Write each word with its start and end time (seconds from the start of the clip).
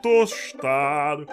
Tostado. 0.00 1.26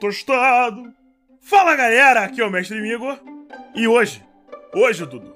Tostado. 0.00 0.92
Fala 1.40 1.76
galera, 1.76 2.24
aqui 2.24 2.40
é 2.40 2.44
o 2.44 2.50
Mestre 2.50 2.78
Igor. 2.92 3.20
E 3.72 3.86
hoje, 3.86 4.24
hoje, 4.74 5.06
Dudu. 5.06 5.32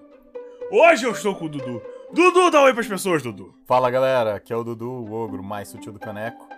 Hoje 0.70 1.06
eu 1.06 1.12
estou 1.12 1.36
com 1.36 1.44
o 1.44 1.48
Dudu. 1.48 1.80
Dudu, 2.12 2.50
dá 2.50 2.62
um 2.62 2.64
oi 2.64 2.74
pras 2.74 2.88
pessoas, 2.88 3.22
Dudu. 3.22 3.54
Fala 3.64 3.88
galera, 3.90 4.34
aqui 4.34 4.52
é 4.52 4.56
o 4.56 4.64
Dudu, 4.64 4.90
o 4.90 5.12
ogro 5.12 5.42
mais 5.42 5.68
sutil 5.68 5.92
do 5.92 6.00
caneco. 6.00 6.48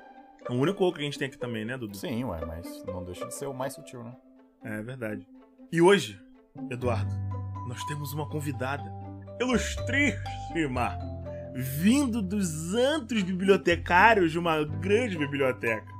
É 0.48 0.52
o 0.52 0.56
único 0.56 0.82
ogro 0.82 0.96
que 0.96 1.02
a 1.02 1.04
gente 1.04 1.18
tem 1.18 1.28
aqui 1.28 1.36
também, 1.36 1.66
né, 1.66 1.76
Dudu? 1.76 1.96
Sim, 1.96 2.24
ué, 2.24 2.40
mas 2.46 2.82
não 2.86 3.04
deixa 3.04 3.26
de 3.26 3.34
ser 3.34 3.46
o 3.46 3.52
mais 3.52 3.74
sutil, 3.74 4.02
né? 4.02 4.16
É 4.64 4.82
verdade. 4.82 5.26
E 5.70 5.82
hoje, 5.82 6.18
Eduardo, 6.70 7.12
nós 7.66 7.82
temos 7.86 8.12
uma 8.14 8.28
convidada 8.28 8.84
ilustríssima, 9.40 10.96
vindo 11.52 12.22
dos 12.22 12.72
antros 12.74 13.24
bibliotecários 13.24 14.30
de 14.30 14.38
uma 14.38 14.64
grande 14.64 15.18
biblioteca. 15.18 15.92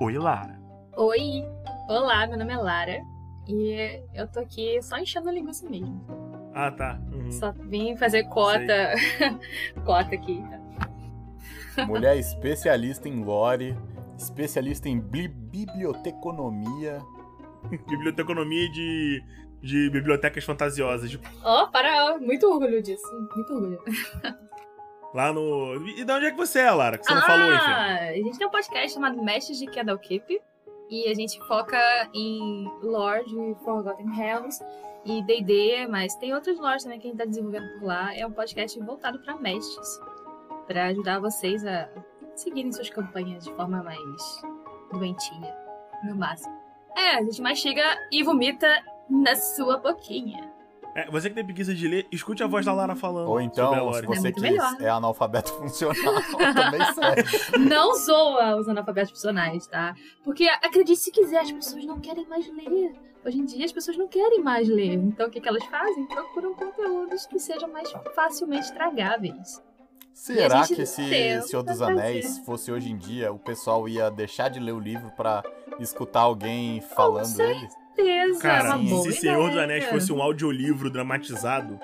Oi, 0.00 0.16
Lara. 0.16 0.58
Oi, 0.96 1.44
olá, 1.90 2.26
meu 2.26 2.38
nome 2.38 2.54
é 2.54 2.56
Lara 2.56 3.02
e 3.46 4.02
eu 4.14 4.26
tô 4.28 4.40
aqui 4.40 4.80
só 4.80 4.96
enchendo 4.96 5.28
a 5.28 5.32
linguiça 5.32 5.68
mesmo. 5.68 6.02
Ah, 6.54 6.70
tá. 6.70 6.98
Uhum. 7.12 7.30
Só 7.30 7.52
vim 7.52 7.94
fazer 7.96 8.24
cota, 8.24 8.94
cota 9.84 10.14
aqui. 10.14 10.42
Mulher 11.86 12.16
especialista 12.16 13.08
em 13.10 13.22
lore, 13.22 13.76
especialista 14.16 14.88
em 14.88 14.98
bli- 14.98 15.28
biblioteconomia. 15.28 16.98
Biblioteconomia 17.88 18.70
de, 18.70 19.22
de 19.60 19.90
bibliotecas 19.90 20.44
fantasiosas. 20.44 21.10
de- 21.10 21.20
Ó, 21.44 21.66
para, 21.66 22.18
muito 22.18 22.46
orgulho 22.46 22.82
disso, 22.82 23.06
muito 23.34 23.52
orgulho. 23.52 23.82
lá 25.14 25.32
no. 25.32 25.74
E 25.88 26.04
de 26.04 26.12
onde 26.12 26.26
é 26.26 26.30
que 26.30 26.36
você 26.36 26.60
é, 26.60 26.70
Lara? 26.70 26.98
Que 26.98 27.04
você 27.04 27.14
não 27.14 27.22
ah, 27.22 27.26
falou, 27.26 27.54
enfim. 27.54 27.70
a 27.70 28.12
gente 28.14 28.38
tem 28.38 28.46
um 28.46 28.50
podcast 28.50 28.92
chamado 28.92 29.22
Mestres 29.22 29.58
de 29.58 29.66
Keep 29.66 30.40
e 30.90 31.08
a 31.08 31.14
gente 31.14 31.38
foca 31.46 31.78
em 32.14 32.70
lore 32.82 33.24
de 33.24 33.64
Forgotten 33.64 34.10
Realms 34.14 34.64
e 35.04 35.22
D&D, 35.22 35.86
mas 35.86 36.14
tem 36.16 36.34
outros 36.34 36.58
lores 36.58 36.82
também 36.82 36.98
que 36.98 37.06
a 37.06 37.10
gente 37.10 37.18
tá 37.18 37.24
desenvolvendo 37.24 37.78
por 37.78 37.86
lá. 37.86 38.14
É 38.14 38.26
um 38.26 38.32
podcast 38.32 38.78
voltado 38.80 39.18
para 39.20 39.36
mestres, 39.36 40.00
para 40.66 40.86
ajudar 40.86 41.18
vocês 41.18 41.64
a 41.66 41.88
seguirem 42.34 42.72
suas 42.72 42.90
campanhas 42.90 43.44
de 43.44 43.52
forma 43.54 43.82
mais 43.82 44.42
doentia, 44.92 45.56
no 46.04 46.16
máximo. 46.16 46.56
É, 46.96 47.16
a 47.16 47.22
gente 47.22 47.40
mastiga 47.40 47.82
e 48.10 48.22
vomita 48.22 48.66
na 49.08 49.34
sua 49.36 49.78
boquinha. 49.78 50.52
É, 50.94 51.08
você 51.10 51.28
que 51.28 51.34
tem 51.36 51.44
preguiça 51.44 51.72
de 51.74 51.86
ler, 51.86 52.08
escute 52.10 52.42
a 52.42 52.46
voz 52.46 52.66
da 52.66 52.72
Lara 52.72 52.96
falando. 52.96 53.28
Ou 53.28 53.34
sobre 53.34 53.42
a 53.42 53.46
então, 53.46 53.92
se. 53.92 53.98
É 54.00 54.06
você 54.06 54.20
muito 54.20 54.34
que 54.34 54.40
melhor. 54.40 54.76
é 54.80 54.88
analfabeto 54.88 55.52
funcional, 55.58 56.14
também 56.54 56.84
serve. 56.92 57.58
Não 57.58 57.94
zoa 57.94 58.56
os 58.56 58.68
analfabetos 58.68 59.12
funcionais, 59.12 59.66
tá? 59.66 59.94
Porque 60.24 60.48
acredite 60.48 60.98
se 60.98 61.12
quiser, 61.12 61.40
as 61.40 61.52
pessoas 61.52 61.84
não 61.84 62.00
querem 62.00 62.26
mais 62.26 62.48
ler. 62.52 62.92
Hoje 63.24 63.38
em 63.38 63.44
dia 63.44 63.64
as 63.64 63.72
pessoas 63.72 63.96
não 63.96 64.08
querem 64.08 64.42
mais 64.42 64.68
ler. 64.68 64.94
Então 64.94 65.28
o 65.28 65.30
que, 65.30 65.40
que 65.40 65.48
elas 65.48 65.64
fazem? 65.66 66.06
Procuram 66.06 66.54
conteúdos 66.54 67.26
que 67.26 67.38
sejam 67.38 67.70
mais 67.70 67.92
facilmente 68.14 68.72
tragáveis. 68.72 69.62
Será 70.12 70.66
que 70.66 70.84
se 70.84 71.42
Senhor 71.42 71.62
dos 71.62 71.78
fazer. 71.78 71.92
Anéis 71.92 72.38
fosse 72.40 72.72
hoje 72.72 72.90
em 72.90 72.96
dia, 72.96 73.32
o 73.32 73.38
pessoal 73.38 73.88
ia 73.88 74.10
deixar 74.10 74.48
de 74.48 74.58
ler 74.58 74.72
o 74.72 74.80
livro 74.80 75.12
pra 75.12 75.44
escutar 75.78 76.22
alguém 76.22 76.80
falando 76.80 77.36
certeza. 78.04 78.22
ele? 78.24 78.36
É 78.36 78.40
Cara, 78.40 78.76
uma 78.76 78.88
boa 78.90 79.02
se 79.04 79.12
Senhor 79.12 79.36
dos 79.42 79.50
ideia. 79.50 79.64
Anéis 79.64 79.84
fosse 79.86 80.12
um 80.12 80.22
audiolivro 80.22 80.90
dramatizado, 80.90 81.78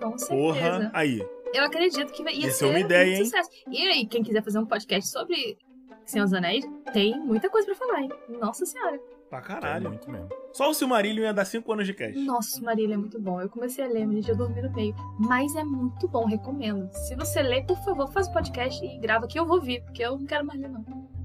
Com 0.00 0.16
certeza. 0.18 0.26
porra, 0.28 0.90
aí. 0.94 1.26
Eu 1.52 1.64
acredito 1.64 2.12
que 2.12 2.22
ia 2.22 2.30
Isso 2.30 2.46
é 2.46 2.50
ser 2.50 2.64
uma 2.66 2.80
ideia, 2.80 3.16
hein? 3.16 3.24
sucesso. 3.24 3.48
E 3.70 3.78
aí, 3.78 4.06
quem 4.06 4.22
quiser 4.22 4.42
fazer 4.42 4.58
um 4.58 4.66
podcast 4.66 5.08
sobre 5.10 5.56
Senhor 6.04 6.24
dos 6.24 6.34
Anéis, 6.34 6.64
tem 6.92 7.18
muita 7.20 7.48
coisa 7.48 7.66
pra 7.66 7.76
falar, 7.76 8.00
hein? 8.02 8.10
Nossa 8.40 8.66
senhora. 8.66 8.98
Pra 9.30 9.38
É 9.38 9.42
caralho. 9.42 9.88
muito 9.90 10.10
mesmo. 10.10 10.28
Só 10.52 10.68
o 10.70 10.74
Silmarillion 10.74 11.24
ia 11.24 11.32
dar 11.34 11.44
5 11.44 11.72
anos 11.72 11.86
de 11.86 11.94
cast. 11.94 12.18
Nossa, 12.20 12.60
Marília 12.60 12.94
é 12.94 12.96
muito 12.96 13.20
bom. 13.20 13.40
Eu 13.40 13.48
comecei 13.48 13.84
a 13.84 13.88
ler, 13.88 14.06
mas 14.06 14.28
eu 14.28 14.36
dormi 14.36 14.62
no 14.62 14.70
meio. 14.72 14.94
Mas 15.18 15.54
é 15.56 15.64
muito 15.64 16.06
bom, 16.06 16.24
recomendo. 16.26 16.88
Se 16.92 17.16
você 17.16 17.42
ler, 17.42 17.64
por 17.66 17.76
favor, 17.84 18.08
faz 18.12 18.28
o 18.28 18.32
podcast 18.32 18.84
e 18.84 18.98
grava 18.98 19.26
que 19.26 19.38
eu 19.38 19.46
vou 19.46 19.60
vir, 19.60 19.82
porque 19.82 20.04
eu 20.04 20.18
não 20.18 20.26
quero 20.26 20.44
mais 20.44 20.60
ler, 20.60 20.68
não. 20.70 20.84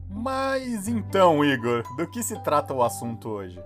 Mas 0.09 0.87
então, 0.87 1.43
Igor, 1.45 1.83
do 1.97 2.09
que 2.09 2.23
se 2.23 2.41
trata 2.43 2.73
o 2.73 2.81
assunto 2.83 3.29
hoje? 3.29 3.59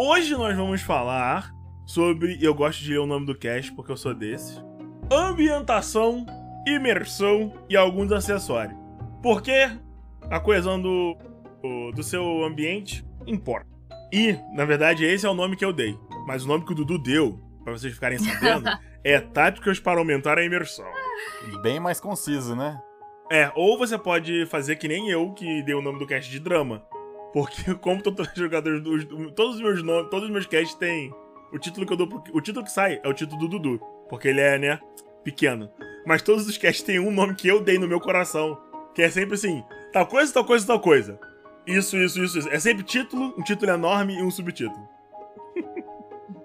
Hoje 0.00 0.36
nós 0.36 0.56
vamos 0.56 0.80
falar 0.80 1.52
sobre. 1.84 2.38
Eu 2.40 2.54
gosto 2.54 2.84
de 2.84 2.92
ler 2.92 3.00
o 3.00 3.06
nome 3.06 3.26
do 3.26 3.34
cast 3.34 3.72
porque 3.72 3.90
eu 3.90 3.96
sou 3.96 4.14
desse. 4.14 4.62
Ambientação, 5.10 6.24
imersão 6.64 7.52
e 7.68 7.76
alguns 7.76 8.12
acessórios. 8.12 8.78
Porque 9.20 9.68
a 10.30 10.38
coesão 10.38 10.80
do, 10.80 11.16
do 11.96 12.02
seu 12.04 12.44
ambiente 12.44 13.04
importa. 13.26 13.66
E, 14.12 14.38
na 14.54 14.64
verdade, 14.64 15.04
esse 15.04 15.26
é 15.26 15.28
o 15.28 15.34
nome 15.34 15.56
que 15.56 15.64
eu 15.64 15.72
dei. 15.72 15.98
Mas 16.28 16.44
o 16.44 16.48
nome 16.48 16.64
que 16.64 16.70
o 16.70 16.76
Dudu 16.76 16.96
deu, 16.96 17.40
pra 17.64 17.72
vocês 17.72 17.92
ficarem 17.92 18.20
sabendo, 18.20 18.70
é 19.02 19.18
Táticas 19.18 19.80
para 19.80 19.98
aumentar 19.98 20.38
a 20.38 20.44
imersão. 20.44 20.86
Bem 21.60 21.80
mais 21.80 21.98
conciso, 21.98 22.54
né? 22.54 22.80
É, 23.32 23.50
ou 23.56 23.76
você 23.76 23.98
pode 23.98 24.46
fazer 24.46 24.76
que 24.76 24.86
nem 24.86 25.10
eu, 25.10 25.32
que 25.32 25.60
dei 25.64 25.74
o 25.74 25.82
nome 25.82 25.98
do 25.98 26.06
cast 26.06 26.30
de 26.30 26.38
drama. 26.38 26.86
Porque, 27.32 27.74
como 27.76 28.02
todos 28.02 28.26
os 28.28 28.34
jogadores 28.34 28.82
dos. 28.82 29.04
Todos 29.34 29.56
os 29.56 29.60
meus 29.60 29.82
nomes, 29.82 30.10
todos 30.10 30.26
os 30.26 30.30
meus 30.30 30.46
casts 30.46 30.74
têm. 30.74 31.12
O 31.52 31.58
título 31.58 31.86
que 31.86 31.92
eu 31.92 31.96
dou 31.96 32.06
pro, 32.06 32.22
O 32.34 32.40
título 32.40 32.64
que 32.64 32.70
sai 32.70 33.00
é 33.02 33.08
o 33.08 33.14
título 33.14 33.40
do 33.40 33.48
Dudu. 33.48 33.80
Porque 34.08 34.28
ele 34.28 34.40
é, 34.40 34.58
né, 34.58 34.80
pequeno. 35.24 35.70
Mas 36.06 36.22
todos 36.22 36.46
os 36.46 36.58
casts 36.58 36.82
têm 36.82 36.98
um 36.98 37.10
nome 37.10 37.34
que 37.34 37.48
eu 37.48 37.62
dei 37.62 37.78
no 37.78 37.88
meu 37.88 38.00
coração. 38.00 38.58
Que 38.94 39.02
é 39.02 39.10
sempre 39.10 39.34
assim: 39.34 39.64
tal 39.92 40.06
coisa, 40.06 40.32
tal 40.32 40.44
coisa, 40.44 40.66
tal 40.66 40.80
coisa. 40.80 41.18
Isso, 41.66 41.96
isso, 41.96 42.22
isso, 42.22 42.38
isso. 42.38 42.48
É 42.48 42.58
sempre 42.58 42.82
título, 42.82 43.34
um 43.36 43.42
título 43.42 43.70
enorme 43.70 44.14
e 44.18 44.22
um 44.22 44.30
subtítulo. 44.30 44.88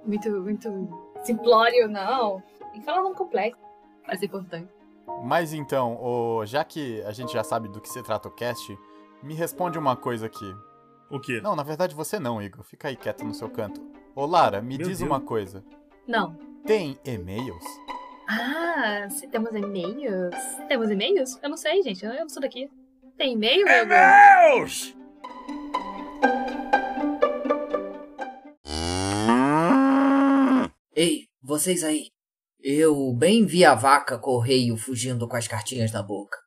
Muito, 0.05 0.29
muito 0.29 0.89
simplório, 1.23 1.87
não. 1.87 2.43
Tem 2.73 2.81
que 2.81 2.85
falar 2.85 2.99
um 2.99 3.03
nome 3.03 3.15
complexo. 3.15 3.57
Mas 4.05 4.21
é 4.21 4.25
importante. 4.25 4.69
Mas 5.23 5.53
então, 5.53 6.41
já 6.45 6.61
que 6.65 7.01
a 7.03 7.11
gente 7.13 7.31
já 7.31 7.41
sabe 7.41 7.69
do 7.69 7.79
que 7.79 7.87
se 7.87 8.03
trata 8.03 8.27
o 8.27 8.31
cast, 8.31 8.77
me 9.21 9.33
responde 9.33 9.79
uma 9.79 9.95
coisa 9.95 10.25
aqui. 10.25 10.53
O 11.13 11.19
quê? 11.19 11.39
Não, 11.39 11.55
na 11.55 11.61
verdade 11.61 11.93
você 11.93 12.17
não, 12.17 12.41
Igor. 12.41 12.63
Fica 12.63 12.87
aí 12.87 12.95
quieto 12.95 13.23
no 13.23 13.35
seu 13.35 13.47
canto. 13.47 13.79
Ô, 14.15 14.25
Lara, 14.25 14.63
me 14.63 14.79
Meu 14.79 14.87
diz 14.87 14.97
Deus. 14.97 15.07
uma 15.11 15.21
coisa. 15.21 15.63
Não. 16.07 16.35
Tem 16.65 16.99
e-mails? 17.05 17.63
Ah, 18.27 19.07
se 19.11 19.27
temos 19.27 19.53
e-mails? 19.53 20.35
Temos 20.67 20.89
e-mails? 20.89 21.37
Eu 21.43 21.49
não 21.49 21.57
sei, 21.57 21.83
gente. 21.83 22.03
Eu 22.03 22.15
não 22.15 22.29
sou 22.29 22.41
daqui. 22.41 22.67
Tem 23.15 23.33
e-mail, 23.33 23.67
Igor? 23.67 23.87
meus! 23.87 24.95
Ei, 30.95 31.27
vocês 31.43 31.83
aí. 31.83 32.09
Eu 32.59 33.13
bem 33.13 33.45
vi 33.45 33.63
a 33.63 33.75
vaca 33.75 34.17
correio 34.17 34.75
fugindo 34.77 35.27
com 35.27 35.35
as 35.35 35.47
cartinhas 35.47 35.91
na 35.91 36.01
boca. 36.01 36.39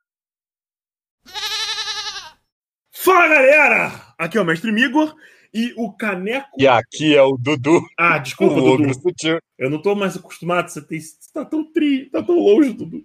Fala 3.06 3.28
galera! 3.28 3.92
Aqui 4.18 4.36
é 4.36 4.40
o 4.40 4.44
Mestre 4.44 4.72
Migor 4.72 5.14
e 5.54 5.72
o 5.76 5.92
Caneco. 5.92 6.48
E 6.58 6.66
aqui 6.66 7.14
é 7.14 7.22
o 7.22 7.36
Dudu, 7.38 7.80
Ah, 7.96 8.16
o 8.18 8.20
desculpa, 8.20 8.56
Dudu. 8.56 8.66
ogro 8.82 8.94
sutil. 8.94 9.38
Eu 9.56 9.70
não 9.70 9.80
tô 9.80 9.94
mais 9.94 10.16
acostumado, 10.16 10.68
você, 10.68 10.82
tem, 10.84 10.98
você 11.00 11.14
tá 11.32 11.44
tão 11.44 11.72
tri, 11.72 12.10
tá 12.10 12.20
tão 12.20 12.36
longe, 12.36 12.72
Dudu. 12.72 13.04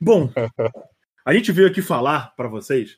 Bom, 0.00 0.32
a 1.26 1.34
gente 1.34 1.52
veio 1.52 1.68
aqui 1.68 1.82
falar 1.82 2.34
pra 2.34 2.48
vocês 2.48 2.96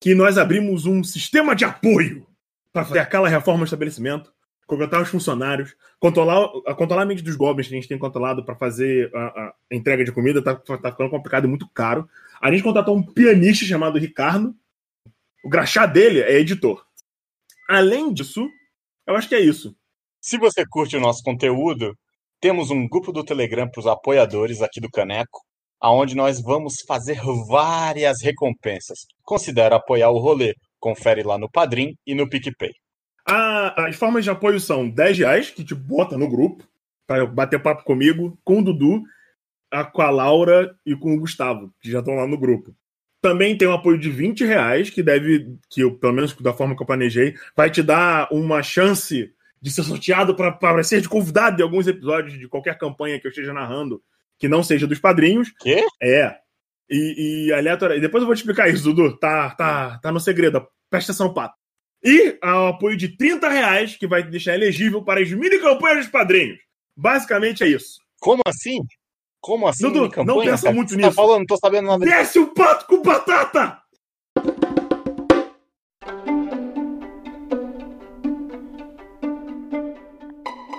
que 0.00 0.14
nós 0.14 0.38
abrimos 0.38 0.86
um 0.86 1.02
sistema 1.02 1.56
de 1.56 1.64
apoio 1.64 2.24
para 2.72 2.84
fazer 2.84 3.00
aquela 3.00 3.28
reforma 3.28 3.60
do 3.60 3.64
estabelecimento, 3.64 4.32
contratar 4.68 5.02
os 5.02 5.08
funcionários, 5.08 5.74
controlar, 5.98 6.48
a- 6.64 6.74
controlar 6.76 7.02
a 7.02 7.06
mente 7.06 7.22
dos 7.24 7.34
goblins 7.34 7.66
que 7.66 7.74
a 7.74 7.76
gente 7.80 7.88
tem 7.88 7.98
controlado 7.98 8.44
pra 8.44 8.54
fazer 8.54 9.10
a, 9.12 9.18
a 9.26 9.54
entrega 9.72 10.04
de 10.04 10.12
comida, 10.12 10.40
tá, 10.40 10.54
tá 10.54 10.92
ficando 10.92 11.10
complicado 11.10 11.44
e 11.44 11.48
muito 11.48 11.68
caro. 11.74 12.08
A 12.40 12.52
gente 12.52 12.62
contratou 12.62 12.96
um 12.96 13.02
pianista 13.02 13.64
chamado 13.64 13.98
Ricardo. 13.98 14.54
O 15.44 15.48
graxá 15.50 15.84
dele 15.84 16.22
é 16.22 16.38
editor. 16.40 16.82
Além 17.68 18.14
disso, 18.14 18.48
eu 19.06 19.14
acho 19.14 19.28
que 19.28 19.34
é 19.34 19.40
isso. 19.40 19.76
Se 20.18 20.38
você 20.38 20.64
curte 20.66 20.96
o 20.96 21.00
nosso 21.00 21.22
conteúdo, 21.22 21.94
temos 22.40 22.70
um 22.70 22.88
grupo 22.88 23.12
do 23.12 23.22
Telegram 23.22 23.68
para 23.68 23.80
os 23.80 23.86
apoiadores 23.86 24.62
aqui 24.62 24.80
do 24.80 24.90
Caneco, 24.90 25.40
aonde 25.78 26.14
nós 26.14 26.40
vamos 26.40 26.76
fazer 26.88 27.20
várias 27.46 28.22
recompensas. 28.22 29.00
Considere 29.22 29.74
apoiar 29.74 30.08
o 30.08 30.18
rolê. 30.18 30.54
Confere 30.80 31.22
lá 31.22 31.36
no 31.36 31.50
Padrim 31.50 31.94
e 32.06 32.14
no 32.14 32.26
PicPay. 32.26 32.72
Ah, 33.28 33.86
as 33.86 33.96
formas 33.96 34.24
de 34.24 34.30
apoio 34.30 34.58
são 34.58 34.88
10 34.88 35.18
reais, 35.18 35.50
que 35.50 35.62
te 35.62 35.74
bota 35.74 36.16
no 36.16 36.26
grupo, 36.26 36.66
para 37.06 37.26
bater 37.26 37.62
papo 37.62 37.84
comigo, 37.84 38.38
com 38.42 38.60
o 38.60 38.64
Dudu, 38.64 39.02
com 39.92 40.00
a 40.00 40.08
Laura 40.08 40.74
e 40.86 40.96
com 40.96 41.14
o 41.14 41.20
Gustavo, 41.20 41.70
que 41.82 41.90
já 41.90 41.98
estão 41.98 42.14
lá 42.14 42.26
no 42.26 42.38
grupo. 42.38 42.74
Também 43.24 43.56
tem 43.56 43.66
um 43.66 43.72
apoio 43.72 43.96
de 43.96 44.10
20 44.10 44.44
reais, 44.44 44.90
que 44.90 45.02
deve, 45.02 45.56
que 45.70 45.80
eu, 45.80 45.96
pelo 45.96 46.12
menos 46.12 46.36
da 46.36 46.52
forma 46.52 46.76
que 46.76 46.82
eu 46.82 46.86
planejei, 46.86 47.34
vai 47.56 47.70
te 47.70 47.82
dar 47.82 48.28
uma 48.30 48.62
chance 48.62 49.32
de 49.62 49.70
ser 49.70 49.82
sorteado 49.82 50.36
para 50.36 50.84
ser 50.84 51.00
de 51.00 51.08
convidado 51.08 51.56
de 51.56 51.62
alguns 51.62 51.86
episódios 51.86 52.38
de 52.38 52.46
qualquer 52.46 52.76
campanha 52.76 53.18
que 53.18 53.26
eu 53.26 53.30
esteja 53.30 53.54
narrando, 53.54 54.02
que 54.38 54.46
não 54.46 54.62
seja 54.62 54.86
dos 54.86 54.98
padrinhos. 54.98 55.50
Quê? 55.58 55.86
É. 56.02 56.36
E, 56.90 57.46
e 57.46 57.52
aleatório. 57.54 57.96
E 57.96 58.00
depois 58.02 58.20
eu 58.20 58.26
vou 58.26 58.34
te 58.34 58.40
explicar 58.40 58.68
isso, 58.68 58.84
Dudu. 58.92 59.16
Tá, 59.16 59.54
tá, 59.54 59.98
tá 60.02 60.12
no 60.12 60.20
segredo. 60.20 60.62
Presta 60.90 61.12
atenção, 61.12 61.32
pato. 61.32 61.54
E 62.02 62.38
o 62.44 62.66
apoio 62.68 62.94
de 62.94 63.16
30 63.16 63.48
reais, 63.48 63.96
que 63.96 64.06
vai 64.06 64.22
te 64.22 64.28
deixar 64.28 64.54
elegível 64.54 65.02
para 65.02 65.22
as 65.22 65.32
mini 65.32 65.58
campanhas 65.60 66.00
dos 66.00 66.08
padrinhos. 66.08 66.58
Basicamente 66.94 67.64
é 67.64 67.68
isso. 67.68 68.00
Como 68.20 68.42
assim? 68.46 68.80
Como 69.44 69.68
assim? 69.68 69.92
Dudu, 69.92 70.08
campanha, 70.08 70.38
não 70.38 70.42
pensa 70.42 70.62
cara? 70.62 70.74
muito 70.74 70.88
Você 70.88 70.96
nisso. 70.96 71.10
Tá 71.10 71.14
falando, 71.14 71.40
não 71.40 71.46
tô 71.46 71.58
sabendo 71.58 71.86
nada. 71.86 72.02
Desce 72.02 72.38
o 72.38 72.46
pato 72.46 72.86
com 72.86 73.02
batata! 73.02 73.78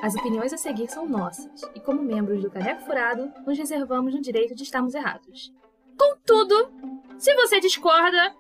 As 0.01 0.15
opiniões 0.15 0.51
a 0.51 0.57
seguir 0.57 0.88
são 0.89 1.07
nossas, 1.07 1.62
e 1.75 1.79
como 1.79 2.01
membros 2.01 2.41
do 2.41 2.50
Caneco 2.50 2.81
Furado, 2.81 3.31
nos 3.45 3.56
reservamos 3.56 4.15
no 4.15 4.21
direito 4.21 4.56
de 4.56 4.63
estarmos 4.63 4.95
errados. 4.95 5.53
Contudo, 5.95 6.71
se 7.19 7.35
você 7.35 7.59
discorda, 7.59 8.33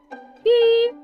pi... 0.43 0.95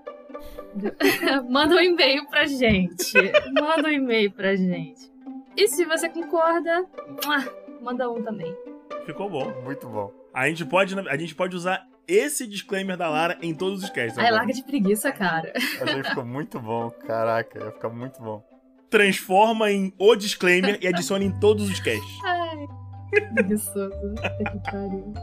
manda 1.47 1.75
um 1.75 1.79
e-mail 1.79 2.25
pra 2.27 2.47
gente. 2.47 3.13
Manda 3.53 3.87
um 3.87 3.91
e-mail 3.91 4.31
pra 4.31 4.55
gente. 4.55 5.11
E 5.55 5.67
se 5.67 5.85
você 5.85 6.09
concorda, 6.09 6.87
mua, 7.23 7.79
manda 7.83 8.09
um 8.09 8.23
também. 8.23 8.70
Ficou 9.05 9.29
bom. 9.29 9.51
Muito 9.63 9.87
bom. 9.87 10.11
A 10.33 10.47
gente 10.47 10.65
pode, 10.65 10.97
a 10.97 11.17
gente 11.17 11.35
pode 11.35 11.55
usar 11.55 11.85
esse 12.07 12.47
disclaimer 12.47 12.97
da 12.97 13.09
Lara 13.09 13.37
em 13.41 13.53
todos 13.53 13.83
os 13.83 13.89
casts. 13.89 14.17
Ai, 14.17 14.25
agora. 14.27 14.41
larga 14.41 14.53
de 14.53 14.63
preguiça, 14.63 15.11
cara. 15.11 15.51
Achei 15.55 16.03
ficou 16.03 16.25
muito 16.25 16.59
bom. 16.59 16.89
Caraca, 16.89 17.59
ia 17.59 17.71
ficar 17.71 17.89
muito 17.89 18.21
bom. 18.21 18.43
Transforma 18.89 19.71
em 19.71 19.93
o 19.97 20.15
disclaimer 20.15 20.77
e 20.81 20.87
adiciona 20.87 21.23
em 21.23 21.31
todos 21.39 21.69
os 21.69 21.79
casts. 21.79 22.19
Ai, 22.25 22.67
preguiçoso. 23.33 24.15
Que 24.15 24.71
pariu. 24.71 25.13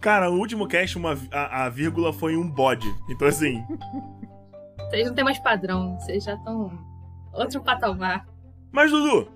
Cara, 0.00 0.30
o 0.30 0.38
último 0.38 0.68
cast, 0.68 0.96
uma, 0.96 1.18
a, 1.32 1.64
a 1.64 1.68
vírgula 1.68 2.12
foi 2.12 2.36
um 2.36 2.48
bode. 2.48 2.86
Então, 3.10 3.26
assim, 3.26 3.64
Vocês 4.78 5.08
não 5.08 5.14
têm 5.14 5.24
mais 5.24 5.38
padrão, 5.40 5.98
vocês 5.98 6.22
já 6.22 6.34
estão 6.34 6.70
outro 7.32 7.60
patamar. 7.62 8.24
Mas, 8.70 8.90
Dudu, 8.90 9.28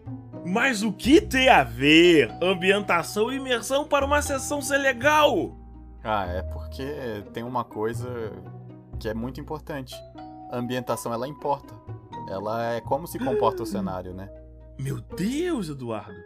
mas 0.44 0.82
o 0.82 0.92
que 0.92 1.20
tem 1.20 1.48
a 1.48 1.62
ver 1.62 2.30
ambientação 2.42 3.30
e 3.30 3.36
imersão 3.36 3.86
para 3.86 4.04
uma 4.04 4.22
sessão 4.22 4.62
ser 4.62 4.78
legal? 4.78 5.56
Ah, 6.02 6.26
é 6.26 6.42
porque 6.42 6.84
tem 7.32 7.42
uma 7.42 7.64
coisa 7.64 8.32
que 8.98 9.08
é 9.08 9.14
muito 9.14 9.40
importante. 9.40 9.94
A 10.50 10.56
ambientação, 10.56 11.12
ela 11.12 11.28
importa. 11.28 11.74
Ela 12.28 12.74
é 12.74 12.80
como 12.80 13.06
se 13.06 13.18
comporta 13.18 13.62
o 13.62 13.66
cenário, 13.66 14.14
né? 14.14 14.30
Meu 14.78 15.00
Deus, 15.00 15.68
Eduardo. 15.68 16.18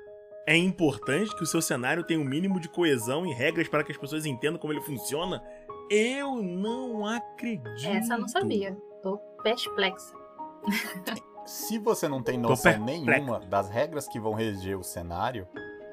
É 0.47 0.57
importante 0.57 1.35
que 1.35 1.43
o 1.43 1.47
seu 1.47 1.63
cenário 1.63 2.05
tenha 2.05 2.21
um 2.21 2.25
mínimo 2.25 2.61
de 2.61 2.69
coesão 2.69 3.27
e 3.27 3.33
regras 3.33 3.67
para 3.67 3.83
que 3.83 3.91
as 3.91 3.99
pessoas 3.99 4.27
entendam 4.27 4.59
como 4.59 4.73
ele 4.73 4.83
funciona? 4.83 5.43
Eu 5.91 6.43
não 6.43 7.07
acredito. 7.07 7.89
Essa 7.89 8.15
eu 8.15 8.21
não 8.21 8.29
sabia. 8.29 8.77
Tô 9.03 9.19
perplexa. 9.43 10.15
Se 11.45 11.79
você 11.79 12.09
não 12.09 12.23
tem 12.23 12.39
noção 12.39 12.79
nenhuma 12.79 13.41
das 13.41 13.69
regras 13.69 14.09
que 14.09 14.19
vão 14.19 14.33
reger 14.35 14.79
o 14.79 14.83
cenário, 14.85 15.47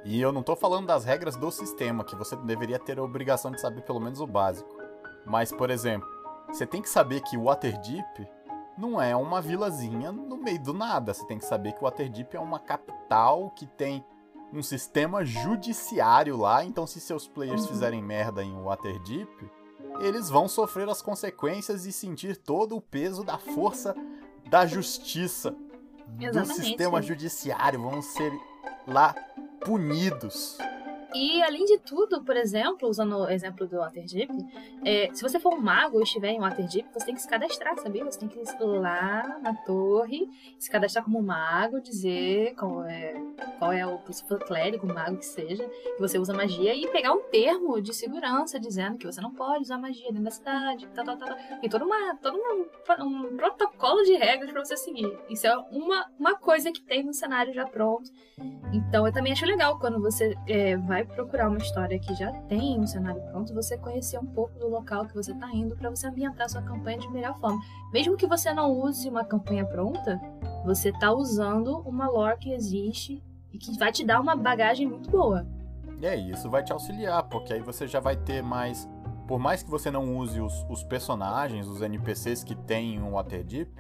e 0.06 0.20
eu 0.20 0.32
não 0.32 0.42
tô 0.42 0.56
falando 0.56 0.88
das 0.88 1.04
regras 1.06 1.36
do 1.36 1.52
sistema, 1.52 2.04
que 2.04 2.16
você 2.16 2.36
deveria 2.38 2.80
ter 2.80 2.98
a 2.98 3.04
obrigação 3.04 3.52
de 3.52 3.60
saber 3.62 3.82
pelo 3.82 4.00
menos 4.00 4.20
o 4.20 4.28
básico. 4.28 4.70
Mas, 5.26 5.52
por 5.52 5.70
exemplo, 5.70 6.08
você 6.48 6.66
tem 6.66 6.82
que 6.82 6.90
saber 6.90 7.22
que 7.22 7.38
Waterdeep 7.38 8.28
não 8.78 9.00
é 9.02 9.16
uma 9.16 9.42
vilazinha 9.42 10.12
no 10.12 10.38
meio 10.38 10.62
do 10.64 10.74
nada. 10.74 11.14
Você 11.14 11.26
tem 11.28 11.38
que 11.38 11.46
saber 11.46 11.74
que 11.74 11.84
Waterdeep 11.84 12.36
é 12.36 12.40
uma 12.40 12.60
capital 12.60 13.52
que 13.52 13.68
tem 13.68 14.04
um 14.54 14.64
sistema 14.64 15.24
judiciário 15.24 16.36
lá, 16.38 16.64
então 16.66 16.88
se 16.88 17.00
seus 17.00 17.28
players 17.28 17.62
Uhum. 17.62 17.68
fizerem 17.68 18.02
merda 18.02 18.44
em 18.44 18.54
Waterdeep, 18.62 19.30
eles 20.00 20.30
vão 20.30 20.48
sofrer 20.48 20.90
as 20.90 21.02
consequências 21.02 21.86
e 21.86 21.92
sentir 21.92 22.36
todo 22.38 22.76
o 22.76 22.82
peso 22.82 23.24
da 23.24 23.38
força 23.38 23.96
da 24.52 24.66
justiça 24.66 25.52
do 25.52 26.26
Exatamente. 26.26 26.62
sistema 26.62 27.02
judiciário, 27.02 27.82
vão 27.82 28.02
ser 28.02 28.34
lá 28.86 29.16
punidos. 29.64 30.58
E 31.14 31.44
além 31.44 31.66
de 31.66 31.78
tudo, 31.80 32.24
por 32.24 32.38
exemplo, 32.38 32.88
usando 32.88 33.18
o 33.18 33.30
exemplo 33.30 33.68
do 33.68 33.78
Waterdeep, 33.78 34.32
é, 34.86 35.10
se 35.14 35.22
você 35.22 35.40
for 35.40 35.54
um 35.54 35.62
mago 35.62 36.00
e 36.00 36.04
estiver 36.04 36.30
em 36.30 36.40
Waterdeep, 36.40 36.88
você 36.94 37.06
tem 37.06 37.16
que 37.16 37.22
se 37.22 37.28
cadastrar, 37.28 37.78
sabia? 37.78 38.04
Você 38.06 38.20
tem 38.20 38.30
que 38.30 38.40
ir 38.40 38.64
lá 38.64 39.40
na 39.42 39.54
torre, 39.54 40.30
se 40.58 40.70
cadastrar 40.70 41.04
como 41.04 41.22
mago, 41.22 41.82
dizer 41.82 42.56
qual 42.56 42.84
é, 42.86 43.14
qual 43.60 43.72
é 43.72 43.86
o 43.86 44.00
se 44.12 44.28
for 44.28 44.40
clérigo, 44.40 44.88
mago 44.88 45.18
que 45.18 45.26
seja, 45.26 45.68
que 45.68 46.00
você 46.00 46.20
usa 46.20 46.34
magia 46.34 46.74
e 46.76 46.88
pegar 46.88 47.14
um 47.14 47.22
termo 47.24 47.82
de 47.82 47.94
segurança 47.94 48.60
dizendo 48.60 48.98
que 48.98 49.06
você 49.06 49.22
não 49.22 49.32
pode 49.32 49.64
usar 49.64 49.78
magia 49.78 50.08
dentro 50.10 50.24
da 50.24 50.32
cidade, 50.32 50.88
tal, 50.94 51.06
tal, 51.06 51.18
tal. 51.18 51.60
Tem 51.60 51.70
todo, 51.70 51.86
uma, 51.86 52.16
todo 52.16 52.38
uma, 52.38 53.06
um 53.06 53.38
protocolo 53.38 54.04
de 54.04 54.14
regras 54.16 54.52
pra 54.52 54.64
você 54.64 54.76
seguir. 54.76 55.12
Isso 55.30 55.48
é 55.48 55.58
uma, 55.72 56.06
uma 56.20 56.36
coisa 56.36 56.72
que 56.72 56.82
tem 56.82 57.04
no 57.04 57.14
cenário 57.14 57.54
já 57.54 57.66
pronto. 57.66 58.10
Então 58.74 59.06
eu 59.06 59.14
também 59.14 59.34
acho 59.34 59.46
legal 59.46 59.78
quando 59.80 60.02
você 60.02 60.36
é, 60.48 60.78
vai 60.78 61.01
procurar 61.06 61.50
uma 61.50 61.58
história 61.58 62.00
que 62.00 62.14
já 62.16 62.32
tem 62.44 62.80
um 62.80 62.88
cenário 62.88 63.22
pronto, 63.24 63.54
você 63.54 63.78
conhecer 63.78 64.20
um 64.20 64.26
pouco 64.26 64.58
do 64.60 64.68
local 64.68 65.06
que 65.06 65.14
você 65.14 65.34
tá 65.34 65.50
indo 65.54 65.76
para 65.76 65.90
você 65.90 66.08
ambientar 66.08 66.50
sua 66.50 66.62
campanha 66.62 67.00
de 67.00 67.10
melhor 67.10 67.38
forma. 67.40 67.60
Mesmo 67.92 68.18
que 68.18 68.28
você 68.28 68.54
não 68.54 68.72
use 68.72 69.10
uma 69.10 69.24
campanha 69.24 69.66
pronta, 69.66 70.20
você 70.66 70.92
tá 70.92 71.12
usando 71.12 71.80
uma 71.80 72.08
lore 72.08 72.38
que 72.38 72.54
existe 72.54 73.24
e 73.52 73.58
que 73.58 73.78
vai 73.78 73.92
te 73.92 74.06
dar 74.06 74.20
uma 74.20 74.36
bagagem 74.36 74.88
muito 74.88 75.10
boa. 75.10 75.46
E 76.00 76.06
é 76.06 76.16
isso 76.16 76.50
vai 76.50 76.64
te 76.64 76.74
auxiliar, 76.74 77.24
porque 77.24 77.54
aí 77.54 77.62
você 77.62 77.88
já 77.88 78.00
vai 78.00 78.16
ter 78.16 78.42
mais. 78.42 78.90
Por 79.28 79.40
mais 79.40 79.62
que 79.62 79.70
você 79.70 79.92
não 79.92 80.18
use 80.18 80.42
os, 80.42 80.66
os 80.70 80.84
personagens, 80.84 81.68
os 81.68 81.82
NPCs 81.82 82.44
que 82.44 82.56
tem 82.56 82.96
em 82.96 83.12
Waterdeep, 83.12 83.72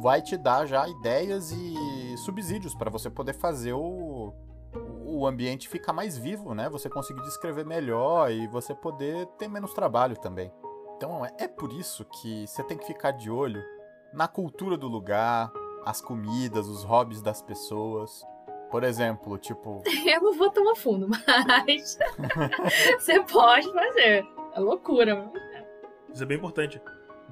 vai 0.00 0.22
te 0.22 0.36
dar 0.36 0.66
já 0.66 0.88
ideias 0.88 1.52
e 1.52 2.16
subsídios 2.18 2.74
para 2.74 2.90
você 2.90 3.10
poder 3.10 3.34
fazer 3.34 3.72
o, 3.72 3.78
o 5.20 5.26
ambiente 5.26 5.68
ficar 5.68 5.92
mais 5.92 6.16
vivo, 6.16 6.54
né? 6.54 6.68
Você 6.70 6.88
conseguir 6.88 7.20
descrever 7.22 7.64
melhor 7.64 8.30
e 8.30 8.46
você 8.46 8.74
poder 8.74 9.26
ter 9.38 9.48
menos 9.48 9.74
trabalho 9.74 10.16
também. 10.16 10.50
Então 10.96 11.24
é, 11.24 11.30
é 11.40 11.48
por 11.48 11.72
isso 11.72 12.04
que 12.06 12.46
você 12.46 12.62
tem 12.62 12.78
que 12.78 12.86
ficar 12.86 13.10
de 13.10 13.30
olho 13.30 13.62
na 14.12 14.26
cultura 14.26 14.76
do 14.76 14.88
lugar, 14.88 15.52
as 15.84 16.00
comidas, 16.00 16.68
os 16.68 16.82
hobbies 16.84 17.20
das 17.20 17.42
pessoas. 17.42 18.24
Por 18.70 18.82
exemplo, 18.82 19.36
tipo, 19.36 19.82
Eu 20.06 20.22
não 20.22 20.32
vou 20.32 20.50
tão 20.50 20.70
a 20.70 20.76
fundo, 20.76 21.06
mas 21.08 21.98
você 22.98 23.20
pode 23.20 23.70
fazer. 23.72 24.26
É 24.54 24.60
loucura. 24.60 25.30
Isso 26.12 26.22
é 26.22 26.26
bem 26.26 26.38
importante. 26.38 26.80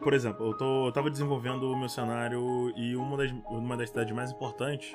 Por 0.00 0.12
exemplo, 0.12 0.46
eu, 0.46 0.56
tô, 0.56 0.86
eu 0.86 0.92
tava 0.92 1.10
desenvolvendo 1.10 1.72
o 1.72 1.76
meu 1.76 1.88
cenário 1.88 2.72
e 2.76 2.94
uma 2.94 3.16
das, 3.16 3.32
uma 3.48 3.76
das 3.76 3.88
cidades 3.88 4.14
mais 4.14 4.30
importantes 4.30 4.92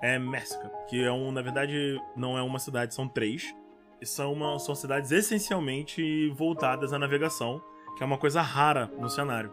é 0.00 0.18
Mersica, 0.18 0.70
que 0.88 1.02
é 1.02 1.10
um, 1.10 1.30
na 1.32 1.42
verdade, 1.42 1.98
não 2.16 2.36
é 2.36 2.42
uma 2.42 2.58
cidade, 2.58 2.94
são 2.94 3.08
três. 3.08 3.54
E 4.00 4.04
são, 4.06 4.32
uma, 4.32 4.58
são 4.58 4.74
cidades 4.74 5.10
essencialmente 5.10 6.28
voltadas 6.36 6.92
à 6.92 6.98
navegação, 6.98 7.62
que 7.96 8.02
é 8.02 8.06
uma 8.06 8.18
coisa 8.18 8.42
rara 8.42 8.90
no 8.98 9.08
cenário. 9.08 9.52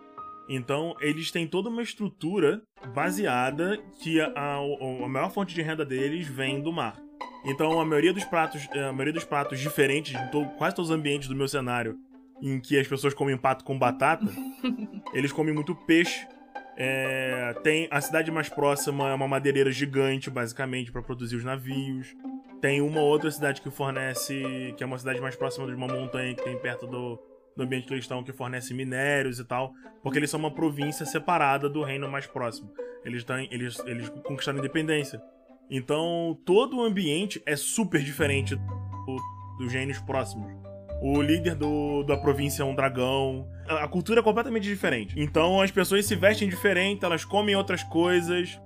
Então, 0.49 0.93
eles 0.99 1.31
têm 1.31 1.47
toda 1.47 1.69
uma 1.69 1.81
estrutura 1.81 2.61
baseada 2.93 3.77
que 4.01 4.19
a, 4.19 4.27
a, 4.35 4.57
a 5.05 5.07
maior 5.07 5.31
fonte 5.31 5.55
de 5.55 5.61
renda 5.61 5.85
deles 5.85 6.27
vem 6.27 6.61
do 6.61 6.73
mar. 6.73 6.97
Então, 7.45 7.79
a 7.79 7.85
maioria 7.85 8.13
dos 8.13 8.25
pratos, 8.25 8.67
a 8.73 8.91
maioria 8.91 9.13
dos 9.13 9.23
pratos 9.23 9.59
diferentes, 9.59 10.13
em 10.13 10.27
to- 10.27 10.45
quase 10.57 10.75
todos 10.75 10.91
os 10.91 10.95
ambientes 10.97 11.29
do 11.29 11.35
meu 11.35 11.47
cenário, 11.47 11.97
em 12.41 12.59
que 12.59 12.77
as 12.77 12.85
pessoas 12.87 13.13
comem 13.13 13.37
pato 13.37 13.63
com 13.63 13.79
batata, 13.79 14.25
eles 15.13 15.31
comem 15.31 15.53
muito 15.53 15.73
peixe. 15.73 16.27
É, 16.75 17.53
tem 17.63 17.87
a 17.91 18.01
cidade 18.01 18.31
mais 18.31 18.49
próxima 18.49 19.09
é 19.09 19.13
uma 19.13 19.27
madeireira 19.27 19.71
gigante, 19.71 20.29
basicamente, 20.29 20.91
para 20.91 21.01
produzir 21.01 21.35
os 21.35 21.43
navios. 21.43 22.15
Tem 22.61 22.81
uma 22.81 23.01
outra 23.01 23.29
cidade 23.29 23.61
que 23.61 23.69
fornece, 23.69 24.73
que 24.77 24.83
é 24.83 24.85
uma 24.85 24.97
cidade 24.97 25.19
mais 25.19 25.35
próxima 25.35 25.67
de 25.67 25.73
uma 25.73 25.87
montanha 25.87 26.33
que 26.33 26.43
tem 26.43 26.57
perto 26.57 26.87
do, 26.87 27.19
do 27.55 27.63
ambiente 27.63 27.85
que 27.85 27.93
eles 27.93 28.05
estão, 28.05 28.23
que 28.23 28.31
fornece 28.31 28.73
minérios 28.73 29.39
e 29.39 29.45
tal, 29.45 29.73
porque 30.01 30.17
eles 30.17 30.29
são 30.29 30.39
uma 30.39 30.51
província 30.51 31.05
separada 31.05 31.69
do 31.69 31.83
reino 31.83 32.09
mais 32.09 32.25
próximo. 32.25 32.71
Eles, 33.03 33.23
tão, 33.23 33.37
eles, 33.37 33.77
eles 33.85 34.09
conquistaram 34.23 34.59
independência. 34.59 35.21
Então, 35.69 36.39
todo 36.45 36.77
o 36.77 36.83
ambiente 36.83 37.41
é 37.45 37.55
super 37.55 38.01
diferente 38.01 38.55
do, 38.55 39.17
dos 39.59 39.71
reinos 39.71 39.99
próximos. 39.99 40.62
O 41.05 41.21
líder 41.21 41.55
do, 41.55 42.01
da 42.03 42.15
província 42.15 42.63
é 42.63 42.65
um 42.65 42.73
dragão. 42.73 43.45
A, 43.67 43.83
a 43.83 43.87
cultura 43.89 44.21
é 44.21 44.23
completamente 44.23 44.63
diferente. 44.63 45.19
Então, 45.19 45.59
as 45.59 45.69
pessoas 45.69 46.05
se 46.05 46.15
vestem 46.15 46.47
diferente, 46.47 47.03
elas 47.03 47.25
comem 47.25 47.55
outras 47.57 47.83
coisas 47.83 48.57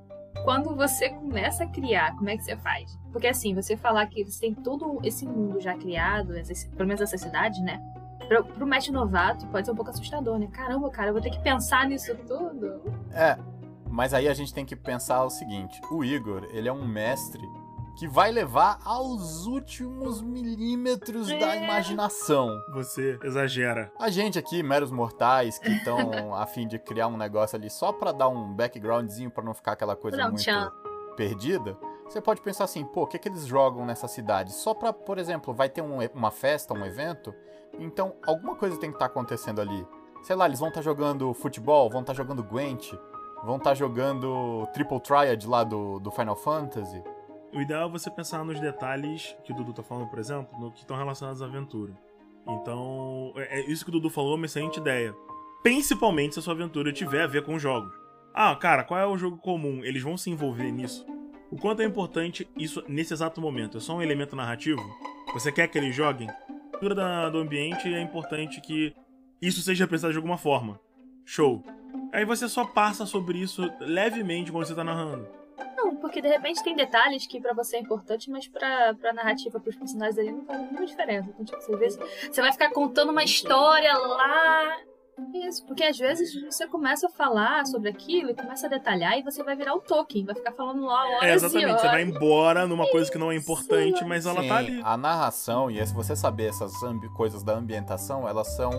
quando 0.43 0.75
você 0.75 1.09
começa 1.09 1.63
a 1.63 1.67
criar, 1.67 2.15
como 2.15 2.29
é 2.29 2.37
que 2.37 2.43
você 2.43 2.55
faz? 2.57 2.97
Porque 3.11 3.27
assim, 3.27 3.53
você 3.53 3.75
falar 3.75 4.05
que 4.05 4.23
você 4.23 4.39
tem 4.39 4.53
todo 4.53 4.99
esse 5.03 5.25
mundo 5.25 5.59
já 5.59 5.75
criado, 5.75 6.33
pelo 6.75 6.87
menos 6.87 7.01
essa 7.01 7.17
cidade, 7.17 7.61
né? 7.61 7.81
Pro, 8.27 8.45
pro 8.45 8.67
mestre 8.67 8.93
novato 8.93 9.47
pode 9.47 9.65
ser 9.65 9.73
um 9.73 9.75
pouco 9.75 9.91
assustador, 9.91 10.37
né? 10.37 10.47
Caramba, 10.51 10.89
cara, 10.89 11.09
eu 11.09 11.13
vou 11.13 11.21
ter 11.21 11.31
que 11.31 11.41
pensar 11.41 11.87
nisso 11.87 12.15
tudo. 12.27 12.81
É, 13.11 13.37
mas 13.89 14.13
aí 14.13 14.27
a 14.27 14.33
gente 14.33 14.53
tem 14.53 14.65
que 14.65 14.75
pensar 14.75 15.23
o 15.23 15.29
seguinte: 15.29 15.81
o 15.91 16.03
Igor, 16.03 16.47
ele 16.51 16.67
é 16.67 16.73
um 16.73 16.87
mestre 16.87 17.41
que 17.97 18.07
vai 18.07 18.31
levar 18.31 18.79
aos 18.85 19.47
últimos 19.47 20.21
milímetros 20.21 21.31
é. 21.31 21.39
da 21.39 21.55
imaginação. 21.55 22.61
Você 22.71 23.17
exagera. 23.23 23.91
A 23.99 24.09
gente 24.11 24.37
aqui, 24.37 24.61
meros 24.61 24.91
mortais, 24.91 25.57
que 25.57 25.69
estão 25.69 26.35
a 26.35 26.45
fim 26.45 26.67
de 26.67 26.77
criar 26.77 27.07
um 27.07 27.17
negócio 27.17 27.57
ali 27.57 27.71
só 27.71 27.91
para 27.91 28.11
dar 28.11 28.27
um 28.27 28.53
backgroundzinho 28.53 29.31
para 29.31 29.43
não 29.43 29.53
ficar 29.53 29.71
aquela 29.71 29.95
coisa 29.95 30.15
não, 30.15 30.29
muito 30.29 30.43
tchau. 30.43 30.71
perdida. 31.15 31.75
Você 32.07 32.21
pode 32.21 32.39
pensar 32.39 32.65
assim, 32.65 32.85
pô, 32.85 33.01
o 33.01 33.07
que, 33.07 33.17
que 33.17 33.27
eles 33.27 33.47
jogam 33.47 33.83
nessa 33.83 34.07
cidade? 34.07 34.53
Só 34.53 34.75
pra, 34.75 34.93
por 34.93 35.17
exemplo, 35.17 35.51
vai 35.51 35.67
ter 35.67 35.81
um, 35.81 35.97
uma 36.13 36.29
festa, 36.29 36.75
um 36.75 36.85
evento, 36.85 37.33
então 37.79 38.15
alguma 38.25 38.55
coisa 38.55 38.79
tem 38.79 38.91
que 38.91 38.95
estar 38.95 39.07
tá 39.07 39.11
acontecendo 39.11 39.59
ali. 39.59 39.85
Sei 40.21 40.35
lá, 40.35 40.45
eles 40.45 40.59
vão 40.59 40.69
estar 40.69 40.81
tá 40.81 40.85
jogando 40.85 41.33
futebol, 41.33 41.89
vão 41.89 42.01
estar 42.01 42.13
tá 42.13 42.17
jogando 42.17 42.43
Gwent, 42.43 42.93
vão 43.43 43.57
estar 43.57 43.71
tá 43.71 43.75
jogando 43.75 44.67
Triple 44.71 44.99
Triad 44.99 45.47
lá 45.47 45.63
do, 45.63 45.99
do 45.99 46.11
Final 46.11 46.35
Fantasy. 46.35 47.03
O 47.57 47.61
ideal 47.61 47.89
é 47.89 47.91
você 47.91 48.11
pensar 48.11 48.45
nos 48.45 48.59
detalhes 48.59 49.35
que 49.43 49.51
o 49.51 49.55
Dudu 49.55 49.73
tá 49.73 49.81
falando, 49.81 50.07
por 50.07 50.19
exemplo, 50.19 50.59
no 50.59 50.71
que 50.71 50.81
estão 50.81 50.95
relacionados 50.95 51.41
à 51.41 51.45
aventura. 51.45 51.91
Então, 52.47 53.33
é, 53.35 53.61
é 53.61 53.71
isso 53.71 53.83
que 53.83 53.89
o 53.89 53.93
Dudu 53.93 54.11
falou, 54.11 54.35
uma 54.35 54.45
excelente 54.45 54.79
ideia. 54.79 55.15
Principalmente 55.63 56.35
se 56.35 56.39
a 56.39 56.43
sua 56.43 56.53
aventura 56.53 56.93
tiver 56.93 57.23
a 57.23 57.27
ver 57.27 57.43
com 57.43 57.57
jogos. 57.57 57.91
Ah, 58.31 58.55
cara, 58.55 58.83
qual 58.83 58.99
é 58.99 59.07
o 59.07 59.17
jogo 59.17 59.37
comum? 59.37 59.83
Eles 59.83 60.03
vão 60.03 60.15
se 60.15 60.29
envolver 60.29 60.71
nisso? 60.71 61.03
O 61.49 61.57
quanto 61.57 61.81
é 61.81 61.85
importante 61.85 62.47
isso 62.55 62.83
nesse 62.87 63.11
exato 63.11 63.41
momento? 63.41 63.79
É 63.79 63.81
só 63.81 63.95
um 63.95 64.03
elemento 64.03 64.35
narrativo? 64.35 64.83
Você 65.33 65.51
quer 65.51 65.67
que 65.67 65.79
eles 65.79 65.95
joguem? 65.95 66.29
A 66.29 66.77
cultura 66.77 67.31
do 67.31 67.39
ambiente 67.39 67.91
é 67.91 67.99
importante 67.99 68.61
que 68.61 68.93
isso 69.41 69.63
seja 69.63 69.85
representado 69.85 70.13
de 70.13 70.19
alguma 70.19 70.37
forma. 70.37 70.79
Show. 71.25 71.63
Aí 72.13 72.23
você 72.23 72.47
só 72.47 72.65
passa 72.65 73.07
sobre 73.07 73.39
isso 73.39 73.67
levemente 73.79 74.51
quando 74.51 74.67
você 74.67 74.75
tá 74.75 74.83
narrando. 74.83 75.27
Não, 75.87 75.95
porque 75.95 76.21
de 76.21 76.27
repente 76.27 76.61
tem 76.63 76.75
detalhes 76.75 77.25
que 77.25 77.39
para 77.39 77.53
você 77.53 77.77
é 77.77 77.79
importante, 77.79 78.29
mas 78.29 78.47
pra, 78.47 78.93
pra 78.95 79.13
narrativa, 79.13 79.59
pros 79.59 79.75
personagens 79.75 80.17
ali 80.17 80.31
não 80.31 80.45
faz 80.45 80.59
nenhuma 80.59 80.85
diferença. 80.85 81.29
Então, 81.29 81.45
tipo, 81.45 81.61
você, 81.61 81.75
vê, 81.77 81.89
você 81.89 82.41
vai 82.41 82.51
ficar 82.51 82.71
contando 82.71 83.11
uma 83.11 83.23
história 83.23 83.97
lá 83.97 84.77
isso, 85.33 85.65
porque 85.65 85.83
às 85.83 85.97
vezes 85.97 86.31
você 86.43 86.67
começa 86.67 87.07
a 87.07 87.09
falar 87.09 87.65
sobre 87.65 87.89
aquilo 87.89 88.29
e 88.29 88.35
começa 88.35 88.67
a 88.67 88.69
detalhar 88.69 89.17
e 89.17 89.23
você 89.23 89.43
vai 89.43 89.55
virar 89.55 89.73
o 89.73 89.79
Tolkien, 89.79 90.25
vai 90.25 90.35
ficar 90.35 90.51
falando 90.51 90.85
lá 90.85 91.07
horas 91.07 91.23
É, 91.23 91.33
exatamente, 91.33 91.81
você 91.81 91.87
vai 91.87 92.03
embora 92.03 92.67
numa 92.67 92.87
coisa 92.91 93.11
que 93.11 93.17
não 93.17 93.31
é 93.31 93.35
importante, 93.35 94.05
mas 94.05 94.27
ela 94.27 94.43
Sim, 94.43 94.47
tá 94.47 94.57
ali. 94.57 94.79
A 94.83 94.95
narração, 94.95 95.71
e 95.71 95.83
se 95.83 95.91
você 95.91 96.15
saber 96.15 96.49
essas 96.49 96.71
coisas 97.15 97.41
da 97.41 97.53
ambientação, 97.53 98.27
elas 98.27 98.55
são 98.55 98.71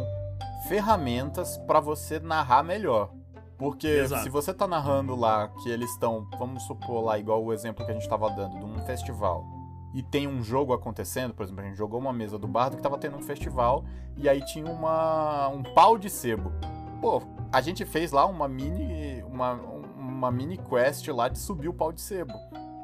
ferramentas 0.68 1.56
para 1.66 1.80
você 1.80 2.20
narrar 2.20 2.62
melhor. 2.62 3.10
Porque 3.58 3.88
Exato. 3.88 4.22
se 4.22 4.30
você 4.30 4.54
tá 4.54 4.66
narrando 4.66 5.16
lá 5.16 5.48
que 5.48 5.68
eles 5.68 5.90
estão, 5.90 6.26
vamos 6.38 6.62
supor 6.62 7.04
lá, 7.04 7.18
igual 7.18 7.44
o 7.44 7.52
exemplo 7.52 7.84
que 7.84 7.90
a 7.90 7.94
gente 7.94 8.08
tava 8.08 8.30
dando, 8.30 8.58
de 8.58 8.64
um 8.64 8.78
festival 8.86 9.44
e 9.92 10.02
tem 10.02 10.28
um 10.28 10.42
jogo 10.42 10.72
acontecendo, 10.72 11.34
por 11.34 11.42
exemplo, 11.42 11.62
a 11.62 11.66
gente 11.66 11.76
jogou 11.76 11.98
uma 11.98 12.12
mesa 12.12 12.38
do 12.38 12.46
bardo 12.46 12.76
que 12.76 12.82
tava 12.82 12.98
tendo 12.98 13.16
um 13.16 13.22
festival 13.22 13.84
e 14.16 14.28
aí 14.28 14.44
tinha 14.44 14.70
uma, 14.70 15.48
um 15.48 15.62
pau 15.62 15.98
de 15.98 16.10
sebo. 16.10 16.52
Pô, 17.00 17.22
a 17.52 17.60
gente 17.60 17.84
fez 17.84 18.12
lá 18.12 18.26
uma 18.26 18.46
mini 18.46 19.22
uma, 19.22 19.52
uma 19.96 20.30
mini 20.30 20.56
quest 20.56 21.08
lá 21.08 21.28
de 21.28 21.38
subir 21.38 21.68
o 21.68 21.74
pau 21.74 21.92
de 21.92 22.00
sebo. 22.00 22.34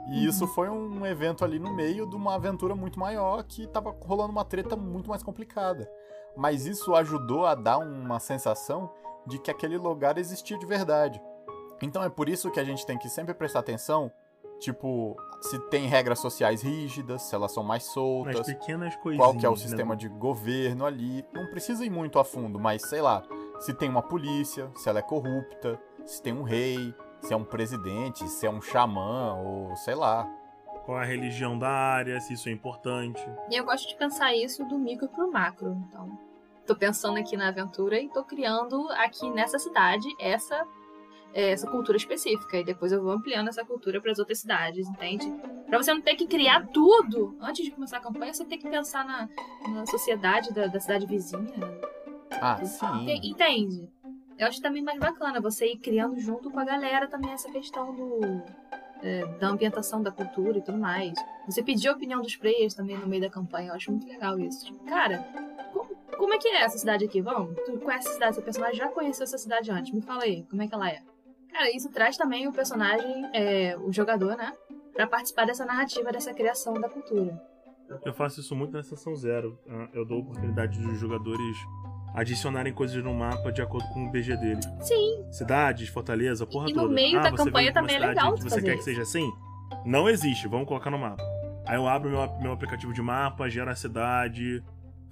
E 0.08 0.18
uhum. 0.18 0.28
isso 0.28 0.46
foi 0.48 0.68
um 0.68 1.04
evento 1.06 1.44
ali 1.44 1.58
no 1.58 1.72
meio 1.72 2.08
de 2.08 2.14
uma 2.16 2.34
aventura 2.34 2.74
muito 2.74 2.98
maior 2.98 3.42
que 3.44 3.66
tava 3.66 3.94
rolando 4.02 4.32
uma 4.32 4.44
treta 4.44 4.76
muito 4.76 5.08
mais 5.08 5.22
complicada. 5.22 5.88
Mas 6.36 6.66
isso 6.66 6.94
ajudou 6.94 7.46
a 7.46 7.54
dar 7.54 7.78
uma 7.78 8.18
sensação 8.18 8.90
de 9.26 9.38
que 9.38 9.50
aquele 9.50 9.78
lugar 9.78 10.18
existia 10.18 10.58
de 10.58 10.66
verdade. 10.66 11.20
Então 11.82 12.02
é 12.02 12.08
por 12.08 12.28
isso 12.28 12.50
que 12.50 12.60
a 12.60 12.64
gente 12.64 12.86
tem 12.86 12.98
que 12.98 13.08
sempre 13.08 13.34
prestar 13.34 13.60
atenção 13.60 14.10
Tipo, 14.58 15.16
se 15.42 15.58
tem 15.68 15.86
regras 15.86 16.20
sociais 16.20 16.62
rígidas, 16.62 17.22
se 17.22 17.34
elas 17.34 17.52
são 17.52 17.62
mais 17.62 17.82
soltas. 17.84 18.46
Qual 19.16 19.36
que 19.36 19.44
é 19.44 19.48
o 19.48 19.56
sistema 19.56 19.94
né? 19.94 20.00
de 20.00 20.08
governo 20.08 20.86
ali. 20.86 21.24
Não 21.32 21.46
precisa 21.48 21.84
ir 21.84 21.90
muito 21.90 22.18
a 22.18 22.24
fundo, 22.24 22.58
mas 22.58 22.82
sei 22.88 23.02
lá. 23.02 23.22
Se 23.60 23.74
tem 23.74 23.88
uma 23.88 24.02
polícia, 24.02 24.70
se 24.74 24.88
ela 24.88 25.00
é 25.00 25.02
corrupta, 25.02 25.78
se 26.04 26.22
tem 26.22 26.32
um 26.32 26.42
rei, 26.42 26.94
se 27.20 27.32
é 27.32 27.36
um 27.36 27.44
presidente, 27.44 28.26
se 28.28 28.46
é 28.46 28.50
um 28.50 28.60
xamã, 28.60 29.34
ou 29.34 29.76
sei 29.76 29.94
lá. 29.94 30.26
Qual 30.84 30.98
é 30.98 31.02
a 31.02 31.06
religião 31.06 31.58
da 31.58 31.68
área, 31.68 32.20
se 32.20 32.34
isso 32.34 32.48
é 32.48 32.52
importante. 32.52 33.22
E 33.50 33.56
eu 33.56 33.64
gosto 33.64 33.88
de 33.88 33.96
pensar 33.96 34.34
isso 34.34 34.64
do 34.64 34.78
micro 34.78 35.08
pro 35.08 35.30
macro, 35.30 35.76
então. 35.88 36.18
Tô 36.66 36.74
pensando 36.74 37.18
aqui 37.18 37.36
na 37.36 37.48
aventura 37.48 38.00
e 38.00 38.08
tô 38.08 38.24
criando 38.24 38.88
aqui 38.92 39.28
nessa 39.30 39.58
cidade 39.58 40.06
essa 40.18 40.66
é, 41.34 41.50
essa 41.50 41.66
cultura 41.66 41.96
específica. 41.96 42.56
E 42.56 42.64
depois 42.64 42.92
eu 42.92 43.02
vou 43.02 43.12
ampliando 43.12 43.48
essa 43.48 43.64
cultura 43.64 44.00
para 44.00 44.12
as 44.12 44.18
outras 44.18 44.38
cidades, 44.38 44.88
entende? 44.88 45.30
Para 45.66 45.82
você 45.82 45.92
não 45.92 46.00
ter 46.00 46.14
que 46.14 46.26
criar 46.26 46.66
tudo 46.68 47.36
antes 47.40 47.64
de 47.64 47.70
começar 47.72 47.98
a 47.98 48.00
campanha, 48.00 48.32
você 48.32 48.44
tem 48.44 48.58
que 48.58 48.68
pensar 48.68 49.04
na, 49.04 49.28
na 49.68 49.84
sociedade 49.86 50.54
da, 50.54 50.66
da 50.68 50.80
cidade 50.80 51.06
vizinha. 51.06 51.52
Ah, 52.30 52.64
sim. 52.64 53.20
Entende? 53.22 53.88
Eu 54.38 54.46
acho 54.46 54.60
também 54.62 54.82
mais 54.82 54.98
bacana 54.98 55.40
você 55.40 55.72
ir 55.72 55.78
criando 55.78 56.18
junto 56.18 56.50
com 56.50 56.58
a 56.58 56.64
galera 56.64 57.06
também 57.08 57.30
essa 57.32 57.50
questão 57.50 57.94
do. 57.94 58.42
É, 59.02 59.26
da 59.38 59.48
ambientação 59.48 60.02
da 60.02 60.10
cultura 60.10 60.56
e 60.56 60.62
tudo 60.62 60.78
mais. 60.78 61.12
Você 61.44 61.62
pedir 61.62 61.88
a 61.88 61.92
opinião 61.92 62.22
dos 62.22 62.36
players 62.36 62.72
também 62.72 62.96
no 62.96 63.06
meio 63.06 63.20
da 63.20 63.28
campanha, 63.28 63.68
eu 63.68 63.74
acho 63.74 63.90
muito 63.90 64.06
legal 64.06 64.38
isso. 64.38 64.64
Tipo, 64.64 64.82
cara, 64.86 65.22
como, 66.16 66.34
é 66.34 66.38
que 66.38 66.48
é 66.48 66.62
essa 66.62 66.78
cidade 66.78 67.04
aqui? 67.04 67.20
Vamos? 67.20 67.56
Tu 67.64 67.78
conhece 67.78 68.08
a 68.08 68.12
cidade, 68.12 68.34
seu 68.34 68.44
personagem 68.44 68.76
já 68.76 68.88
conheceu 68.88 69.24
essa 69.24 69.38
cidade 69.38 69.70
antes. 69.70 69.92
Me 69.92 70.00
fala 70.00 70.24
aí, 70.24 70.44
como 70.50 70.62
é 70.62 70.68
que 70.68 70.74
ela 70.74 70.88
é? 70.88 71.00
Cara, 71.52 71.70
isso 71.74 71.90
traz 71.90 72.16
também 72.16 72.48
o 72.48 72.52
personagem, 72.52 73.30
é, 73.32 73.76
o 73.78 73.92
jogador, 73.92 74.36
né? 74.36 74.52
Pra 74.92 75.06
participar 75.06 75.46
dessa 75.46 75.64
narrativa, 75.64 76.10
dessa 76.10 76.34
criação 76.34 76.74
da 76.74 76.88
cultura. 76.88 77.40
Eu 78.04 78.12
faço 78.12 78.40
isso 78.40 78.56
muito 78.56 78.72
na 78.72 78.82
sessão 78.82 79.14
zero. 79.14 79.58
Ah, 79.68 79.88
eu 79.92 80.04
dou 80.04 80.20
oportunidade 80.20 80.78
dos 80.80 80.98
jogadores 80.98 81.56
adicionarem 82.14 82.72
coisas 82.72 83.02
no 83.02 83.12
mapa 83.12 83.50
de 83.50 83.60
acordo 83.60 83.88
com 83.88 84.06
o 84.06 84.10
BG 84.10 84.36
dele. 84.36 84.60
Sim. 84.80 85.24
Cidades, 85.30 85.88
fortaleza, 85.88 86.46
porra 86.46 86.70
e 86.70 86.74
toda. 86.74 86.86
no 86.86 86.92
meio 86.92 87.18
ah, 87.18 87.22
da 87.22 87.32
campanha 87.32 87.72
também 87.72 87.96
é 87.96 87.98
legal. 87.98 88.36
Você 88.36 88.62
quer 88.62 88.74
isso. 88.74 88.78
que 88.78 88.84
seja 88.84 89.02
assim? 89.02 89.32
Não 89.84 90.08
existe, 90.08 90.48
vamos 90.48 90.66
colocar 90.66 90.90
no 90.90 90.98
mapa. 90.98 91.22
Aí 91.66 91.76
eu 91.76 91.88
abro 91.88 92.10
meu, 92.10 92.40
meu 92.40 92.52
aplicativo 92.52 92.92
de 92.92 93.02
mapa, 93.02 93.48
gero 93.48 93.70
a 93.70 93.74
cidade, 93.74 94.62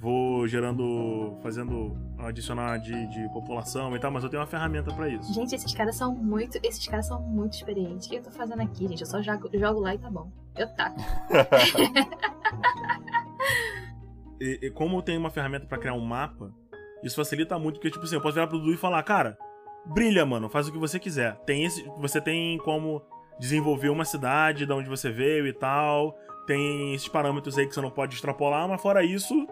vou 0.02 0.46
gerando, 0.48 1.38
fazendo 1.40 1.96
adicionar 2.18 2.78
de, 2.78 3.06
de 3.06 3.28
população 3.28 3.94
e 3.94 4.00
tal, 4.00 4.10
mas 4.10 4.24
eu 4.24 4.28
tenho 4.28 4.40
uma 4.40 4.48
ferramenta 4.48 4.92
para 4.92 5.08
isso. 5.08 5.32
Gente, 5.32 5.54
esses 5.54 5.72
caras 5.72 5.94
são 5.94 6.12
muito, 6.12 6.58
esses 6.60 6.84
caras 6.88 7.06
são 7.06 7.22
muito 7.22 7.52
experientes. 7.52 8.08
O 8.08 8.10
que 8.10 8.16
eu 8.16 8.22
tô 8.24 8.32
fazendo 8.32 8.60
aqui, 8.62 8.88
gente? 8.88 9.00
Eu 9.00 9.06
só 9.06 9.22
jogo, 9.22 9.48
jogo 9.54 9.78
lá 9.78 9.94
e 9.94 9.98
tá 9.98 10.10
bom. 10.10 10.28
Eu 10.56 10.66
taco. 10.74 11.00
e, 14.40 14.58
e, 14.62 14.70
como 14.72 14.96
eu 14.96 15.02
tenho 15.02 15.20
uma 15.20 15.30
ferramenta 15.30 15.66
para 15.66 15.78
criar 15.78 15.94
um 15.94 16.04
mapa, 16.04 16.52
isso 17.04 17.14
facilita 17.14 17.56
muito, 17.56 17.76
porque 17.76 17.92
tipo 17.92 18.04
assim, 18.04 18.16
eu 18.16 18.20
posso 18.20 18.34
virar 18.34 18.48
pro 18.48 18.58
Dudu 18.58 18.74
e 18.74 18.76
falar, 18.76 19.00
cara, 19.04 19.38
brilha, 19.86 20.26
mano, 20.26 20.48
faz 20.48 20.66
o 20.66 20.72
que 20.72 20.78
você 20.78 20.98
quiser. 20.98 21.36
Tem 21.46 21.64
esse, 21.64 21.80
você 21.98 22.20
tem 22.20 22.58
como 22.58 23.00
desenvolver 23.38 23.88
uma 23.88 24.04
cidade 24.04 24.66
de 24.66 24.72
onde 24.72 24.88
você 24.88 25.12
veio 25.12 25.46
e 25.46 25.52
tal. 25.52 26.18
Tem 26.44 26.92
esses 26.92 27.06
parâmetros 27.06 27.56
aí 27.56 27.68
que 27.68 27.74
você 27.74 27.80
não 27.80 27.90
pode 27.90 28.16
extrapolar, 28.16 28.68
mas 28.68 28.82
fora 28.82 29.04
isso, 29.04 29.46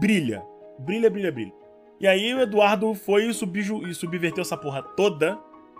brilha. 0.00 0.42
Brilha, 0.78 1.10
brilha, 1.10 1.32
brilha. 1.32 1.52
E 2.00 2.06
aí 2.06 2.34
o 2.34 2.40
Eduardo 2.40 2.92
foi 2.94 3.24
e, 3.24 3.30
e 3.30 3.94
subverteu 3.94 4.42
essa 4.42 4.56
porra 4.56 4.82
toda 4.82 5.38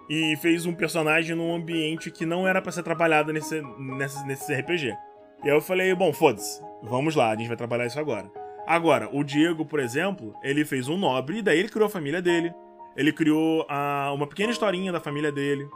e 0.09 0.37
fez 0.37 0.67
um 0.67 0.75
personagem 0.75 1.35
num 1.35 1.55
ambiente 1.55 2.11
que 2.11 2.25
não 2.25 2.47
era 2.47 2.61
para 2.61 2.73
ser 2.73 2.83
trabalhado 2.83 3.33
nesse, 3.33 3.61
nesse, 3.79 4.27
nesse 4.27 4.55
RPG. 4.55 4.97
E 5.45 5.51
aí 5.51 5.57
eu 5.57 5.61
falei, 5.61 5.93
bom, 5.95 6.13
foda-se, 6.13 6.63
vamos 6.83 7.17
lá, 7.17 7.31
a 7.31 7.37
gente 7.37 7.49
vai 7.49 7.57
trabalhar 7.57 7.87
isso 7.87 7.99
agora. 7.99 8.31
Agora, 8.67 9.09
o 9.13 9.25
Diego, 9.25 9.65
por 9.65 9.81
exemplo, 9.81 10.35
ele 10.43 10.65
fez 10.65 10.89
um 10.89 10.97
nobre, 10.97 11.39
e 11.39 11.43
daí 11.43 11.59
ele 11.59 11.69
criou 11.69 11.87
a 11.87 11.91
família 11.91 12.23
dele. 12.23 12.55
Ele 12.97 13.13
criou 13.13 13.67
a, 13.69 14.13
uma 14.15 14.27
pequena 14.27 14.53
historinha 14.53 14.93
da 14.93 15.01
família 15.01 15.33
dele. 15.33 15.67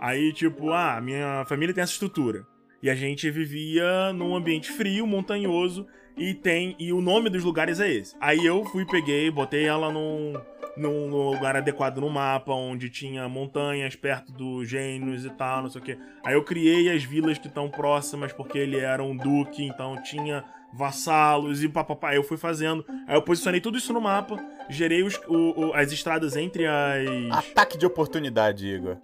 Aí, 0.00 0.32
tipo, 0.32 0.72
ah, 0.72 1.00
minha 1.00 1.44
família 1.46 1.74
tem 1.74 1.82
essa 1.82 1.92
estrutura. 1.92 2.44
E 2.82 2.90
a 2.90 2.94
gente 2.94 3.30
vivia 3.30 4.12
num 4.12 4.34
ambiente 4.34 4.72
frio, 4.72 5.06
montanhoso, 5.06 5.86
e 6.16 6.34
tem. 6.34 6.74
E 6.78 6.92
o 6.92 7.00
nome 7.00 7.30
dos 7.30 7.44
lugares 7.44 7.80
é 7.80 7.90
esse. 7.90 8.14
Aí 8.20 8.44
eu 8.44 8.64
fui, 8.64 8.84
peguei, 8.84 9.30
botei 9.30 9.64
ela 9.64 9.90
num, 9.92 10.34
num 10.76 11.08
lugar 11.08 11.56
adequado 11.56 11.98
no 11.98 12.08
mapa, 12.08 12.52
onde 12.52 12.88
tinha 12.88 13.28
montanhas 13.28 13.94
perto 13.94 14.32
dos 14.32 14.68
gênios 14.68 15.24
e 15.24 15.30
tal, 15.30 15.62
não 15.62 15.70
sei 15.70 15.80
o 15.80 15.84
que. 15.84 15.98
Aí 16.24 16.34
eu 16.34 16.44
criei 16.44 16.90
as 16.90 17.04
vilas 17.04 17.38
que 17.38 17.48
estão 17.48 17.68
próximas, 17.68 18.32
porque 18.32 18.58
ele 18.58 18.78
era 18.78 19.02
um 19.02 19.16
duque, 19.16 19.64
então 19.64 20.00
tinha 20.02 20.44
vassalos 20.72 21.62
e 21.62 21.68
papapá. 21.68 22.14
Eu 22.14 22.22
fui 22.22 22.36
fazendo. 22.36 22.84
Aí 23.06 23.14
eu 23.14 23.22
posicionei 23.22 23.60
tudo 23.60 23.78
isso 23.78 23.92
no 23.92 24.00
mapa, 24.00 24.36
gerei 24.68 25.02
os, 25.02 25.16
o, 25.28 25.68
o, 25.68 25.74
as 25.74 25.92
estradas 25.92 26.36
entre 26.36 26.66
as. 26.66 27.30
Ataque 27.30 27.76
de 27.76 27.86
oportunidade, 27.86 28.66
Igor. 28.66 28.96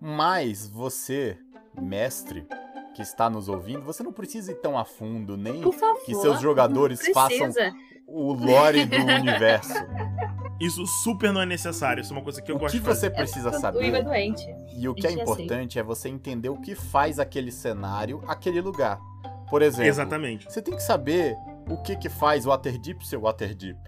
Mas 0.00 0.68
você, 0.68 1.38
mestre, 1.80 2.46
que 2.94 3.02
está 3.02 3.28
nos 3.28 3.48
ouvindo, 3.48 3.82
você 3.82 4.02
não 4.02 4.12
precisa 4.12 4.52
ir 4.52 4.56
tão 4.56 4.78
a 4.78 4.84
fundo, 4.84 5.36
nem 5.36 5.60
favor, 5.72 6.02
que 6.04 6.14
seus 6.14 6.40
jogadores 6.40 7.06
façam 7.12 7.50
o 8.06 8.32
lore 8.32 8.86
do 8.86 8.96
universo. 9.20 9.74
Isso 10.60 10.86
super 10.86 11.32
não 11.32 11.40
é 11.42 11.46
necessário. 11.46 12.00
Isso 12.00 12.12
é 12.12 12.16
uma 12.16 12.22
coisa 12.22 12.40
que 12.40 12.50
eu 12.50 12.56
o 12.56 12.58
gosto 12.58 12.72
que 12.72 12.78
de 12.78 12.84
fazer. 12.84 13.08
você 13.08 13.10
precisa 13.10 13.50
O 13.50 13.54
é 13.54 13.58
saber 13.58 14.02
doente. 14.04 14.46
e 14.76 14.88
o 14.88 14.94
que 14.94 15.06
é 15.06 15.10
Gente, 15.10 15.22
importante 15.22 15.78
é 15.78 15.82
você 15.82 16.08
entender 16.08 16.48
o 16.48 16.60
que 16.60 16.74
faz 16.74 17.18
aquele 17.18 17.50
cenário, 17.50 18.22
aquele 18.28 18.60
lugar. 18.60 18.98
Por 19.50 19.60
exemplo, 19.62 19.88
Exatamente. 19.88 20.44
você 20.50 20.62
tem 20.62 20.74
que 20.74 20.82
saber 20.82 21.36
o 21.68 21.76
que 21.82 21.96
que 21.96 22.08
faz 22.08 22.46
o 22.46 22.50
Waterdeep 22.50 23.04
ser 23.06 23.16
Waterdeep. 23.18 23.78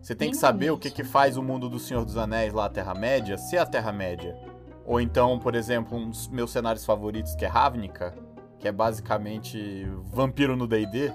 Você 0.00 0.14
tem 0.14 0.30
que 0.30 0.36
saber 0.36 0.70
o 0.70 0.78
que 0.78 0.90
que 0.90 1.04
faz 1.04 1.36
o 1.36 1.42
mundo 1.42 1.68
do 1.68 1.78
Senhor 1.78 2.04
dos 2.04 2.16
Anéis 2.16 2.52
lá, 2.52 2.66
a 2.66 2.70
Terra-média, 2.70 3.36
ser 3.36 3.58
a 3.58 3.66
Terra-média. 3.66 4.36
Ou 4.84 5.00
então, 5.00 5.38
por 5.38 5.54
exemplo, 5.56 5.98
um 5.98 6.08
dos 6.10 6.28
meus 6.28 6.52
cenários 6.52 6.84
favoritos, 6.84 7.34
que 7.34 7.44
é 7.44 7.48
Ravnica, 7.48 8.14
que 8.58 8.66
é 8.68 8.72
basicamente 8.72 9.84
vampiro 10.04 10.56
no 10.56 10.66
D&D. 10.66 11.12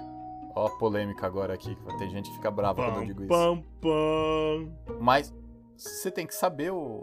Ó 0.54 0.66
a 0.66 0.70
polêmica 0.78 1.26
agora 1.26 1.54
aqui, 1.54 1.74
tem 1.98 2.10
gente 2.10 2.28
que 2.28 2.36
fica 2.36 2.50
brava 2.50 2.82
quando 2.84 2.98
eu 3.00 3.06
digo 3.06 3.22
isso. 3.22 3.28
pam, 3.28 3.62
pam. 3.80 4.98
Mas 5.00 5.32
você 5.76 6.10
tem 6.10 6.26
que 6.26 6.34
saber 6.34 6.70
o. 6.72 7.02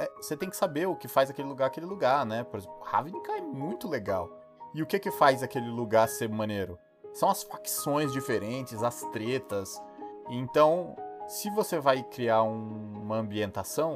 é, 0.00 0.10
você 0.16 0.36
tem 0.36 0.48
que 0.48 0.56
saber 0.56 0.86
o 0.88 0.96
que 0.96 1.06
faz 1.06 1.28
aquele 1.28 1.48
lugar 1.48 1.66
aquele 1.66 1.84
lugar, 1.86 2.24
né? 2.24 2.44
Por 2.44 2.58
exemplo, 2.58 2.78
Ravnica 2.82 3.32
é 3.32 3.40
muito 3.42 3.86
legal. 3.88 4.30
E 4.74 4.82
o 4.82 4.86
que 4.86 4.98
que 4.98 5.10
faz 5.10 5.42
aquele 5.42 5.68
lugar 5.68 6.08
ser 6.08 6.28
maneiro? 6.30 6.78
São 7.12 7.28
as 7.28 7.42
facções 7.42 8.12
diferentes, 8.12 8.82
as 8.82 9.02
tretas. 9.12 9.82
Então, 10.30 10.96
se 11.26 11.50
você 11.50 11.78
vai 11.78 12.02
criar 12.02 12.42
um- 12.42 13.00
uma 13.02 13.16
ambientação, 13.16 13.94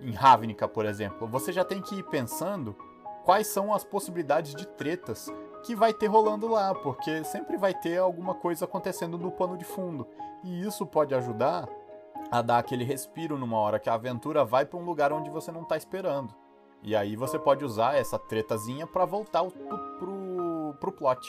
em 0.00 0.10
Ravnica, 0.12 0.66
por 0.66 0.86
exemplo, 0.86 1.26
você 1.28 1.52
já 1.52 1.64
tem 1.64 1.80
que 1.82 1.96
ir 1.96 2.02
pensando 2.04 2.74
quais 3.24 3.46
são 3.46 3.72
as 3.72 3.84
possibilidades 3.84 4.54
de 4.54 4.66
tretas 4.66 5.32
que 5.64 5.74
vai 5.76 5.92
ter 5.92 6.06
rolando 6.08 6.48
lá, 6.48 6.74
porque 6.74 7.22
sempre 7.24 7.56
vai 7.56 7.72
ter 7.72 7.98
alguma 7.98 8.34
coisa 8.34 8.64
acontecendo 8.64 9.16
no 9.16 9.30
pano 9.30 9.56
de 9.56 9.64
fundo. 9.64 10.06
E 10.42 10.62
isso 10.66 10.84
pode 10.86 11.14
ajudar 11.14 11.68
a 12.30 12.42
dar 12.42 12.58
aquele 12.58 12.84
respiro 12.84 13.38
numa 13.38 13.58
hora 13.58 13.78
que 13.78 13.88
a 13.88 13.94
aventura 13.94 14.44
vai 14.44 14.64
pra 14.66 14.78
um 14.78 14.84
lugar 14.84 15.12
onde 15.12 15.30
você 15.30 15.52
não 15.52 15.64
tá 15.64 15.76
esperando. 15.76 16.34
E 16.82 16.96
aí 16.96 17.14
você 17.14 17.38
pode 17.38 17.64
usar 17.64 17.94
essa 17.96 18.18
tretazinha 18.18 18.86
pra 18.86 19.04
voltar 19.04 19.42
o- 19.42 19.52
pro, 19.52 20.74
pro, 20.80 20.92
plot. 20.92 21.20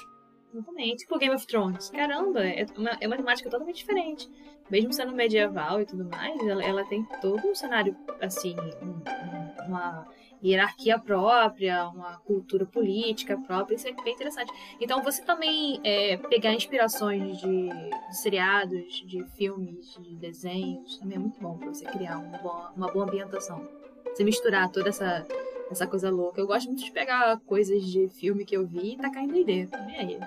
Exatamente. 0.52 0.98
Tipo 1.04 1.18
Game 1.20 1.36
of 1.36 1.46
Thrones. 1.46 1.90
Caramba, 1.92 2.44
é 2.44 2.66
uma, 2.76 2.90
é 3.00 3.08
uma 3.08 3.18
temática 3.18 3.50
totalmente 3.50 3.78
diferente. 3.78 4.30
Mesmo 4.70 4.94
sendo 4.94 5.14
medieval 5.14 5.82
e 5.82 5.86
tudo 5.86 6.06
mais, 6.06 6.40
ela, 6.48 6.64
ela 6.64 6.84
tem 6.86 7.04
todo 7.22 7.46
um 7.48 7.54
cenário, 7.54 7.96
assim, 8.22 8.56
um- 8.82 8.88
um- 8.88 9.68
uma 9.68 10.08
hierarquia 10.44 11.00
própria, 11.00 11.88
uma 11.88 12.18
cultura 12.20 12.66
política 12.66 13.38
própria. 13.38 13.76
Isso 13.76 13.88
é 13.88 13.94
bem 13.94 14.14
interessante. 14.14 14.52
Então, 14.80 15.02
você 15.02 15.22
também 15.24 15.80
é, 15.84 16.18
pegar 16.18 16.54
inspirações 16.54 17.40
de, 17.40 17.70
de 17.70 18.18
seriados, 18.18 19.04
de 19.06 19.24
filmes, 19.36 19.98
de 20.00 20.16
desenhos, 20.16 20.98
também 20.98 21.18
é 21.18 21.20
muito 21.20 21.40
bom 21.40 21.58
pra 21.58 21.70
você 21.70 21.86
criar 21.86 22.18
uma 22.18 22.38
boa, 22.38 22.72
uma 22.76 22.92
boa 22.92 23.06
ambientação. 23.06 23.68
Você 24.14 24.24
misturar 24.24 24.70
toda 24.70 24.90
essa, 24.90 25.26
essa 25.72 25.88
coisa 25.88 26.10
louca. 26.10 26.40
Eu 26.40 26.48
gosto 26.48 26.68
muito 26.68 26.84
de 26.84 26.92
pegar 26.92 27.40
coisas 27.46 27.84
de 27.84 28.10
filme 28.10 28.46
que 28.46 28.56
eu 28.56 28.66
vi 28.66 28.94
e 28.94 28.98
tacar 28.98 29.24
em 29.24 29.28
D&D. 29.28 29.68
Também 29.68 29.98
aí. 29.98 30.20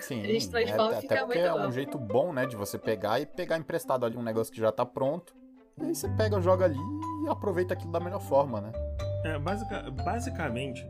Sim, 0.00 0.22
A 0.24 0.26
gente 0.26 0.48
transforma 0.48 0.94
é, 0.94 1.00
fica 1.00 1.14
até 1.14 1.24
porque 1.24 1.38
muito 1.38 1.58
é 1.58 1.66
um 1.66 1.72
jeito 1.72 1.98
bom, 1.98 2.32
né, 2.32 2.46
de 2.46 2.56
você 2.56 2.78
pegar 2.78 3.20
e 3.20 3.26
pegar 3.26 3.58
emprestado 3.58 4.06
ali 4.06 4.16
um 4.16 4.22
negócio 4.22 4.52
que 4.52 4.60
já 4.60 4.72
tá 4.72 4.86
pronto. 4.86 5.34
E 5.78 5.84
aí 5.84 5.94
você 5.94 6.08
pega, 6.08 6.40
joga 6.40 6.64
ali 6.64 6.78
e 7.26 7.32
aproveita 7.32 7.74
aquilo 7.74 7.92
da 7.92 8.00
melhor 8.00 8.20
forma, 8.20 8.60
né? 8.60 8.72
É, 9.24 9.38
basica- 9.38 9.90
basicamente, 9.90 10.86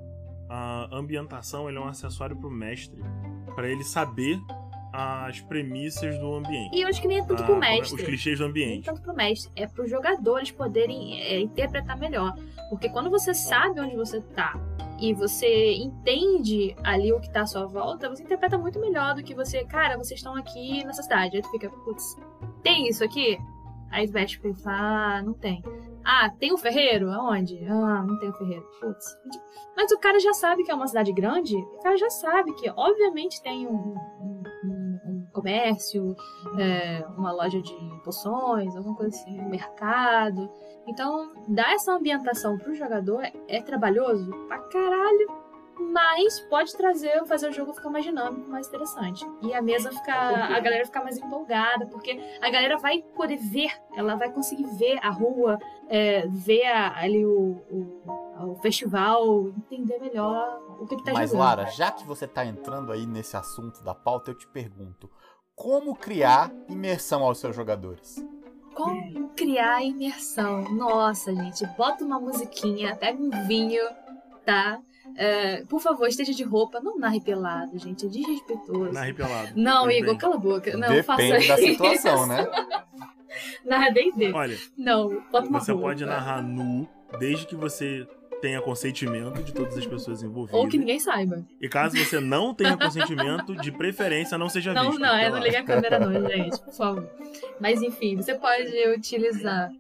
a 0.49 0.89
ambientação 0.93 1.69
ele 1.69 1.79
é 1.79 1.81
um 1.81 1.89
acessório 1.89 2.37
pro 2.37 2.51
mestre, 2.51 3.03
pra 3.55 3.69
ele 3.69 3.83
saber 3.85 4.39
as 4.93 5.41
premissas 5.41 6.19
do 6.19 6.37
ambiente. 6.37 6.75
E 6.75 6.81
eu 6.83 6.89
acho 6.89 7.03
que 7.03 7.09
nem 7.09 7.19
é 7.19 7.25
tanto 7.25 7.43
Ah, 7.43 7.47
pro 7.47 7.57
é- 7.57 7.59
mestre. 7.59 8.01
Os 8.01 8.07
clichês 8.07 8.39
do 8.39 8.43
Nem 8.45 8.51
ambiente. 8.51 8.85
tanto 8.87 9.03
pro 9.03 9.15
mestre. 9.15 9.51
É 9.55 9.67
pros 9.67 9.91
jogadores 9.91 10.51
poderem 10.51 11.21
é, 11.21 11.39
interpretar 11.41 11.99
melhor. 11.99 12.35
Porque 12.71 12.89
quando 12.89 13.11
você 13.11 13.35
sabe 13.35 13.79
onde 13.81 13.95
você 13.95 14.21
tá 14.23 14.59
e 14.99 15.13
você 15.13 15.75
entende 15.75 16.75
ali 16.83 17.13
o 17.13 17.21
que 17.21 17.29
tá 17.31 17.43
à 17.43 17.47
sua 17.47 17.67
volta, 17.67 18.09
você 18.09 18.23
interpreta 18.23 18.57
muito 18.57 18.81
melhor 18.81 19.15
do 19.15 19.23
que 19.23 19.35
você, 19.35 19.65
cara, 19.65 19.99
vocês 19.99 20.19
estão 20.21 20.35
aqui 20.35 20.83
nessa 20.85 21.03
cidade. 21.03 21.37
Aí 21.37 21.43
tu 21.43 21.51
fica, 21.51 21.69
putz, 21.69 22.17
tem 22.63 22.89
isso 22.89 23.05
aqui? 23.05 23.39
Aí 23.91 24.07
tu 24.09 24.13
e 24.49 24.55
fala, 24.55 25.17
ah, 25.19 25.23
não 25.23 25.35
tem. 25.35 25.63
Ah, 26.09 26.31
tem 26.39 26.53
o 26.53 26.57
ferreiro? 26.59 27.11
Aonde? 27.11 27.59
Ah, 27.69 28.05
não 28.07 28.17
tem 28.19 28.29
o 28.29 28.33
ferreiro. 28.35 28.65
Putz. 28.81 29.05
Mas 29.77 29.91
o 29.91 29.99
cara 29.99 30.21
já 30.21 30.33
sabe 30.33 30.63
que 30.63 30.71
é 30.71 30.75
uma 30.75 30.87
cidade 30.87 31.13
grande, 31.13 31.57
o 31.57 31.79
cara 31.83 31.97
já 31.97 32.09
sabe 32.11 32.53
que, 32.55 32.71
obviamente, 32.71 33.43
tem 33.43 33.67
um, 33.67 33.73
um- 33.75 34.43
um- 34.65 35.01
um 35.09 35.27
comércio, 35.33 36.15
é, 36.59 37.05
uma 37.19 37.33
loja 37.33 37.61
de 37.61 37.75
poções, 38.05 38.75
alguma 38.77 38.95
coisa 38.97 39.15
assim, 39.17 39.41
um 39.41 39.49
mercado. 39.51 40.49
Então, 40.87 41.33
dar 41.49 41.73
essa 41.75 41.93
ambientação 41.93 42.57
pro 42.57 42.75
jogador 42.75 43.23
é, 43.25 43.33
é 43.49 43.61
trabalhoso 43.61 44.31
pra 44.47 44.59
caralho, 44.61 45.27
mas 45.79 46.41
pode 46.49 46.73
trazer, 46.77 47.25
fazer 47.27 47.49
o 47.49 47.53
jogo 47.53 47.73
ficar 47.73 47.91
mais 47.91 48.05
dinâmico, 48.05 48.49
mais 48.51 48.67
interessante. 48.69 49.25
E 49.43 49.53
a 49.55 49.61
mesa 49.63 49.91
ficar, 49.93 50.53
a 50.53 50.61
galera 50.61 50.85
ficar 50.85 51.03
mais 51.03 51.17
empolgada, 51.19 51.87
porque 51.87 52.19
a 52.41 52.51
galera 52.51 52.79
vai 52.79 53.03
poder 53.15 53.37
ver, 53.37 53.71
ela 53.95 54.15
vai 54.17 54.31
conseguir 54.31 54.67
ver 54.77 54.99
a 55.03 55.11
rua, 55.11 55.59
é, 55.89 56.27
ver 56.29 56.65
a- 56.67 56.97
ali 56.99 57.25
o, 57.27 57.33
o, 57.71 58.51
o 58.53 58.55
festival, 58.63 59.49
entender 59.49 59.99
melhor 60.01 60.61
o 60.81 60.87
que, 60.87 60.97
que 60.97 61.05
tá 61.05 61.13
Mas, 61.13 61.31
jogando. 61.31 61.45
Lara, 61.45 61.67
já 61.67 61.91
que 61.91 62.07
você 62.07 62.27
tá 62.27 62.45
entrando 62.45 62.93
aí 62.93 63.07
nesse 63.07 63.37
assunto 63.37 63.83
da 63.83 63.95
pauta, 63.95 64.31
eu 64.31 64.35
te 64.39 64.47
pergunto: 64.49 65.11
como 65.55 65.95
criar 65.95 66.51
imersão 66.69 67.23
aos 67.23 67.39
seus 67.39 67.55
jogadores? 67.55 68.25
Como 68.75 69.31
criar 69.31 69.83
imersão? 69.83 70.63
Nossa, 70.71 71.35
gente, 71.35 71.65
bota 71.79 72.05
uma 72.05 72.21
musiquinha, 72.21 72.95
pega 72.97 73.19
um 73.21 73.31
vinho, 73.47 73.83
tá? 74.45 74.79
É, 75.17 75.65
por 75.65 75.81
favor, 75.81 76.07
esteja 76.09 76.33
de 76.35 76.43
roupa, 76.43 76.79
não 76.81 76.99
narre 76.99 77.21
pelado, 77.21 77.79
gente, 77.79 78.05
é 78.07 78.09
desrespeitoso. 78.09 78.93
Na 78.93 79.13
pelado. 79.15 79.53
Não, 79.57 79.85
Pois 79.85 79.97
Igor, 79.97 80.17
cala 80.19 80.35
a 80.35 80.39
boca. 80.39 80.77
Não, 80.77 81.03
faça 81.03 81.23
Depende 81.23 81.49
da 81.49 81.55
isso. 81.61 81.67
situação, 81.73 82.27
né? 82.27 82.47
Narra 83.65 83.91
D&D. 83.91 84.33
Olha, 84.33 84.57
Não, 84.77 85.23
bota 85.31 85.49
uma 85.49 85.61
você 85.61 85.73
roupa. 85.73 85.89
pode 85.89 86.05
narrar 86.05 86.43
nu, 86.43 86.89
desde 87.19 87.47
que 87.47 87.55
você 87.55 88.07
tenha 88.41 88.61
consentimento 88.61 89.43
de 89.43 89.53
todas 89.53 89.77
as 89.77 89.87
pessoas 89.87 90.23
envolvidas. 90.23 90.61
Ou 90.61 90.69
que 90.69 90.79
ninguém 90.79 91.01
saiba. 91.01 91.45
E 91.61 91.69
caso 91.69 91.97
você 91.97 92.21
não 92.21 92.55
tenha 92.55 92.77
consentimento, 92.77 93.55
de 93.57 93.73
preferência 93.73 94.37
não 94.39 94.49
seja 94.49 94.73
Não, 94.73 94.87
visto. 94.91 95.01
não, 95.01 95.15
é, 95.15 95.25
pela- 95.25 95.37
não 95.39 95.45
liga 95.45 95.61
a 95.61 95.65
câmera 95.65 95.99
não, 95.99 96.29
gente, 96.31 96.59
por 96.61 96.73
favor. 96.75 97.11
Mas 97.61 97.83
enfim, 97.83 98.17
você 98.17 98.35
pode 98.35 98.71
utilizar. 98.95 99.71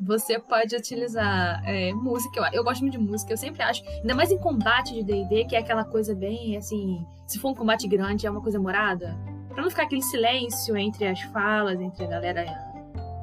Você 0.00 0.38
pode 0.38 0.74
utilizar 0.76 1.62
é, 1.64 1.92
música. 1.92 2.40
Eu, 2.40 2.58
eu 2.60 2.64
gosto 2.64 2.82
muito 2.82 2.98
de 2.98 3.02
música, 3.04 3.32
eu 3.32 3.36
sempre 3.36 3.62
acho. 3.62 3.82
Ainda 3.88 4.14
mais 4.14 4.30
em 4.30 4.38
combate 4.38 4.92
de 4.94 5.02
DD, 5.02 5.46
que 5.46 5.56
é 5.56 5.58
aquela 5.60 5.84
coisa 5.84 6.14
bem 6.14 6.56
assim. 6.56 7.04
Se 7.26 7.38
for 7.38 7.50
um 7.50 7.54
combate 7.54 7.88
grande, 7.88 8.26
é 8.26 8.30
uma 8.30 8.40
coisa 8.42 8.58
morada. 8.58 9.16
Pra 9.48 9.62
não 9.62 9.70
ficar 9.70 9.84
aquele 9.84 10.02
silêncio 10.02 10.76
entre 10.76 11.06
as 11.06 11.20
falas, 11.22 11.80
entre 11.80 12.04
a 12.04 12.08
galera 12.08 12.44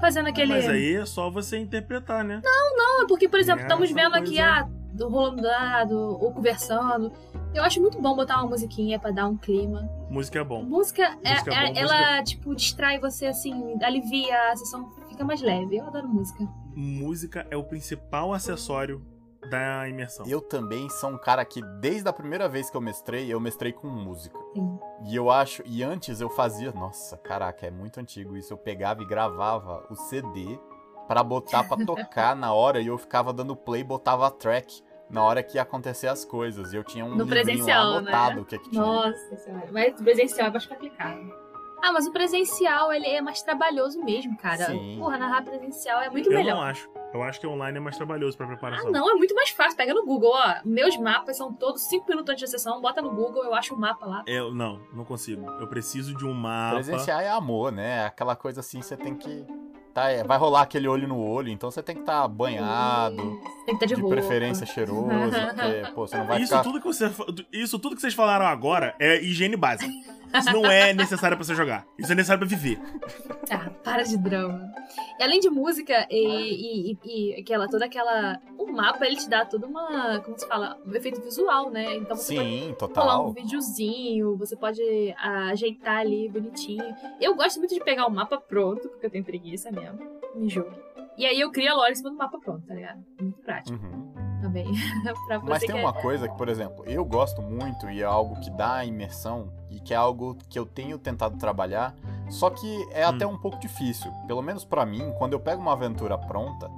fazendo 0.01 0.27
aquele. 0.29 0.51
Mas 0.53 0.67
aí 0.67 0.95
é 0.95 1.05
só 1.05 1.29
você 1.29 1.57
interpretar, 1.57 2.23
né? 2.23 2.41
Não, 2.43 3.05
porque, 3.07 3.29
por 3.29 3.39
exemplo, 3.39 3.61
É 3.61 3.63
estamos 3.65 3.91
vendo 3.91 4.15
aqui, 4.15 4.35
coisa- 4.37 4.43
ah, 4.43 4.67
do 4.93 5.09
rolando 5.09 5.41
dado, 5.41 5.95
ou 6.21 6.31
conversando. 6.31 7.11
Eu 7.53 7.63
acho 7.63 7.79
muito 7.81 8.01
bom 8.01 8.15
botar 8.15 8.39
uma 8.41 8.49
musiquinha 8.49 8.99
pra 8.99 9.11
dar 9.11 9.27
um 9.27 9.37
clima. 9.37 9.87
Música 10.09 10.39
é 10.39 10.43
bom. 10.43 10.63
Música, 10.63 11.03
é- 11.23 11.31
Música 11.33 11.53
é- 11.53 11.73
bom, 11.73 11.79
ela, 11.79 12.23
tipo, 12.23 12.55
distrai 12.55 12.99
você, 12.99 13.27
assim, 13.27 13.75
alivia 13.83 14.51
a 14.51 14.55
sessão, 14.55 14.91
fica 15.13 15.23
mais 15.23 15.41
leve. 15.41 15.77
Eu 15.77 15.87
adoro 15.87 16.07
música. 16.07 16.47
Música 16.75 17.47
é 17.49 17.57
o 17.57 17.63
principal 17.63 18.33
acessório 18.33 19.01
da 19.49 19.87
imersão. 19.87 20.25
Eu 20.25 20.41
também 20.41 20.89
sou 20.89 21.09
um 21.11 21.17
cara 21.17 21.43
que, 21.45 21.61
desde 21.79 22.07
a 22.07 22.13
primeira 22.13 22.47
vez 22.47 22.69
que 22.69 22.77
eu 22.77 22.81
mestrei, 22.81 23.31
eu 23.31 23.39
mestrei 23.39 23.71
com 23.71 23.87
música. 23.87 24.37
Sim. 24.53 24.79
E 25.05 25.15
eu 25.15 25.29
acho. 25.29 25.61
E 25.65 25.83
antes 25.83 26.21
eu 26.21 26.29
fazia. 26.29 26.71
Nossa, 26.71 27.17
caraca, 27.17 27.65
é 27.65 27.71
muito 27.71 27.99
antigo 27.99 28.35
isso. 28.37 28.53
Eu 28.53 28.57
pegava 28.57 29.01
e 29.01 29.05
gravava 29.05 29.85
o 29.89 29.95
CD 29.95 30.59
pra 31.07 31.23
botar 31.23 31.63
pra 31.65 31.77
tocar 31.85 32.35
na 32.35 32.53
hora 32.53 32.79
e 32.79 32.87
eu 32.87 32.97
ficava 32.97 33.33
dando 33.33 33.55
play, 33.55 33.83
botava 33.83 34.27
a 34.27 34.31
track 34.31 34.81
na 35.09 35.21
hora 35.23 35.43
que 35.43 35.57
ia 35.57 35.61
acontecer 35.61 36.07
as 36.07 36.23
coisas. 36.25 36.73
E 36.73 36.77
eu 36.77 36.83
tinha 36.83 37.03
um 37.05 37.09
No 37.15 37.23
livrinho 37.25 37.43
presencial, 37.45 37.85
lá 37.85 38.01
né? 38.01 38.11
anotado 38.11 38.41
o 38.41 38.45
que, 38.45 38.57
que 38.57 38.69
tinha. 38.69 38.81
Nossa 38.81 39.35
senhora. 39.37 39.67
Mas 39.71 39.99
o 39.99 40.03
presencial 40.03 40.47
é 40.47 40.51
mais 40.51 40.65
complicado. 40.65 41.42
Ah, 41.85 41.91
mas 41.91 42.07
o 42.07 42.11
presencial, 42.13 42.93
ele 42.93 43.05
é 43.07 43.19
mais 43.21 43.41
trabalhoso 43.41 44.01
mesmo, 44.03 44.37
cara. 44.37 44.67
Sim. 44.67 44.95
Porra, 44.97 45.17
narrar 45.17 45.41
presencial 45.43 46.01
é 46.01 46.09
muito 46.09 46.31
Eu 46.31 46.37
melhor. 46.37 46.55
não 46.55 46.61
acho. 46.63 46.89
Eu 47.13 47.21
acho 47.21 47.39
que 47.41 47.45
online 47.45 47.77
é 47.77 47.81
mais 47.81 47.97
trabalhoso 47.97 48.37
pra 48.37 48.45
Ah, 48.45 48.49
preparação. 48.49 48.89
não, 48.91 49.11
é 49.11 49.15
muito 49.15 49.35
mais 49.35 49.49
fácil. 49.49 49.75
Pega 49.75 49.93
no 49.93 50.05
Google, 50.05 50.31
ó. 50.33 50.55
Meus 50.63 50.95
mapas 50.97 51.35
são 51.37 51.51
todos 51.53 51.81
5 51.83 52.05
minutos 52.09 52.31
antes 52.31 52.49
da 52.49 52.57
sessão. 52.57 52.81
Bota 52.81 53.01
no 53.01 53.11
Google, 53.11 53.43
eu 53.43 53.53
acho 53.53 53.75
o 53.75 53.77
mapa 53.79 54.05
lá. 54.05 54.23
Eu, 54.25 54.53
não, 54.53 54.79
não 54.93 55.03
consigo. 55.03 55.45
Eu 55.59 55.67
preciso 55.67 56.15
de 56.15 56.25
um 56.25 56.33
mapa. 56.33 56.75
Presencial 56.75 57.19
é 57.19 57.29
amor, 57.29 57.71
né? 57.71 58.05
Aquela 58.05 58.35
coisa 58.35 58.61
assim, 58.61 58.81
você 58.81 58.95
tem 58.95 59.13
que. 59.15 59.45
Tá, 59.93 60.09
é, 60.09 60.23
vai 60.23 60.39
rolar 60.39 60.61
aquele 60.61 60.87
olho 60.87 61.07
no 61.07 61.19
olho, 61.23 61.49
então 61.49 61.69
você 61.69 61.83
tem 61.83 61.93
que 61.93 62.01
estar 62.01 62.27
banhado, 62.27 63.15
Tem 63.63 63.65
que 63.65 63.71
estar 63.73 63.85
de, 63.85 63.93
de 63.95 64.01
roupa. 64.01 64.15
preferência 64.15 64.65
cheiroso, 64.65 65.05
porque, 65.55 65.91
pô, 65.93 66.07
você 66.07 66.17
não 66.17 66.25
vai 66.25 66.39
Isso 66.41 66.47
ficar. 66.47 66.63
tudo, 66.63 66.79
que 66.81 66.87
você, 66.87 67.11
isso 67.51 67.77
tudo 67.77 67.93
que 67.95 68.01
vocês 68.01 68.15
falaram 68.15 68.47
agora 68.47 68.95
é 68.99 69.21
higiene 69.21 69.55
básica. 69.55 69.91
Isso 70.33 70.51
não 70.51 70.65
é 70.65 70.93
necessário 70.93 71.37
pra 71.37 71.45
você 71.45 71.53
jogar. 71.55 71.85
Isso 71.97 72.11
é 72.11 72.15
necessário 72.15 72.39
pra 72.39 72.47
viver. 72.57 72.79
Ah, 73.51 73.69
para 73.83 74.03
de 74.03 74.17
drama. 74.17 74.71
E 75.19 75.23
além 75.23 75.39
de 75.39 75.49
música 75.49 76.07
e, 76.09 76.17
e, 76.17 76.91
e- 77.03 77.35
e 77.37 77.39
aquela, 77.41 77.67
toda 77.67 77.85
aquela. 77.85 78.39
O 78.57 78.71
mapa, 78.71 79.05
ele 79.05 79.15
te 79.17 79.29
dá 79.29 79.45
toda 79.45 79.67
uma. 79.67 80.19
Como 80.21 80.37
se 80.37 80.47
fala? 80.47 80.77
Um 80.85 80.93
efeito 80.95 81.21
visual, 81.21 81.69
né? 81.69 81.95
Então 81.95 82.15
você 82.15 82.35
pode 82.35 82.49
Sim, 82.49 82.75
colar 82.93 83.19
um 83.19 83.25
total. 83.25 83.33
videozinho, 83.33 84.37
você 84.37 84.55
pode 84.55 84.81
ah, 85.17 85.49
ajeitar 85.51 85.97
ali 85.99 86.27
bonitinho. 86.29 86.95
Eu 87.21 87.35
gosto 87.35 87.59
muito 87.59 87.73
de 87.73 87.79
pegar 87.83 88.07
o 88.07 88.11
mapa 88.11 88.37
pronto, 88.39 88.89
porque 88.89 89.05
eu 89.05 89.09
tenho 89.11 89.23
preguiça 89.23 89.71
mesmo. 89.71 89.99
Me 90.35 90.49
jogo. 90.49 90.71
E 91.17 91.25
aí 91.27 91.39
eu 91.39 91.51
crio 91.51 91.71
a 91.71 91.75
lore 91.75 91.91
em 91.91 91.95
cima 91.95 92.09
do 92.09 92.17
mapa 92.17 92.39
pronto, 92.39 92.65
tá 92.65 92.73
ligado? 92.73 93.03
Muito 93.21 93.39
prático 93.41 93.77
Uhum. 93.77 94.13
também. 94.41 94.65
pra 95.27 95.39
Mas 95.39 95.59
tem 95.59 95.69
que 95.69 95.77
é- 95.77 95.79
uma 95.79 95.93
coisa 95.93 96.27
que, 96.27 96.35
por 96.35 96.49
exemplo, 96.49 96.83
eu 96.87 97.05
gosto 97.05 97.39
muito 97.41 97.87
e 97.89 98.01
é 98.01 98.03
algo 98.05 98.39
que 98.39 98.49
dá 98.49 98.83
imersão 98.83 99.53
que 99.83 99.93
é 99.93 99.97
algo 99.97 100.37
que 100.49 100.57
eu 100.57 100.65
tenho 100.65 100.97
tentado 100.97 101.37
trabalhar, 101.37 101.95
só 102.29 102.49
que 102.49 102.87
é 102.91 103.03
até 103.03 103.27
um 103.27 103.37
pouco 103.37 103.59
difícil. 103.59 104.11
Pelo 104.27 104.41
menos 104.41 104.63
pra 104.65 104.85
mim, 104.85 105.13
quando 105.17 105.33
eu 105.33 105.39
pego 105.39 105.61
uma 105.61 105.73
aventura 105.73 106.17
pronta, 106.17 106.69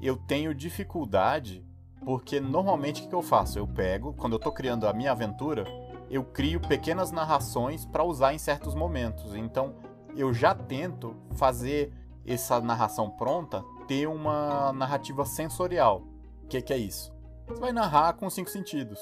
eu 0.00 0.16
tenho 0.16 0.54
dificuldade 0.54 1.64
porque 2.04 2.38
normalmente 2.38 3.02
o 3.02 3.08
que 3.08 3.14
eu 3.14 3.22
faço? 3.22 3.58
Eu 3.58 3.66
pego, 3.66 4.12
quando 4.12 4.34
eu 4.34 4.38
tô 4.38 4.52
criando 4.52 4.86
a 4.86 4.92
minha 4.92 5.12
aventura, 5.12 5.64
eu 6.10 6.22
crio 6.22 6.60
pequenas 6.60 7.10
narrações 7.10 7.86
pra 7.86 8.04
usar 8.04 8.34
em 8.34 8.38
certos 8.38 8.74
momentos. 8.74 9.34
Então, 9.34 9.74
eu 10.14 10.32
já 10.34 10.54
tento 10.54 11.16
fazer 11.32 11.92
essa 12.26 12.60
narração 12.60 13.10
pronta 13.10 13.64
ter 13.86 14.06
uma 14.06 14.72
narrativa 14.72 15.24
sensorial. 15.24 16.02
O 16.42 16.46
que, 16.46 16.60
que 16.60 16.72
é 16.72 16.78
isso? 16.78 17.12
Você 17.46 17.60
vai 17.60 17.72
narrar 17.72 18.14
com 18.14 18.28
cinco 18.30 18.50
sentidos. 18.50 19.00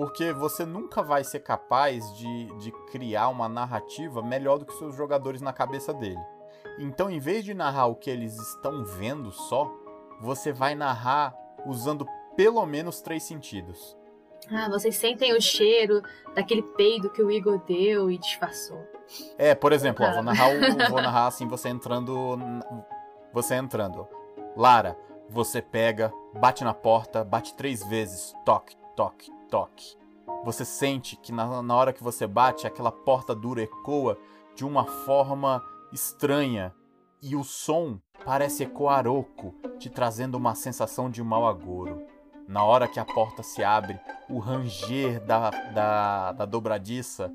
Porque 0.00 0.32
você 0.32 0.64
nunca 0.64 1.02
vai 1.02 1.22
ser 1.22 1.40
capaz 1.40 2.10
de, 2.16 2.46
de 2.56 2.72
criar 2.90 3.28
uma 3.28 3.50
narrativa 3.50 4.22
melhor 4.22 4.58
do 4.58 4.64
que 4.64 4.72
seus 4.78 4.94
jogadores 4.96 5.42
na 5.42 5.52
cabeça 5.52 5.92
dele. 5.92 6.18
Então, 6.78 7.10
em 7.10 7.18
vez 7.18 7.44
de 7.44 7.52
narrar 7.52 7.84
o 7.88 7.94
que 7.94 8.08
eles 8.08 8.34
estão 8.38 8.82
vendo 8.82 9.30
só, 9.30 9.70
você 10.18 10.54
vai 10.54 10.74
narrar 10.74 11.34
usando 11.66 12.06
pelo 12.34 12.64
menos 12.64 13.02
três 13.02 13.24
sentidos. 13.24 13.94
Ah, 14.50 14.70
vocês 14.70 14.96
sentem 14.96 15.34
o 15.36 15.40
cheiro 15.42 16.00
daquele 16.34 16.62
peido 16.62 17.10
que 17.10 17.22
o 17.22 17.30
Igor 17.30 17.58
deu 17.66 18.10
e 18.10 18.16
disfarçou. 18.16 18.82
É, 19.36 19.54
por 19.54 19.70
exemplo, 19.70 20.02
ó, 20.02 20.08
Tá. 20.08 20.14
vou 20.14 20.22
narrar 20.22 20.48
o- 20.48 20.88
vou 20.90 21.02
narrar 21.02 21.26
assim 21.26 21.46
você 21.46 21.68
entrando 21.68 22.38
você 23.34 23.54
entrando. 23.54 24.08
Lara, 24.56 24.96
você 25.28 25.60
pega, 25.60 26.10
bate 26.32 26.64
na 26.64 26.72
porta, 26.72 27.22
bate 27.22 27.54
três 27.54 27.84
vezes, 27.84 28.34
toque, 28.46 28.74
toque, 28.96 29.30
toque. 29.50 29.96
Você 30.44 30.64
sente 30.64 31.16
que 31.16 31.32
na, 31.32 31.62
na 31.62 31.76
hora 31.76 31.92
que 31.92 32.02
você 32.02 32.26
bate, 32.26 32.66
aquela 32.66 32.92
porta 32.92 33.34
dura 33.34 33.62
ecoa 33.62 34.16
de 34.54 34.64
uma 34.64 34.84
forma 34.86 35.62
estranha 35.92 36.74
e 37.22 37.36
o 37.36 37.44
som 37.44 37.98
parece 38.24 38.62
ecoar 38.62 39.06
oco, 39.06 39.54
te 39.78 39.90
trazendo 39.90 40.36
uma 40.36 40.54
sensação 40.54 41.10
de 41.10 41.22
mau 41.22 41.46
agouro. 41.46 42.02
Na 42.48 42.64
hora 42.64 42.88
que 42.88 42.98
a 42.98 43.04
porta 43.04 43.42
se 43.42 43.62
abre, 43.62 44.00
o 44.28 44.38
ranger 44.38 45.20
da, 45.24 45.50
da, 45.50 46.32
da 46.32 46.44
dobradiça 46.44 47.32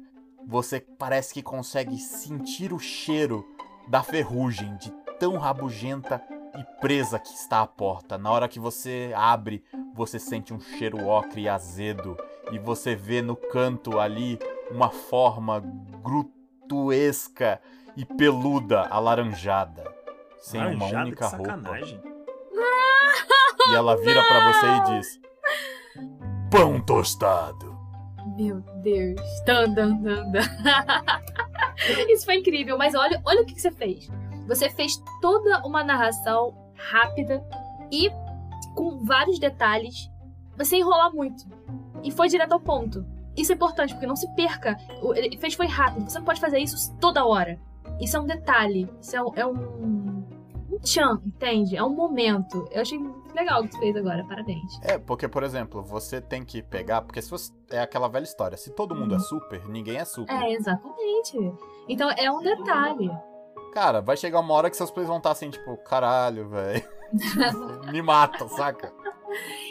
você 0.47 0.79
parece 0.79 1.33
que 1.33 1.41
consegue 1.41 1.97
sentir 1.97 2.71
o 2.71 2.79
cheiro 2.79 3.45
da 3.87 4.03
ferrugem, 4.03 4.75
de 4.77 4.91
tão 5.19 5.37
rabugenta 5.37 6.21
e 6.57 6.63
presa 6.79 7.19
que 7.19 7.33
está 7.33 7.61
a 7.61 7.67
porta. 7.67 8.17
Na 8.17 8.31
hora 8.31 8.47
que 8.47 8.59
você 8.59 9.11
abre, 9.15 9.63
você 9.93 10.19
sente 10.19 10.53
um 10.53 10.59
cheiro 10.59 11.07
ocre 11.07 11.43
e 11.43 11.49
azedo, 11.49 12.17
e 12.51 12.59
você 12.59 12.95
vê 12.95 13.21
no 13.21 13.35
canto 13.35 13.99
ali 13.99 14.39
uma 14.71 14.89
forma 14.89 15.61
grutuesca 16.03 17.59
e 17.95 18.05
peluda 18.05 18.87
alaranjada, 18.89 19.83
sem 20.39 20.61
uma 20.61 20.85
única 20.85 21.29
que 21.29 21.35
roupa. 21.35 21.79
E 23.67 23.73
ela 23.73 23.97
vira 23.97 24.21
pra 24.23 24.51
você 24.51 24.67
e 24.67 24.83
diz: 24.97 25.19
Pão 26.51 26.79
tostado. 26.79 27.75
Meu 28.37 28.61
Deus. 28.81 29.19
Isso 32.09 32.25
foi 32.25 32.35
incrível, 32.35 32.77
mas 32.77 32.95
olha, 32.95 33.21
olha 33.25 33.41
o 33.41 33.45
que 33.45 33.59
você 33.59 33.71
fez. 33.71 34.09
Você 34.47 34.69
fez 34.69 35.01
toda 35.21 35.65
uma 35.65 35.83
narração 35.83 36.53
rápida 36.75 37.43
e 37.91 38.09
com 38.75 39.03
vários 39.03 39.39
detalhes, 39.39 40.09
sem 40.63 40.81
enrolar 40.81 41.13
muito. 41.13 41.45
E 42.03 42.11
foi 42.11 42.27
direto 42.27 42.53
ao 42.53 42.59
ponto. 42.59 43.05
Isso 43.35 43.51
é 43.51 43.55
importante, 43.55 43.93
porque 43.93 44.07
não 44.07 44.15
se 44.15 44.27
perca. 44.35 44.77
Ele 45.15 45.37
fez 45.37 45.55
foi 45.55 45.67
rápido. 45.67 46.09
Você 46.09 46.17
não 46.17 46.25
pode 46.25 46.39
fazer 46.39 46.59
isso 46.59 46.95
toda 46.99 47.25
hora. 47.25 47.59
Isso 47.99 48.15
é 48.15 48.19
um 48.19 48.25
detalhe. 48.25 48.89
Isso 49.01 49.15
é 49.15 49.21
um. 49.21 49.31
É 49.35 49.45
um, 49.45 50.25
um 50.71 50.79
tchan, 50.81 51.21
entende? 51.25 51.75
É 51.75 51.83
um 51.83 51.93
momento. 51.93 52.67
Eu 52.71 52.81
achei 52.81 52.97
muito 52.97 53.33
legal 53.33 53.61
o 53.61 53.67
que 53.67 53.73
você 53.73 53.79
fez 53.79 53.95
agora. 53.95 54.23
Parabéns. 54.25 54.79
É, 54.81 54.97
porque, 54.97 55.27
por 55.27 55.43
exemplo, 55.43 55.81
você 55.81 56.21
tem 56.21 56.45
que 56.45 56.61
pegar. 56.61 57.01
Porque 57.01 57.21
se 57.21 57.29
você. 57.29 57.51
É 57.69 57.79
aquela 57.79 58.07
velha 58.07 58.23
história. 58.23 58.57
Se 58.57 58.71
todo 58.71 58.95
mundo 58.95 59.15
é 59.15 59.19
super, 59.19 59.67
ninguém 59.67 59.97
é 59.97 60.05
super. 60.05 60.33
É, 60.33 60.53
exatamente. 60.53 61.53
Então 61.89 62.09
é 62.11 62.31
um 62.31 62.41
detalhe. 62.41 63.11
Cara, 63.75 63.99
vai 64.01 64.15
chegar 64.15 64.39
uma 64.39 64.53
hora 64.53 64.69
que 64.69 64.77
seus 64.77 64.89
plays 64.89 65.09
vão 65.09 65.17
estar 65.17 65.31
assim, 65.31 65.49
tipo, 65.49 65.75
caralho, 65.75 66.47
velho. 66.47 66.81
Me 67.91 68.01
mata, 68.01 68.47
saca? 68.47 68.93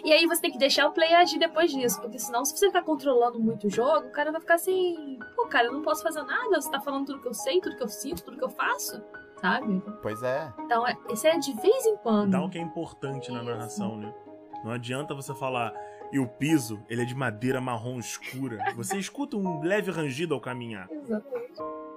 E 0.05 0.13
aí 0.13 0.27
você 0.27 0.43
tem 0.43 0.53
que 0.53 0.59
deixar 0.59 0.87
o 0.87 0.93
player 0.93 1.17
agir 1.19 1.39
depois 1.39 1.71
disso, 1.73 1.99
porque 2.03 2.19
senão, 2.19 2.45
se 2.45 2.55
você 2.55 2.67
ficar 2.67 2.83
controlando 2.83 3.41
muito 3.41 3.67
o 3.67 3.71
jogo, 3.71 4.09
o 4.09 4.13
cara 4.13 4.31
vai 4.31 4.43
ficar 4.43 4.57
assim, 4.57 5.19
pô, 5.35 5.47
cara, 5.47 5.69
eu 5.69 5.73
não 5.73 5.81
posso 5.81 6.03
fazer 6.03 6.23
nada, 6.23 6.61
você 6.61 6.71
tá 6.71 6.79
falando 6.83 7.07
tudo 7.07 7.23
que 7.23 7.29
eu 7.29 7.33
sei, 7.33 7.63
tudo 7.63 7.77
que 7.77 7.83
eu 7.83 7.89
sinto, 7.89 8.23
tudo 8.23 8.37
que 8.37 8.45
eu 8.45 8.51
faço, 8.51 9.03
sabe? 9.41 9.83
Pois 10.03 10.23
é. 10.23 10.53
Então, 10.59 10.87
é, 10.87 10.95
isso 11.11 11.27
é 11.27 11.39
de 11.39 11.55
vez 11.55 11.87
em 11.87 11.97
quando. 11.97 12.33
Dá 12.33 12.45
o 12.45 12.51
que 12.51 12.59
é 12.59 12.61
importante 12.61 13.33
na 13.33 13.43
narração, 13.43 13.97
né? 13.97 14.15
Não 14.63 14.71
adianta 14.71 15.15
você 15.15 15.35
falar. 15.35 15.73
E 16.13 16.19
o 16.19 16.29
piso, 16.29 16.83
ele 16.91 17.01
é 17.01 17.05
de 17.07 17.15
madeira 17.15 17.59
marrom 17.59 17.99
escura. 17.99 18.59
Você 18.77 18.99
escuta 18.99 19.35
um 19.39 19.63
leve 19.63 19.91
rangido 19.91 20.35
ao 20.35 20.41
caminhar. 20.43 20.89
Exatamente. 20.91 21.55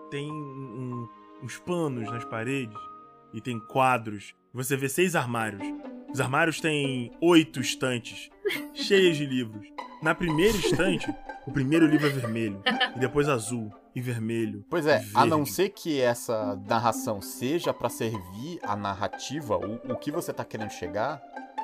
Tem 0.10 0.32
um- 0.32 1.06
uns 1.41 1.58
panos 1.58 2.10
nas 2.12 2.26
paredes 2.26 2.78
e 3.34 3.41
tem 3.41 3.60
quadros. 3.60 4.34
Você 4.54 4.76
vê 4.76 4.89
seis 4.89 5.15
armários. 5.15 5.62
Os 6.12 6.21
armários 6.21 6.60
têm 6.60 7.12
oito 7.21 7.60
estantes, 7.60 8.30
cheias 8.73 9.17
de 9.17 9.26
livros. 9.26 9.67
Na 10.02 10.15
primeira 10.15 10.58
estante, 10.58 11.13
o 11.45 11.52
primeiro 11.52 11.86
livro 11.86 12.08
é 12.08 12.10
vermelho, 12.10 12.62
e 12.95 13.00
depois 13.00 13.28
azul, 13.28 13.71
e 13.95 14.02
vermelho. 14.02 14.63
Pois 14.69 14.86
é, 14.86 15.04
a 15.13 15.26
não 15.26 15.45
ser 15.45 15.69
que 15.69 16.00
essa 16.00 16.56
narração 16.67 17.21
seja 17.21 17.73
pra 17.73 17.89
servir 17.89 18.60
a 18.63 18.76
narrativa, 18.76 19.58
o, 19.58 19.91
o 19.91 19.97
que 19.97 20.12
você 20.12 20.32
tá 20.32 20.45
querendo 20.45 20.71
chegar, 20.71 21.21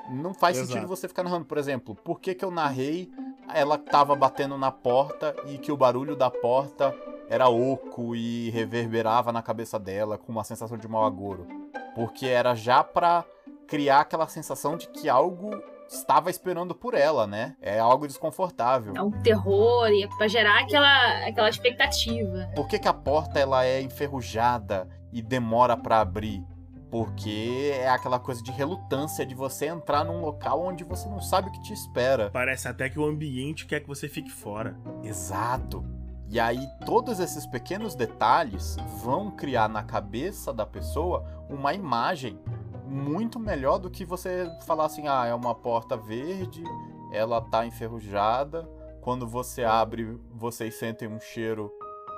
não 0.09 0.33
faz 0.33 0.57
Exato. 0.57 0.73
sentido 0.73 0.87
você 0.87 1.07
ficar 1.07 1.23
narrando. 1.23 1.45
Por 1.45 1.57
exemplo, 1.57 1.95
por 1.95 2.19
que, 2.19 2.35
que 2.35 2.43
eu 2.43 2.51
narrei 2.51 3.11
ela 3.53 3.77
tava 3.77 4.15
batendo 4.15 4.57
na 4.57 4.71
porta 4.71 5.35
e 5.45 5.57
que 5.57 5.71
o 5.71 5.77
barulho 5.77 6.15
da 6.15 6.29
porta 6.29 6.95
era 7.29 7.49
oco 7.49 8.15
e 8.15 8.49
reverberava 8.51 9.31
na 9.31 9.41
cabeça 9.41 9.79
dela 9.79 10.17
com 10.17 10.31
uma 10.31 10.43
sensação 10.43 10.77
de 10.77 10.87
mau 10.87 11.05
agouro? 11.05 11.47
Porque 11.95 12.25
era 12.25 12.55
já 12.55 12.83
pra 12.83 13.25
criar 13.67 14.01
aquela 14.01 14.27
sensação 14.27 14.77
de 14.77 14.87
que 14.87 15.09
algo 15.09 15.51
estava 15.87 16.29
esperando 16.29 16.73
por 16.73 16.93
ela, 16.93 17.27
né? 17.27 17.55
É 17.61 17.79
algo 17.79 18.07
desconfortável. 18.07 18.93
É 18.95 19.01
um 19.01 19.11
terror, 19.11 19.87
e 19.89 20.03
é 20.03 20.07
pra 20.07 20.27
gerar 20.27 20.61
aquela, 20.61 21.27
aquela 21.27 21.49
expectativa. 21.49 22.49
Por 22.55 22.67
que, 22.67 22.79
que 22.79 22.87
a 22.87 22.93
porta 22.93 23.39
ela 23.39 23.65
é 23.65 23.81
enferrujada 23.81 24.87
e 25.11 25.21
demora 25.21 25.77
pra 25.77 25.99
abrir? 26.01 26.43
Porque 26.93 27.71
é 27.73 27.89
aquela 27.89 28.19
coisa 28.19 28.43
de 28.43 28.51
relutância 28.51 29.25
de 29.25 29.33
você 29.33 29.65
entrar 29.65 30.05
num 30.05 30.21
local 30.21 30.61
onde 30.61 30.83
você 30.83 31.09
não 31.09 31.19
sabe 31.19 31.49
o 31.49 31.51
que 31.51 31.63
te 31.63 31.73
espera. 31.73 32.29
Parece 32.29 32.67
até 32.67 32.87
que 32.87 32.99
o 32.99 33.03
ambiente 33.03 33.65
quer 33.65 33.79
que 33.79 33.87
você 33.87 34.07
fique 34.07 34.29
fora. 34.29 34.77
Exato. 35.01 35.83
E 36.29 36.39
aí 36.39 36.63
todos 36.85 37.19
esses 37.19 37.47
pequenos 37.47 37.95
detalhes 37.95 38.77
vão 39.03 39.31
criar 39.31 39.67
na 39.67 39.81
cabeça 39.81 40.53
da 40.53 40.67
pessoa 40.67 41.25
uma 41.49 41.73
imagem 41.73 42.39
muito 42.85 43.39
melhor 43.39 43.79
do 43.79 43.89
que 43.89 44.05
você 44.05 44.47
falar 44.67 44.85
assim, 44.85 45.07
ah, 45.07 45.25
é 45.25 45.33
uma 45.33 45.55
porta 45.55 45.97
verde, 45.97 46.63
ela 47.11 47.41
tá 47.41 47.65
enferrujada. 47.65 48.69
Quando 49.01 49.27
você 49.27 49.63
abre, 49.63 50.21
vocês 50.31 50.75
sentem 50.75 51.07
um 51.07 51.19
cheiro 51.19 51.73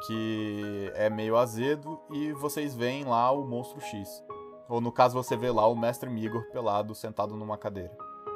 que 0.05 0.91
é 0.95 1.09
meio 1.09 1.37
azedo 1.37 1.97
e 2.11 2.33
vocês 2.33 2.75
veem 2.75 3.05
lá 3.05 3.31
o 3.31 3.47
monstro 3.47 3.79
X. 3.79 4.21
Ou 4.67 4.81
no 4.81 4.91
caso 4.91 5.13
você 5.13 5.35
vê 5.37 5.51
lá 5.51 5.67
o 5.67 5.75
mestre 5.75 6.09
Migor 6.09 6.43
pelado 6.51 6.95
sentado 6.95 7.35
numa 7.35 7.57
cadeira. 7.57 7.95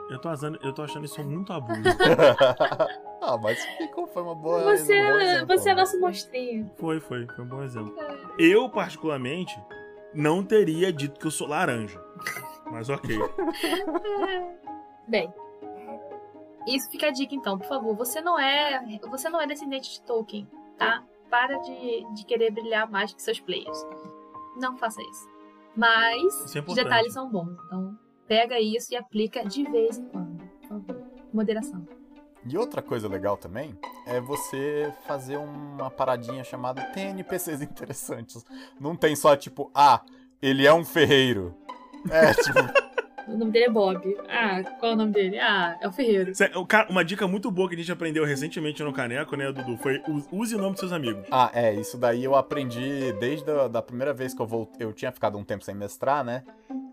Eu 0.09 0.17
tô, 0.19 0.27
achando, 0.27 0.59
eu 0.63 0.73
tô 0.73 0.81
achando 0.81 1.05
isso 1.05 1.23
muito 1.23 1.53
abuso. 1.53 1.81
ah, 3.21 3.37
mas 3.37 3.63
ficou, 3.77 4.07
foi 4.07 4.23
uma 4.23 4.33
boa. 4.33 4.75
Você, 4.75 4.93
um 4.93 5.19
é, 5.19 5.23
exemplo, 5.23 5.47
você 5.57 5.69
é 5.69 5.75
né? 5.75 5.81
nosso 5.81 5.99
monstrinho. 5.99 6.71
foi, 6.77 6.99
foi. 6.99 7.27
Foi 7.27 7.45
um 7.45 7.47
bom 7.47 7.61
exemplo. 7.61 7.95
Eu, 8.39 8.67
particularmente, 8.69 9.55
não 10.11 10.43
teria 10.43 10.91
dito 10.91 11.19
que 11.19 11.27
eu 11.27 11.31
sou 11.31 11.47
laranja. 11.47 12.03
Mas 12.71 12.89
ok. 12.89 13.17
Bem. 15.07 15.31
Isso 16.65 16.89
fica 16.89 17.07
a 17.07 17.11
dica 17.11 17.35
então, 17.35 17.59
por 17.59 17.67
favor. 17.67 17.95
Você 17.95 18.19
não 18.19 18.39
é. 18.39 18.99
Você 19.09 19.29
não 19.29 19.39
é 19.39 19.45
descendente 19.45 19.91
de 19.91 20.01
Tolkien, 20.01 20.47
tá? 20.75 21.03
Para 21.29 21.57
de, 21.59 22.13
de 22.15 22.25
querer 22.25 22.51
brilhar 22.51 22.89
mais 22.89 23.13
que 23.13 23.21
seus 23.21 23.39
players. 23.39 23.85
Não 24.59 24.75
faça 24.75 25.01
isso. 25.03 25.38
Mas 25.79 26.55
é 26.55 26.59
os 26.59 26.75
detalhes 26.75 27.13
são 27.13 27.29
bons. 27.29 27.57
Então, 27.65 27.97
pega 28.27 28.59
isso 28.59 28.93
e 28.93 28.97
aplica 28.97 29.45
de 29.45 29.63
vez 29.63 29.97
em 29.97 30.05
quando. 30.09 30.37
Por 30.59 30.67
favor. 30.67 31.03
Moderação. 31.33 31.87
E 32.45 32.57
outra 32.57 32.81
coisa 32.81 33.07
legal 33.07 33.37
também 33.37 33.77
é 34.05 34.19
você 34.19 34.93
fazer 35.05 35.37
uma 35.37 35.89
paradinha 35.89 36.43
chamada 36.43 36.81
tem 36.93 37.09
NPCs 37.09 37.61
interessantes. 37.61 38.43
Não 38.79 38.95
tem 38.95 39.15
só 39.15 39.35
tipo, 39.35 39.71
ah, 39.73 40.01
ele 40.41 40.67
é 40.67 40.73
um 40.73 40.83
ferreiro. 40.83 41.55
É, 42.09 42.33
tipo, 42.33 42.59
O 43.31 43.37
nome 43.37 43.51
dele 43.51 43.65
é 43.65 43.69
Bob. 43.69 44.17
Ah, 44.27 44.63
qual 44.79 44.91
é 44.91 44.95
o 44.95 44.97
nome 44.97 45.11
dele? 45.13 45.39
Ah, 45.39 45.77
é 45.81 45.87
o 45.87 45.91
Ferreiro. 45.91 46.33
Cê- 46.35 46.51
o 46.55 46.65
cara- 46.65 46.89
Uma 46.89 47.03
dica 47.05 47.27
muito 47.27 47.49
boa 47.51 47.69
que 47.69 47.75
a 47.75 47.77
gente 47.77 47.91
aprendeu 47.91 48.25
recentemente 48.25 48.83
no 48.83 48.91
Caneco, 48.91 49.35
né, 49.35 49.51
Dudu? 49.51 49.77
Foi 49.77 50.01
use 50.31 50.55
o 50.55 50.57
nome 50.57 50.71
dos 50.71 50.79
seus 50.79 50.91
amigos. 50.91 51.23
Ah, 51.31 51.49
é, 51.53 51.73
isso 51.73 51.97
daí 51.97 52.23
eu 52.23 52.35
aprendi 52.35 53.13
desde 53.19 53.49
a 53.51 53.67
da 53.67 53.81
primeira 53.81 54.13
vez 54.13 54.33
que 54.33 54.41
eu 54.41 54.47
voltei. 54.47 54.85
Eu 54.85 54.93
tinha 54.93 55.11
ficado 55.11 55.37
um 55.37 55.43
tempo 55.43 55.63
sem 55.63 55.75
mestrar, 55.75 56.23
né? 56.23 56.43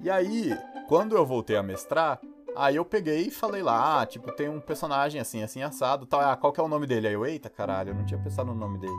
E 0.01 0.11
aí, 0.11 0.57
quando 0.89 1.17
eu 1.17 1.25
voltei 1.25 1.57
a 1.57 1.63
mestrar, 1.63 2.21
aí 2.55 2.77
eu 2.77 2.85
peguei 2.85 3.23
e 3.27 3.31
falei 3.31 3.63
lá, 3.63 4.03
ah, 4.03 4.07
tipo, 4.07 4.31
tem 4.33 4.49
um 4.49 4.61
personagem 4.61 5.21
assim, 5.21 5.43
assim, 5.43 5.63
assado, 5.63 6.05
tal. 6.07 6.21
Ah, 6.21 6.37
qual 6.37 6.53
que 6.53 6.61
é 6.61 6.63
o 6.63 6.69
nome 6.69 6.87
dele? 6.87 7.09
Aí 7.09 7.15
eu, 7.15 7.25
eita, 7.27 7.49
caralho, 7.49 7.91
eu 7.91 7.95
não 7.95 8.05
tinha 8.05 8.21
pensado 8.21 8.49
no 8.53 8.55
nome 8.55 8.79
dele. 8.79 8.93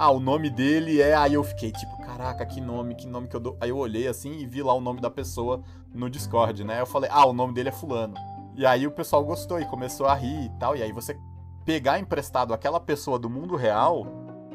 Ah, 0.00 0.12
o 0.12 0.20
nome 0.20 0.48
dele 0.48 1.02
é. 1.02 1.16
Aí 1.16 1.34
eu 1.34 1.42
fiquei 1.42 1.72
tipo, 1.72 2.00
caraca, 2.02 2.46
que 2.46 2.60
nome, 2.60 2.94
que 2.94 3.08
nome 3.08 3.26
que 3.26 3.34
eu 3.34 3.40
dou. 3.40 3.56
Aí 3.60 3.70
eu 3.70 3.76
olhei 3.76 4.06
assim 4.06 4.30
e 4.38 4.46
vi 4.46 4.62
lá 4.62 4.72
o 4.72 4.80
nome 4.80 5.00
da 5.00 5.10
pessoa 5.10 5.60
no 5.92 6.08
Discord, 6.08 6.62
né? 6.62 6.80
Eu 6.80 6.86
falei, 6.86 7.10
ah, 7.12 7.26
o 7.26 7.32
nome 7.32 7.52
dele 7.52 7.70
é 7.70 7.72
Fulano. 7.72 8.14
E 8.54 8.64
aí 8.64 8.86
o 8.86 8.92
pessoal 8.92 9.24
gostou 9.24 9.58
e 9.60 9.64
começou 9.64 10.06
a 10.06 10.14
rir 10.14 10.44
e 10.44 10.50
tal. 10.50 10.76
E 10.76 10.84
aí 10.84 10.92
você 10.92 11.18
pegar 11.64 11.98
emprestado 11.98 12.54
aquela 12.54 12.78
pessoa 12.78 13.18
do 13.18 13.28
mundo 13.28 13.56
real 13.56 14.06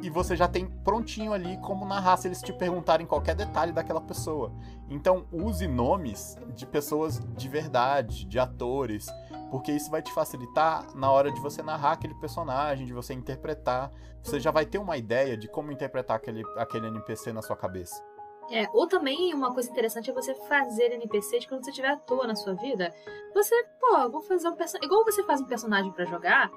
e 0.02 0.10
você 0.10 0.34
já 0.34 0.48
tem 0.48 0.66
prontinho 0.66 1.34
ali 1.34 1.58
como 1.58 1.86
narrar 1.86 2.16
se 2.16 2.28
eles 2.28 2.42
te 2.42 2.52
perguntarem 2.54 3.06
qualquer 3.06 3.36
detalhe 3.36 3.74
daquela 3.74 4.00
pessoa. 4.00 4.54
Então 4.90 5.26
use 5.30 5.68
nomes 5.68 6.38
de 6.56 6.66
pessoas 6.66 7.22
de 7.36 7.50
verdade, 7.50 8.26
de 8.26 8.40
atores, 8.40 9.08
porque 9.54 9.72
isso 9.72 9.92
vai 9.92 10.02
te 10.02 10.12
facilitar 10.12 10.84
na 10.96 11.12
hora 11.12 11.32
de 11.32 11.40
você 11.40 11.62
narrar 11.62 11.92
aquele 11.92 12.16
personagem, 12.16 12.88
de 12.88 12.92
você 12.92 13.14
interpretar. 13.14 13.92
Você 14.24 14.40
já 14.40 14.50
vai 14.50 14.66
ter 14.66 14.80
uma 14.80 14.98
ideia 14.98 15.38
de 15.38 15.48
como 15.48 15.72
interpretar 15.72 16.18
aquele, 16.18 16.42
aquele 16.58 16.88
NPC 16.88 17.32
na 17.32 17.44
sua 17.44 17.56
cabeça. 17.56 18.04
É, 18.50 18.68
ou 18.74 18.88
também 18.88 19.32
uma 19.32 19.54
coisa 19.54 19.70
interessante 19.70 20.10
é 20.10 20.14
você 20.14 20.34
fazer 20.34 20.92
NPCs 20.94 21.46
quando 21.46 21.64
você 21.64 21.70
estiver 21.70 21.92
à 21.92 21.98
toa 21.98 22.26
na 22.26 22.36
sua 22.36 22.56
vida. 22.56 22.92
Você, 23.36 23.64
pô, 23.80 24.10
vou 24.10 24.22
fazer 24.22 24.48
um 24.48 24.56
personagem. 24.56 24.88
Igual 24.88 25.06
você 25.06 25.22
faz 25.24 25.40
um 25.40 25.46
personagem 25.46 25.92
pra 25.92 26.06
jogar, 26.06 26.50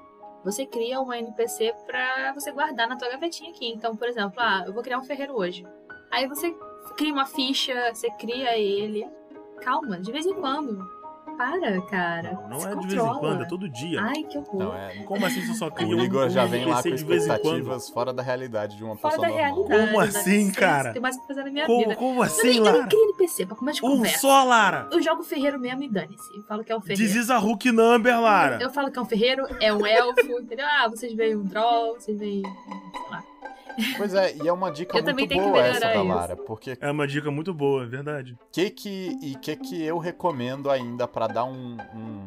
você 0.43 0.65
cria 0.65 0.99
uma 0.99 1.19
NPC 1.19 1.75
pra 1.85 2.33
você 2.33 2.51
guardar 2.51 2.89
na 2.89 2.97
tua 2.97 3.09
gavetinha 3.09 3.51
aqui. 3.51 3.71
Então, 3.71 3.95
por 3.95 4.07
exemplo, 4.07 4.39
ah, 4.39 4.63
eu 4.65 4.73
vou 4.73 4.81
criar 4.81 4.97
um 4.97 5.03
ferreiro 5.03 5.37
hoje. 5.37 5.63
Aí 6.09 6.27
você 6.27 6.51
cria 6.97 7.13
uma 7.13 7.27
ficha, 7.27 7.93
você 7.93 8.09
cria 8.13 8.57
ele. 8.57 9.07
Calma, 9.61 9.99
de 9.99 10.11
vez 10.11 10.25
em 10.25 10.33
quando. 10.33 10.96
Para, 11.37 11.81
cara. 11.83 12.31
Não, 12.49 12.57
não 12.59 12.67
é 12.67 12.75
de 12.75 12.87
vez 12.87 13.03
em 13.03 13.19
quando, 13.19 13.43
é 13.43 13.45
todo 13.47 13.69
dia. 13.69 14.01
Ai, 14.01 14.23
que 14.23 14.37
horror. 14.37 14.59
Não, 14.59 14.73
é, 14.75 14.95
Como 15.03 15.25
assim 15.25 15.45
você 15.45 15.53
só 15.53 15.69
cria 15.69 15.95
o 15.95 15.99
Igor 16.03 16.29
já 16.29 16.45
vem 16.45 16.65
lá 16.65 16.81
com 16.81 16.89
expectativas 16.89 17.89
fora 17.89 18.11
da 18.11 18.23
realidade 18.23 18.75
de 18.75 18.83
uma 18.83 18.95
Fora 18.97 19.15
pessoa 19.15 19.27
da 19.27 19.33
normal. 19.33 19.67
realidade. 19.67 19.87
Como 19.91 20.01
dá 20.01 20.19
assim, 20.19 20.51
cara? 20.51 20.93
Tem 20.93 21.01
mais 21.01 21.15
o 21.15 21.21
que 21.21 21.27
fazer 21.27 21.43
na 21.43 21.51
minha 21.51 21.65
Como, 21.65 21.79
vida. 21.79 21.95
como 21.95 22.19
Eu 22.19 22.23
assim, 22.23 22.47
nem, 22.47 22.57
eu 22.57 22.63
nem 22.63 22.73
Lara? 22.73 22.87
crio 22.87 23.03
NPC 23.03 23.45
pra 23.45 23.55
começar 23.55 23.79
de 23.81 23.85
Um 23.85 23.97
conversa. 23.97 24.19
só, 24.19 24.43
Lara! 24.43 24.87
Eu 24.91 25.01
jogo 25.01 25.23
ferreiro 25.23 25.59
mesmo 25.59 25.83
e 25.83 25.89
dane-se. 25.89 26.35
Eu 26.35 26.43
falo 26.43 26.63
que 26.63 26.71
é 26.71 26.75
um 26.77 26.81
ferreiro. 26.81 27.03
This 27.03 27.15
is 27.15 27.29
a 27.29 27.37
Hulk 27.37 27.71
number, 27.71 28.19
Lara! 28.19 28.57
Eu 28.61 28.69
falo 28.71 28.91
que 28.91 28.97
é 28.97 29.01
um 29.01 29.05
ferreiro, 29.05 29.45
é 29.61 29.71
um 29.73 29.85
elfo, 29.85 30.39
entendeu? 30.41 30.65
Ah, 30.65 30.87
vocês 30.89 31.13
veem 31.13 31.35
um 31.35 31.45
troll, 31.47 31.95
vocês 31.99 32.17
veem. 32.17 32.41
sei 32.43 33.11
lá. 33.11 33.23
Pois 33.97 34.13
é, 34.13 34.35
e 34.35 34.47
é 34.47 34.51
uma 34.51 34.71
dica 34.71 35.01
muito 35.01 35.27
boa 35.27 35.59
essa 35.65 35.79
da 35.81 35.95
isso. 35.95 36.03
Lara, 36.07 36.35
porque 36.35 36.77
É 36.81 36.91
uma 36.91 37.07
dica 37.07 37.29
muito 37.31 37.53
boa, 37.53 37.83
é 37.83 37.85
verdade. 37.85 38.37
que 38.51 38.69
que 38.69 39.17
e 39.21 39.35
que 39.35 39.55
que 39.55 39.83
eu 39.83 39.97
recomendo 39.97 40.69
ainda 40.69 41.07
pra 41.07 41.27
dar 41.27 41.43
um, 41.45 41.77
um- 41.95 42.25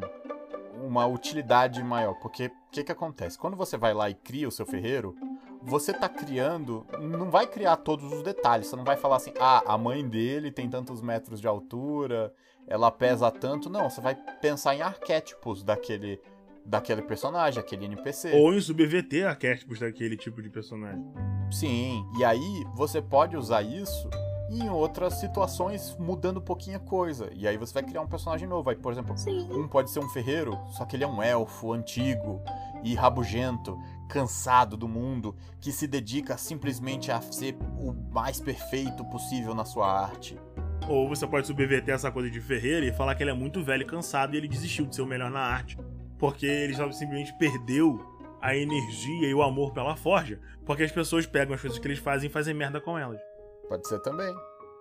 uma 0.87 1.05
utilidade 1.05 1.83
maior, 1.83 2.15
porque 2.15 2.47
o 2.47 2.51
que 2.71 2.83
que 2.83 2.91
acontece? 2.91 3.37
Quando 3.37 3.55
você 3.57 3.77
vai 3.77 3.93
lá 3.93 4.09
e 4.09 4.13
cria 4.15 4.47
o 4.47 4.51
seu 4.51 4.65
ferreiro, 4.65 5.15
você 5.61 5.93
tá 5.93 6.09
criando, 6.09 6.85
não 6.99 7.29
vai 7.29 7.45
criar 7.45 7.77
todos 7.77 8.11
os 8.11 8.23
detalhes, 8.23 8.67
você 8.67 8.75
não 8.75 8.83
vai 8.83 8.97
falar 8.97 9.17
assim: 9.17 9.33
"Ah, 9.39 9.61
a 9.65 9.77
mãe 9.77 10.07
dele 10.07 10.51
tem 10.51 10.67
tantos 10.69 11.01
metros 11.01 11.39
de 11.39 11.47
altura, 11.47 12.33
ela 12.67 12.89
pesa 12.89 13.29
tanto". 13.29 13.69
Não, 13.69 13.89
você 13.89 14.01
vai 14.01 14.15
pensar 14.41 14.73
em 14.75 14.81
arquétipos 14.81 15.61
daquele 15.63 16.19
daquele 16.65 17.01
personagem, 17.01 17.59
aquele 17.59 17.85
NPC. 17.85 18.31
Ou 18.33 18.53
em 18.53 18.61
subverter 18.61 19.27
arquétipos 19.27 19.79
daquele 19.79 20.15
tipo 20.17 20.41
de 20.41 20.49
personagem. 20.49 21.03
Sim, 21.51 22.05
e 22.17 22.23
aí 22.23 22.65
você 22.75 23.01
pode 23.01 23.35
usar 23.35 23.61
isso 23.61 24.09
em 24.51 24.69
outras 24.69 25.13
situações, 25.13 25.95
mudando 25.97 26.37
um 26.37 26.43
pouquinho 26.43 26.75
a 26.75 26.79
coisa. 26.79 27.29
E 27.33 27.47
aí 27.47 27.57
você 27.57 27.73
vai 27.73 27.83
criar 27.83 28.01
um 28.01 28.07
personagem 28.07 28.47
novo. 28.47 28.69
Aí, 28.69 28.75
por 28.75 28.91
exemplo, 28.91 29.17
Sim. 29.17 29.47
um 29.51 29.67
pode 29.67 29.89
ser 29.89 29.99
um 29.99 30.09
ferreiro, 30.09 30.59
só 30.71 30.85
que 30.85 30.95
ele 30.95 31.05
é 31.05 31.07
um 31.07 31.23
elfo 31.23 31.71
antigo 31.71 32.41
e 32.83 32.93
rabugento, 32.93 33.79
cansado 34.09 34.75
do 34.75 34.89
mundo, 34.89 35.35
que 35.61 35.71
se 35.71 35.87
dedica 35.87 36.37
simplesmente 36.37 37.11
a 37.11 37.21
ser 37.21 37.55
o 37.79 37.93
mais 38.11 38.41
perfeito 38.41 39.05
possível 39.05 39.55
na 39.55 39.63
sua 39.63 39.89
arte. 39.89 40.37
Ou 40.89 41.07
você 41.07 41.25
pode 41.25 41.47
subverter 41.47 41.95
essa 41.95 42.11
coisa 42.11 42.29
de 42.29 42.41
Ferreira 42.41 42.85
e 42.85 42.91
falar 42.91 43.15
que 43.15 43.23
ele 43.23 43.31
é 43.31 43.35
muito 43.35 43.63
velho 43.63 43.83
e 43.83 43.85
cansado 43.85 44.33
e 44.33 44.37
ele 44.37 44.47
desistiu 44.47 44.85
de 44.85 44.95
ser 44.95 45.01
o 45.01 45.05
melhor 45.05 45.31
na 45.31 45.39
arte. 45.39 45.77
Porque 46.21 46.45
ele 46.45 46.75
só 46.75 46.89
simplesmente 46.91 47.33
perdeu 47.33 47.99
a 48.39 48.55
energia 48.55 49.27
e 49.27 49.33
o 49.33 49.41
amor 49.41 49.73
pela 49.73 49.95
forja. 49.95 50.39
Porque 50.65 50.83
as 50.83 50.91
pessoas 50.91 51.25
pegam 51.25 51.55
as 51.55 51.61
coisas 51.61 51.79
que 51.79 51.87
eles 51.87 51.97
fazem 51.97 52.29
e 52.29 52.31
fazem 52.31 52.53
merda 52.53 52.79
com 52.79 52.97
elas. 52.97 53.19
Pode 53.67 53.87
ser 53.87 53.99
também. 54.03 54.31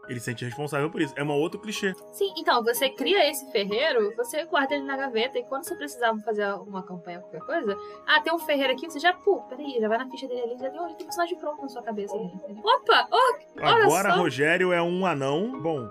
Ele 0.06 0.18
se 0.18 0.26
sente 0.26 0.44
responsável 0.44 0.90
por 0.90 1.00
isso. 1.00 1.14
É 1.16 1.24
um 1.24 1.30
outro 1.30 1.58
clichê. 1.58 1.94
Sim, 2.12 2.34
então, 2.36 2.62
você 2.62 2.90
cria 2.90 3.30
esse 3.30 3.50
ferreiro, 3.52 4.14
você 4.16 4.44
guarda 4.44 4.74
ele 4.74 4.84
na 4.84 4.96
gaveta 4.96 5.38
e 5.38 5.44
quando 5.44 5.64
você 5.64 5.74
precisar 5.76 6.14
fazer 6.24 6.44
uma 6.54 6.82
campanha, 6.82 7.20
qualquer 7.20 7.40
coisa, 7.40 7.76
ah, 8.06 8.20
tem 8.20 8.34
um 8.34 8.38
ferreiro 8.38 8.72
aqui, 8.74 8.90
você 8.90 8.98
já, 8.98 9.14
pô, 9.14 9.40
peraí, 9.42 9.78
já 9.80 9.88
vai 9.88 9.96
na 9.96 10.10
ficha 10.10 10.28
dele 10.28 10.42
ali, 10.42 10.58
já 10.58 10.68
tem, 10.68 10.78
já 10.78 10.86
tem 10.88 10.94
um 10.94 11.06
personagem 11.06 11.38
pronto 11.38 11.62
na 11.62 11.68
sua 11.68 11.82
cabeça 11.82 12.14
ali. 12.16 12.24
entendeu? 12.26 12.62
Opa! 12.64 13.08
Oh, 13.10 13.60
Olha 13.62 13.84
Agora 13.84 14.10
só. 14.10 14.18
Rogério 14.18 14.72
é 14.72 14.82
um 14.82 15.06
anão. 15.06 15.60
Bom, 15.62 15.88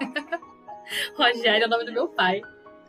Rogério 1.16 1.64
é 1.64 1.66
o 1.66 1.70
nome 1.70 1.84
do 1.84 1.92
meu 1.92 2.08
pai. 2.08 2.42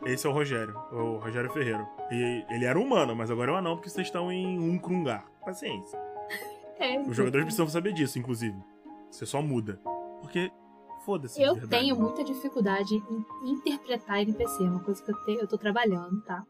Esse 0.04 0.26
é 0.26 0.30
o 0.30 0.32
Rogério. 0.32 0.76
O 0.92 1.16
Rogério 1.18 1.50
Ferreiro. 1.50 1.86
E 2.10 2.44
ele 2.50 2.64
era 2.64 2.78
humano, 2.78 3.14
mas 3.16 3.30
agora 3.30 3.50
é 3.50 3.54
um 3.54 3.56
anão 3.56 3.76
porque 3.76 3.88
vocês 3.88 4.06
estão 4.06 4.30
em 4.30 4.58
um 4.58 4.78
crungar. 4.78 5.24
Paciência. 5.44 5.98
É. 6.78 7.00
Os 7.00 7.16
jogadores 7.16 7.46
precisam 7.46 7.66
saber 7.68 7.94
disso, 7.94 8.18
inclusive. 8.18 8.54
Você 9.10 9.24
só 9.24 9.40
muda. 9.40 9.80
Porque, 10.20 10.52
foda-se. 11.06 11.40
Eu 11.40 11.54
verdade. 11.54 11.84
tenho 11.84 11.96
muita 11.96 12.22
dificuldade 12.22 12.94
em 12.94 13.50
interpretar 13.50 14.20
NPC, 14.20 14.62
é 14.62 14.68
uma 14.68 14.80
coisa 14.80 15.02
que 15.02 15.10
eu, 15.10 15.16
tenho, 15.24 15.40
eu 15.40 15.48
tô 15.48 15.56
trabalhando, 15.56 16.20
tá? 16.26 16.44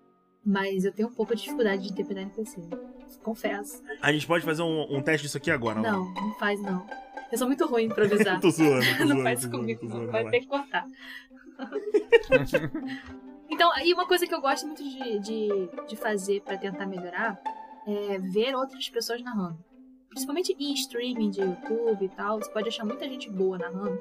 Mas 0.44 0.84
eu 0.84 0.92
tenho 0.92 1.06
um 1.06 1.12
pouco 1.12 1.32
de 1.36 1.42
dificuldade 1.42 1.84
de 1.84 1.92
interpretar 1.92 2.24
NPC. 2.24 2.60
Confesso. 3.22 3.80
A 4.02 4.12
gente 4.12 4.26
pode 4.26 4.44
fazer 4.44 4.62
um, 4.62 4.96
um 4.96 5.00
teste 5.00 5.26
disso 5.26 5.36
aqui 5.36 5.48
agora, 5.48 5.80
lá. 5.80 5.92
Não, 5.92 6.12
não 6.12 6.34
faz 6.34 6.60
não. 6.60 6.84
Eu 7.30 7.38
sou 7.38 7.46
muito 7.46 7.64
ruim 7.66 7.84
em 7.84 7.86
improvisar. 7.86 8.38
tô 8.42 8.50
zoando, 8.50 8.84
tô 8.84 8.92
zoando. 9.06 9.14
não 9.14 9.22
faz 9.22 9.40
zoando, 9.42 9.58
comigo, 9.58 9.80
tô 9.80 9.86
não. 9.86 9.96
zoando, 9.96 10.10
Vai 10.10 10.28
ter 10.28 10.40
que 10.40 10.46
cortar. 10.48 10.88
Então, 13.56 13.72
e 13.82 13.94
uma 13.94 14.06
coisa 14.06 14.26
que 14.26 14.34
eu 14.34 14.40
gosto 14.42 14.66
muito 14.66 14.84
de, 14.84 15.18
de, 15.18 15.48
de 15.88 15.96
fazer 15.96 16.42
pra 16.42 16.58
tentar 16.58 16.84
melhorar 16.84 17.40
é 17.86 18.18
ver 18.18 18.54
outras 18.54 18.86
pessoas 18.90 19.22
narrando. 19.22 19.58
Principalmente 20.16 20.56
em 20.58 20.72
streaming 20.72 21.28
de 21.28 21.42
YouTube 21.42 22.02
e 22.02 22.08
tal, 22.08 22.38
você 22.38 22.50
pode 22.50 22.68
achar 22.70 22.86
muita 22.86 23.06
gente 23.06 23.28
boa 23.28 23.58
narrando 23.58 24.00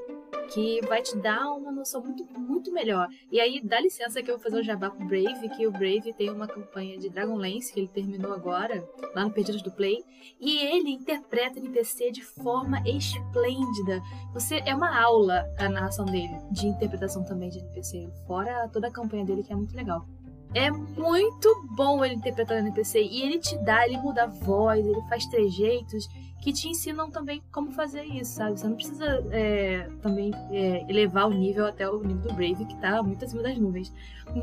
que 0.54 0.80
vai 0.88 1.02
te 1.02 1.18
dar 1.18 1.52
uma 1.52 1.74
noção 1.74 2.02
muito, 2.02 2.24
muito 2.40 2.72
melhor. 2.72 3.10
E 3.30 3.38
aí, 3.38 3.60
dá 3.62 3.82
licença 3.82 4.24
que 4.24 4.32
eu 4.32 4.36
vou 4.36 4.44
fazer 4.44 4.62
um 4.62 4.64
jabá 4.64 4.90
com 4.90 5.04
o 5.04 5.08
Brave, 5.08 5.50
que 5.50 5.68
o 5.68 5.72
Brave 5.72 6.14
tem 6.14 6.30
uma 6.30 6.48
campanha 6.48 6.98
de 6.98 7.10
Dragonlance 7.10 7.74
que 7.74 7.82
ele 7.82 7.90
terminou 7.90 8.32
agora, 8.32 8.88
lá 9.14 9.26
no 9.26 9.32
Perdidos 9.32 9.62
do 9.62 9.72
Play, 9.72 10.06
e 10.40 10.58
ele 10.60 10.92
interpreta 10.92 11.60
NPC 11.60 12.12
de 12.12 12.24
forma 12.24 12.82
esplêndida. 12.86 14.02
Você 14.34 14.64
é 14.66 14.74
uma 14.74 14.98
aula 14.98 15.46
a 15.58 15.68
narração 15.68 16.06
dele 16.06 16.40
de 16.50 16.68
interpretação 16.68 17.26
também 17.26 17.50
de 17.50 17.60
NPC, 17.60 18.08
fora 18.26 18.70
toda 18.70 18.88
a 18.88 18.92
campanha 18.92 19.26
dele 19.26 19.44
que 19.44 19.52
é 19.52 19.56
muito 19.56 19.76
legal. 19.76 20.06
É 20.56 20.72
muito 20.72 21.68
bom 21.76 22.04
ele 22.06 22.16
interpretar 22.16 22.56
o 22.56 22.60
NPC. 22.62 23.04
E 23.04 23.24
ele 23.24 23.40
te 23.40 23.58
dá, 23.58 23.86
ele 23.86 23.98
muda 23.98 24.24
a 24.24 24.28
voz, 24.28 24.86
ele 24.86 25.02
faz 25.10 25.26
trejeitos 25.26 26.08
que 26.42 26.54
te 26.54 26.70
ensinam 26.70 27.10
também 27.10 27.42
como 27.52 27.72
fazer 27.72 28.04
isso, 28.06 28.36
sabe? 28.36 28.58
Você 28.58 28.68
não 28.68 28.76
precisa 28.76 29.06
é, 29.32 29.90
também 30.02 30.32
é, 30.52 30.86
elevar 30.90 31.28
o 31.28 31.34
nível 31.34 31.66
até 31.66 31.90
o 31.90 32.02
nível 32.02 32.22
do 32.22 32.34
Brave, 32.34 32.66
que 32.66 32.78
tá 32.78 33.04
muito 33.04 33.26
acima 33.26 33.44
das 33.44 33.58
nuvens. 33.58 33.92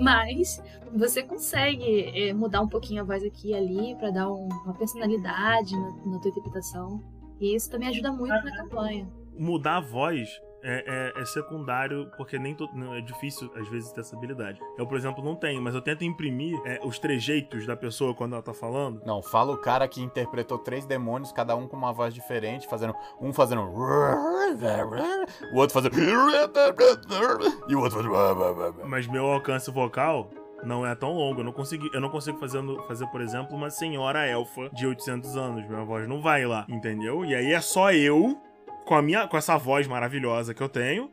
Mas 0.03 0.62
você 0.92 1.22
consegue 1.22 2.11
é, 2.14 2.35
mudar 2.35 2.61
um 2.61 2.68
pouquinho 2.68 3.01
a 3.01 3.05
voz 3.05 3.25
aqui 3.25 3.51
e 3.51 3.55
ali 3.55 3.94
para 3.94 4.11
dar 4.11 4.31
um, 4.31 4.48
uma 4.64 4.75
personalidade 4.75 5.75
na, 5.75 6.12
na 6.12 6.18
tua 6.18 6.31
interpretação. 6.31 7.03
E 7.40 7.55
isso 7.55 7.70
também 7.70 7.88
ajuda 7.88 8.12
muito 8.12 8.35
na 8.35 8.55
campanha. 8.55 9.09
Mudar 9.38 9.79
a 9.79 9.81
voz 9.81 10.29
é, 10.62 11.12
é, 11.16 11.20
é, 11.20 11.25
secundário, 11.25 12.11
porque 12.16 12.38
nem 12.38 12.55
to... 12.55 12.68
não, 12.75 12.94
é 12.94 13.01
difícil 13.01 13.51
às 13.57 13.68
vezes 13.68 13.90
ter 13.92 14.01
essa 14.01 14.16
habilidade. 14.16 14.61
Eu, 14.79 14.87
por 14.87 14.96
exemplo, 14.96 15.22
não 15.25 15.35
tenho, 15.35 15.61
mas 15.61 15.75
eu 15.75 15.83
tento 15.83 16.05
imprimir 16.05 16.59
é, 16.64 16.81
os 16.85 16.98
trejeitos 16.98 17.66
da 17.66 17.77
pessoa 17.77 18.14
quando 18.14 18.35
ela 18.35 18.42
tá 18.42 18.55
falando. 18.55 19.03
Não, 19.05 19.22
fala 19.22 19.53
o 19.53 19.59
cara 19.59 19.88
que 19.88 20.01
interpretou 20.01 20.59
três 20.59 20.87
demônios, 20.87 21.33
cada 21.33 21.57
um 21.57 21.66
com 21.66 21.77
uma 21.77 21.92
voz 21.92 22.14
diferente, 22.14 22.68
fazendo. 22.68 22.94
Um 23.20 23.33
fazendo. 23.33 23.62
O 25.53 25.57
outro 25.57 25.75
fazendo. 25.75 25.96
E 27.68 27.75
o 27.75 27.81
outro 27.81 28.03
fazendo. 28.03 28.87
Mas 28.87 29.07
meu 29.07 29.27
alcance 29.27 29.70
vocal 29.70 30.31
não 30.64 30.87
é 30.87 30.94
tão 30.94 31.12
longo. 31.12 31.40
Eu 31.40 31.44
não, 31.44 31.53
consegui, 31.53 31.90
eu 31.92 32.01
não 32.01 32.09
consigo 32.09 32.38
fazer, 32.38 32.62
fazer, 32.87 33.07
por 33.09 33.20
exemplo, 33.20 33.57
uma 33.57 33.70
senhora 33.70 34.27
elfa 34.27 34.68
de 34.72 34.87
800 34.87 35.37
anos. 35.37 35.68
Minha 35.68 35.85
voz 35.85 36.09
não 36.09 36.22
vai 36.22 36.46
lá, 36.46 36.64
entendeu? 36.68 37.25
E 37.25 37.35
aí 37.35 37.53
é 37.53 37.61
só 37.61 37.92
eu 37.92 38.40
com 38.93 38.97
a 38.97 39.01
minha 39.01 39.27
com 39.27 39.39
essa 39.39 39.57
voz 39.57 39.89
maravilhosa 39.89 40.53
que 40.53 40.63
eu 40.63 40.69
tenho, 40.69 41.11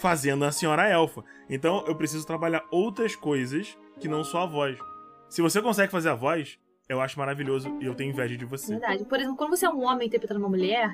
fazendo 0.00 0.44
a 0.44 0.50
senhora 0.50 0.88
elfa. 0.88 1.22
Então 1.48 1.84
eu 1.86 1.94
preciso 1.94 2.26
trabalhar 2.26 2.64
outras 2.72 3.14
coisas 3.14 3.78
que 4.00 4.08
não 4.08 4.24
só 4.24 4.40
a 4.40 4.46
voz. 4.46 4.76
Se 5.28 5.40
você 5.40 5.62
consegue 5.62 5.92
fazer 5.92 6.08
a 6.08 6.14
voz, 6.16 6.58
eu 6.88 7.00
acho 7.00 7.16
maravilhoso 7.16 7.72
e 7.80 7.86
eu 7.86 7.94
tenho 7.94 8.10
inveja 8.10 8.36
de 8.36 8.44
você. 8.44 8.72
Verdade. 8.72 9.04
Por 9.04 9.16
exemplo, 9.16 9.36
quando 9.36 9.50
você 9.50 9.64
é 9.64 9.70
um 9.70 9.84
homem 9.84 10.08
interpretando 10.08 10.40
uma 10.40 10.48
mulher, 10.48 10.92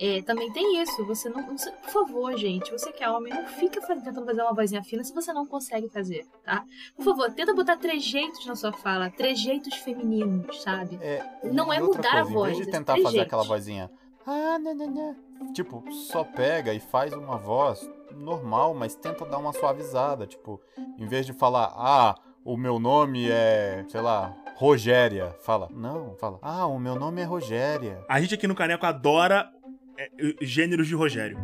é, 0.00 0.22
também 0.22 0.50
tem 0.54 0.80
isso. 0.80 1.04
Você 1.04 1.28
não. 1.28 1.54
Você, 1.54 1.70
por 1.70 1.90
favor, 1.90 2.34
gente, 2.34 2.72
você 2.72 2.90
que 2.90 3.04
é 3.04 3.10
homem, 3.10 3.34
não 3.34 3.46
fica 3.46 3.78
tentando 3.86 4.24
fazer 4.24 4.40
uma 4.40 4.54
vozinha 4.54 4.82
fina 4.82 5.04
se 5.04 5.12
você 5.12 5.34
não 5.34 5.44
consegue 5.44 5.90
fazer, 5.90 6.24
tá? 6.42 6.64
Por 6.96 7.04
favor, 7.04 7.30
tenta 7.30 7.52
botar 7.52 7.76
trejeitos 7.76 8.46
na 8.46 8.56
sua 8.56 8.72
fala, 8.72 9.10
trejeitos 9.10 9.74
femininos, 9.74 10.62
sabe? 10.62 10.98
É, 11.02 11.22
não 11.52 11.70
é 11.70 11.78
mudar 11.78 12.00
coisa, 12.00 12.20
a 12.20 12.24
voz. 12.24 12.52
Em 12.52 12.54
vez 12.54 12.66
de 12.66 12.70
é 12.70 12.78
tentar 12.78 12.96
fazer 13.02 13.20
aquela 13.20 13.44
vozinha. 13.44 13.90
Ah, 14.26 14.58
né, 14.58 14.72
né, 14.72 14.86
né. 14.86 15.16
Tipo, 15.52 15.84
só 15.92 16.24
pega 16.24 16.72
e 16.72 16.80
faz 16.80 17.12
uma 17.12 17.36
voz 17.36 17.88
normal, 18.12 18.74
mas 18.74 18.94
tenta 18.94 19.24
dar 19.24 19.38
uma 19.38 19.52
suavizada. 19.52 20.26
Tipo, 20.26 20.60
em 20.98 21.06
vez 21.06 21.26
de 21.26 21.32
falar, 21.32 21.72
ah, 21.76 22.14
o 22.44 22.56
meu 22.56 22.78
nome 22.78 23.30
é, 23.30 23.84
sei 23.88 24.00
lá, 24.00 24.34
Rogéria. 24.56 25.34
Fala, 25.40 25.68
não, 25.72 26.14
fala, 26.16 26.38
ah, 26.42 26.66
o 26.66 26.78
meu 26.78 26.96
nome 26.96 27.20
é 27.20 27.24
Rogéria. 27.24 28.04
A 28.08 28.20
gente 28.20 28.34
aqui 28.34 28.46
no 28.46 28.54
Caneco 28.54 28.86
adora 28.86 29.50
é, 29.98 30.10
gêneros 30.40 30.86
de 30.86 30.94
Rogério. 30.94 31.38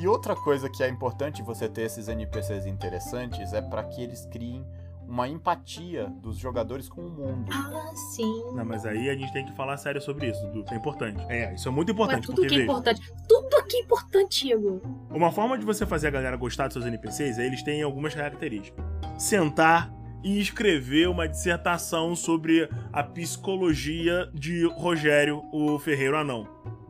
E 0.00 0.08
outra 0.08 0.34
coisa 0.34 0.68
que 0.68 0.82
é 0.82 0.88
importante 0.88 1.42
você 1.42 1.68
ter 1.68 1.82
esses 1.82 2.08
NPCs 2.08 2.66
interessantes 2.66 3.52
é 3.52 3.62
para 3.62 3.84
que 3.84 4.02
eles 4.02 4.26
criem 4.26 4.66
uma 5.06 5.28
empatia 5.28 6.06
dos 6.20 6.36
jogadores 6.36 6.88
com 6.88 7.00
o 7.00 7.10
mundo. 7.10 7.50
Ah, 7.52 7.94
sim. 7.94 8.44
Não, 8.54 8.64
mas 8.64 8.84
aí 8.84 9.08
a 9.08 9.14
gente 9.14 9.32
tem 9.32 9.44
que 9.44 9.54
falar 9.54 9.76
sério 9.76 10.00
sobre 10.00 10.30
isso, 10.30 10.40
Dudu. 10.46 10.64
Isso 10.64 10.74
é 10.74 10.76
importante. 10.76 11.24
É, 11.28 11.54
isso 11.54 11.68
é 11.68 11.70
muito 11.70 11.90
Ué, 11.90 11.94
importante. 11.94 12.26
tudo 12.26 12.36
porque, 12.36 12.48
que 12.48 12.54
é 12.54 12.58
veja, 12.58 12.70
importante. 12.70 13.12
Tudo 13.28 13.64
que 13.64 13.76
é 13.76 13.80
importante, 13.80 14.50
Igor. 14.50 14.80
Uma 15.10 15.30
forma 15.30 15.56
de 15.56 15.64
você 15.64 15.86
fazer 15.86 16.08
a 16.08 16.10
galera 16.10 16.36
gostar 16.36 16.66
dos 16.66 16.74
seus 16.74 16.86
NPCs 16.86 17.38
é 17.38 17.46
eles 17.46 17.62
têm 17.62 17.82
algumas 17.82 18.14
características. 18.14 18.84
Sentar 19.18 19.92
e 20.24 20.40
escrever 20.40 21.08
uma 21.08 21.28
dissertação 21.28 22.16
sobre 22.16 22.68
a 22.92 23.02
psicologia 23.02 24.28
de 24.34 24.66
Rogério, 24.66 25.42
o 25.52 25.78
Ferreiro 25.78 26.16
Anão. 26.16 26.48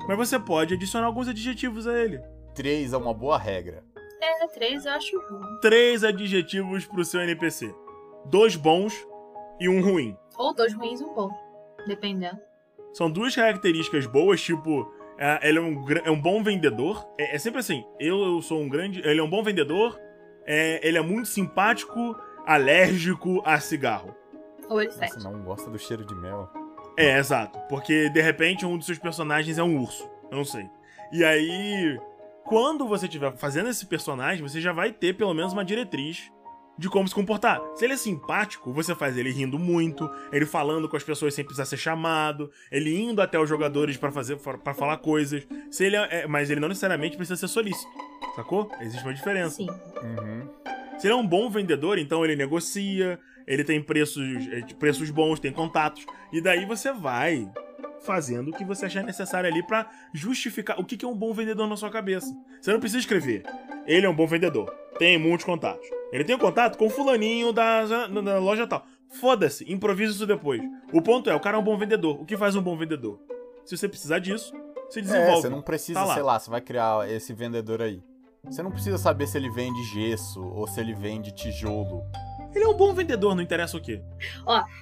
Mas 0.08 0.16
você 0.16 0.38
pode 0.38 0.74
adicionar 0.74 1.06
alguns 1.06 1.28
adjetivos 1.28 1.86
a 1.86 1.98
ele. 1.98 2.18
Três 2.54 2.92
é 2.92 2.96
uma 2.96 3.12
boa 3.12 3.36
regra. 3.36 3.84
É, 4.22 4.46
três 4.48 4.86
eu 4.86 4.92
acho 4.92 5.18
bom. 5.30 5.40
Três 5.60 6.02
adjetivos 6.02 6.86
pro 6.86 7.04
seu 7.04 7.20
NPC. 7.20 7.74
Dois 8.28 8.56
bons 8.56 8.94
e 9.60 9.68
um 9.68 9.80
ruim. 9.80 10.16
Ou 10.36 10.54
dois 10.54 10.74
ruins 10.74 11.00
e 11.00 11.04
um 11.04 11.14
bom. 11.14 11.30
Dependendo. 11.86 12.38
São 12.92 13.10
duas 13.10 13.34
características 13.34 14.06
boas, 14.06 14.40
tipo, 14.40 14.90
é, 15.18 15.48
ele 15.48 15.58
é 15.58 15.60
um, 15.60 15.84
é 16.04 16.10
um 16.10 16.20
bom 16.20 16.42
vendedor. 16.42 17.06
É, 17.18 17.36
é 17.36 17.38
sempre 17.38 17.60
assim, 17.60 17.84
eu, 17.98 18.22
eu 18.22 18.42
sou 18.42 18.60
um 18.60 18.68
grande. 18.68 19.00
Ele 19.00 19.20
é 19.20 19.22
um 19.22 19.30
bom 19.30 19.42
vendedor, 19.42 19.98
é, 20.44 20.86
ele 20.86 20.98
é 20.98 21.02
muito 21.02 21.28
simpático, 21.28 22.16
alérgico 22.46 23.42
a 23.44 23.58
cigarro. 23.60 24.14
Ou 24.68 24.80
ele 24.80 24.92
Nossa, 24.96 25.30
não 25.30 25.42
gosta 25.42 25.70
do 25.70 25.78
cheiro 25.78 26.04
de 26.04 26.14
mel. 26.14 26.50
É, 26.96 27.18
exato. 27.18 27.58
Porque 27.68 28.08
de 28.08 28.20
repente 28.20 28.66
um 28.66 28.76
dos 28.76 28.86
seus 28.86 28.98
personagens 28.98 29.58
é 29.58 29.62
um 29.62 29.80
urso. 29.80 30.08
Eu 30.30 30.38
não 30.38 30.44
sei. 30.44 30.68
E 31.12 31.24
aí, 31.24 32.00
quando 32.44 32.86
você 32.86 33.06
estiver 33.06 33.32
fazendo 33.36 33.68
esse 33.68 33.86
personagem, 33.86 34.42
você 34.42 34.60
já 34.60 34.72
vai 34.72 34.92
ter 34.92 35.14
pelo 35.14 35.34
menos 35.34 35.52
uma 35.52 35.64
diretriz 35.64 36.32
de 36.78 36.88
como 36.88 37.08
se 37.08 37.14
comportar. 37.14 37.60
Se 37.74 37.84
ele 37.84 37.94
é 37.94 37.96
simpático, 37.96 38.72
você 38.72 38.94
faz 38.94 39.16
ele 39.16 39.30
rindo 39.30 39.58
muito, 39.58 40.10
ele 40.32 40.44
falando 40.46 40.88
com 40.88 40.96
as 40.96 41.02
pessoas 41.02 41.34
sem 41.34 41.44
precisar 41.44 41.64
ser 41.64 41.76
chamado, 41.76 42.50
ele 42.70 42.94
indo 42.96 43.20
até 43.22 43.38
os 43.38 43.48
jogadores 43.48 43.96
pra 43.96 44.10
fazer 44.10 44.36
para 44.36 44.74
falar 44.74 44.98
coisas. 44.98 45.46
Se 45.70 45.84
ele 45.84 45.96
é, 45.96 46.20
é- 46.22 46.26
mas 46.26 46.50
ele 46.50 46.60
não 46.60 46.68
necessariamente 46.68 47.16
precisa 47.16 47.36
ser 47.36 47.48
solícito. 47.48 47.88
Sacou? 48.34 48.70
Existe 48.80 49.02
uma 49.04 49.14
diferença. 49.14 49.56
Sim. 49.56 49.68
Uhum. 49.70 50.48
Se 50.98 51.06
ele 51.06 51.14
é 51.14 51.16
um 51.16 51.26
bom 51.26 51.48
vendedor, 51.50 51.98
então 51.98 52.24
ele 52.24 52.36
negocia, 52.36 53.18
ele 53.46 53.62
tem 53.64 53.82
preços, 53.82 54.24
eh, 54.50 54.62
preços 54.78 55.10
bons, 55.10 55.38
tem 55.38 55.52
contatos, 55.52 56.06
e 56.32 56.40
daí 56.40 56.64
você 56.64 56.92
vai 56.92 57.50
fazendo 58.04 58.48
o 58.50 58.52
que 58.52 58.64
você 58.64 58.86
achar 58.86 59.02
necessário 59.02 59.48
ali 59.50 59.62
pra 59.66 59.90
justificar 60.14 60.78
o 60.80 60.84
que 60.84 60.96
que 60.96 61.04
é 61.04 61.08
um 61.08 61.14
bom 61.16 61.32
vendedor 61.32 61.66
na 61.68 61.76
sua 61.76 61.90
cabeça. 61.90 62.32
Você 62.60 62.72
não 62.72 62.80
precisa 62.80 63.00
escrever. 63.00 63.42
Ele 63.86 64.06
é 64.06 64.08
um 64.08 64.14
bom 64.14 64.26
vendedor, 64.26 64.72
tem 64.98 65.18
muitos 65.18 65.44
contatos. 65.44 65.86
Ele 66.12 66.24
tem 66.24 66.34
um 66.36 66.38
contato 66.38 66.76
com 66.78 66.86
o 66.86 66.90
fulaninho 66.90 67.52
da, 67.52 67.84
da 68.06 68.38
loja 68.38 68.66
tal. 68.66 68.84
Foda-se, 69.20 69.70
improvisa 69.72 70.12
isso 70.12 70.26
depois. 70.26 70.60
O 70.92 71.00
ponto 71.02 71.30
é, 71.30 71.34
o 71.34 71.40
cara 71.40 71.56
é 71.56 71.60
um 71.60 71.64
bom 71.64 71.76
vendedor. 71.76 72.20
O 72.20 72.24
que 72.24 72.36
faz 72.36 72.54
um 72.56 72.62
bom 72.62 72.76
vendedor? 72.76 73.18
Se 73.64 73.76
você 73.76 73.88
precisar 73.88 74.18
disso, 74.18 74.52
se 74.90 74.98
É, 74.98 75.02
desenvolve. 75.02 75.42
você 75.42 75.48
não 75.48 75.62
precisa, 75.62 76.00
Tá 76.00 76.06
lá. 76.06 76.14
sei 76.14 76.22
lá, 76.22 76.38
você 76.38 76.50
vai 76.50 76.60
criar 76.60 77.08
esse 77.10 77.32
vendedor 77.32 77.82
aí. 77.82 78.02
Você 78.44 78.62
não 78.62 78.70
precisa 78.70 78.96
saber 78.98 79.26
se 79.26 79.36
ele 79.36 79.50
vende 79.50 79.82
gesso 79.84 80.40
ou 80.42 80.66
se 80.68 80.80
ele 80.80 80.94
vende 80.94 81.32
tijolo. 81.32 82.02
Ele 82.54 82.64
é 82.64 82.68
um 82.68 82.76
bom 82.76 82.94
vendedor, 82.94 83.34
não 83.34 83.42
interessa 83.42 83.76
o 83.76 83.80
quê. 83.80 84.00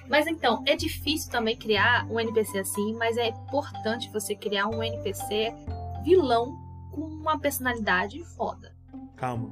Mas 0.07 0.27
então, 0.27 0.63
é 0.67 0.75
difícil 0.75 1.31
também 1.31 1.57
criar 1.57 2.05
um 2.09 2.19
NPC 2.19 2.59
assim, 2.59 2.93
mas 2.93 3.17
é 3.17 3.27
importante 3.29 4.09
você 4.11 4.35
criar 4.35 4.67
um 4.67 4.81
NPC 4.83 5.51
vilão 6.03 6.55
com 6.91 7.01
uma 7.01 7.39
personalidade 7.39 8.23
foda. 8.35 8.73
Calma. 9.17 9.49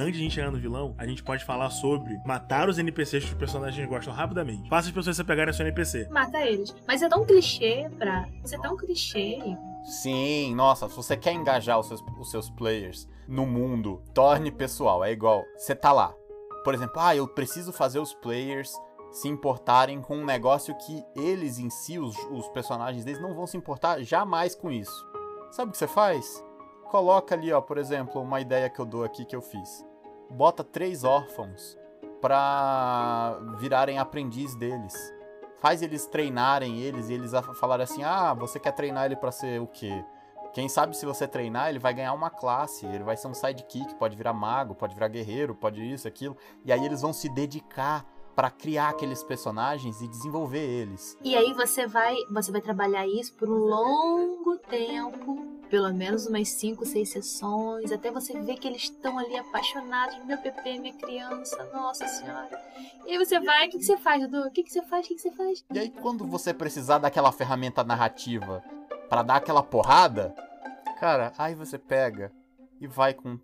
Antes 0.00 0.12
de 0.12 0.20
a 0.20 0.22
gente 0.22 0.34
chegar 0.36 0.52
no 0.52 0.58
vilão, 0.58 0.94
a 0.96 1.04
gente 1.04 1.24
pode 1.24 1.44
falar 1.44 1.70
sobre 1.70 2.20
matar 2.24 2.68
os 2.68 2.78
NPCs 2.78 3.24
que 3.24 3.32
os 3.32 3.36
personagens 3.36 3.84
gostam 3.88 4.14
rapidamente. 4.14 4.68
Faça 4.68 4.86
as 4.86 4.94
pessoas 4.94 5.16
se 5.16 5.24
pegarem 5.24 5.50
a 5.50 5.52
seu 5.52 5.66
NPC. 5.66 6.06
Mata 6.08 6.40
eles. 6.40 6.72
Mas 6.86 7.02
é 7.02 7.08
tão 7.08 7.26
clichê 7.26 7.90
pra. 7.98 8.28
Isso 8.44 8.54
é 8.54 8.58
tão 8.58 8.76
clichê. 8.76 9.38
Sim, 9.82 10.54
nossa, 10.54 10.88
se 10.88 10.94
você 10.94 11.16
quer 11.16 11.32
engajar 11.32 11.80
os 11.80 11.88
seus, 11.88 12.00
os 12.16 12.30
seus 12.30 12.48
players 12.48 13.08
no 13.26 13.44
mundo, 13.44 14.00
torne 14.14 14.52
pessoal. 14.52 15.02
É 15.02 15.10
igual, 15.10 15.42
você 15.56 15.74
tá 15.74 15.90
lá. 15.90 16.14
Por 16.62 16.74
exemplo, 16.74 17.00
ah, 17.00 17.16
eu 17.16 17.26
preciso 17.26 17.72
fazer 17.72 17.98
os 17.98 18.14
players 18.14 18.72
se 19.10 19.26
importarem 19.26 20.00
com 20.00 20.18
um 20.18 20.24
negócio 20.24 20.76
que 20.78 21.02
eles 21.16 21.58
em 21.58 21.70
si, 21.70 21.98
os, 21.98 22.16
os 22.30 22.46
personagens 22.50 23.04
deles, 23.04 23.20
não 23.20 23.34
vão 23.34 23.48
se 23.48 23.56
importar 23.56 24.00
jamais 24.04 24.54
com 24.54 24.70
isso. 24.70 25.08
Sabe 25.50 25.70
o 25.70 25.72
que 25.72 25.78
você 25.78 25.88
faz? 25.88 26.44
Coloca 26.88 27.34
ali, 27.34 27.52
ó, 27.52 27.60
por 27.60 27.78
exemplo, 27.78 28.22
uma 28.22 28.40
ideia 28.40 28.70
que 28.70 28.78
eu 28.78 28.86
dou 28.86 29.02
aqui 29.02 29.24
que 29.24 29.34
eu 29.34 29.42
fiz. 29.42 29.87
Bota 30.30 30.62
três 30.62 31.04
órfãos 31.04 31.76
pra 32.20 33.38
virarem 33.58 33.98
aprendiz 33.98 34.54
deles. 34.54 34.94
Faz 35.58 35.82
eles 35.82 36.06
treinarem 36.06 36.78
eles 36.78 37.08
e 37.08 37.14
eles 37.14 37.32
falarem 37.58 37.84
assim: 37.84 38.04
"Ah, 38.04 38.34
você 38.34 38.60
quer 38.60 38.72
treinar 38.72 39.06
ele 39.06 39.16
pra 39.16 39.32
ser 39.32 39.60
o 39.60 39.66
quê?" 39.66 40.04
Quem 40.52 40.68
sabe 40.68 40.96
se 40.96 41.04
você 41.04 41.28
treinar, 41.28 41.68
ele 41.68 41.78
vai 41.78 41.92
ganhar 41.92 42.12
uma 42.12 42.30
classe, 42.30 42.86
ele 42.86 43.04
vai 43.04 43.16
ser 43.16 43.28
um 43.28 43.34
sidekick, 43.34 43.94
pode 43.96 44.16
virar 44.16 44.32
mago, 44.32 44.74
pode 44.74 44.94
virar 44.94 45.08
guerreiro, 45.08 45.54
pode 45.54 45.80
isso, 45.80 46.08
aquilo. 46.08 46.36
E 46.64 46.72
aí 46.72 46.84
eles 46.84 47.02
vão 47.02 47.12
se 47.12 47.28
dedicar 47.28 48.04
pra 48.38 48.50
criar 48.52 48.90
aqueles 48.90 49.24
personagens 49.24 50.00
e 50.00 50.06
desenvolver 50.06 50.64
eles. 50.64 51.18
E 51.24 51.34
aí 51.34 51.52
você 51.54 51.88
vai, 51.88 52.14
você 52.30 52.52
vai 52.52 52.60
trabalhar 52.60 53.04
isso 53.04 53.34
por 53.34 53.50
um 53.50 53.56
longo 53.56 54.56
tempo, 54.58 55.44
pelo 55.68 55.92
menos 55.92 56.24
umas 56.28 56.48
5, 56.50 56.86
6 56.86 57.10
sessões, 57.10 57.90
até 57.90 58.12
você 58.12 58.40
ver 58.40 58.54
que 58.54 58.68
eles 58.68 58.82
estão 58.82 59.18
ali 59.18 59.36
apaixonados, 59.36 60.24
meu 60.24 60.38
PP, 60.38 60.78
minha 60.78 60.94
criança, 60.94 61.68
nossa 61.72 62.06
senhora. 62.06 62.64
E 63.04 63.10
aí 63.10 63.18
você 63.18 63.40
vai, 63.40 63.66
o 63.66 63.70
que, 63.72 63.78
que 63.78 63.84
você 63.84 63.96
faz, 63.96 64.22
Dudu? 64.22 64.46
O 64.46 64.52
que, 64.52 64.62
que 64.62 64.70
você 64.70 64.82
faz? 64.82 65.04
O 65.04 65.08
que, 65.08 65.14
que 65.16 65.20
você 65.20 65.32
faz? 65.32 65.64
E 65.74 65.76
aí 65.80 65.90
quando 65.90 66.24
você 66.24 66.54
precisar 66.54 66.98
daquela 66.98 67.32
ferramenta 67.32 67.82
narrativa 67.82 68.62
pra 69.08 69.24
dar 69.24 69.34
aquela 69.38 69.64
porrada, 69.64 70.32
cara, 71.00 71.32
aí 71.36 71.56
você 71.56 71.76
pega 71.76 72.30
e 72.80 72.86
vai 72.86 73.14
com 73.14 73.36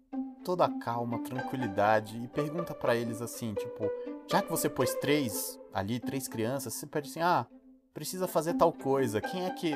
toda 0.44 0.64
a 0.66 0.78
calma, 0.78 1.18
tranquilidade 1.20 2.16
e 2.22 2.28
pergunta 2.28 2.74
pra 2.74 2.94
eles 2.94 3.20
assim, 3.22 3.54
tipo, 3.54 3.90
já 4.30 4.42
que 4.42 4.50
você 4.50 4.68
pôs 4.68 4.94
três 4.94 5.58
ali 5.72 5.98
três 5.98 6.28
crianças, 6.28 6.74
você 6.74 6.86
pede 6.86 7.08
assim: 7.08 7.20
"Ah, 7.20 7.46
precisa 7.92 8.28
fazer 8.28 8.54
tal 8.54 8.72
coisa. 8.72 9.20
Quem 9.20 9.46
é 9.46 9.50
que 9.50 9.72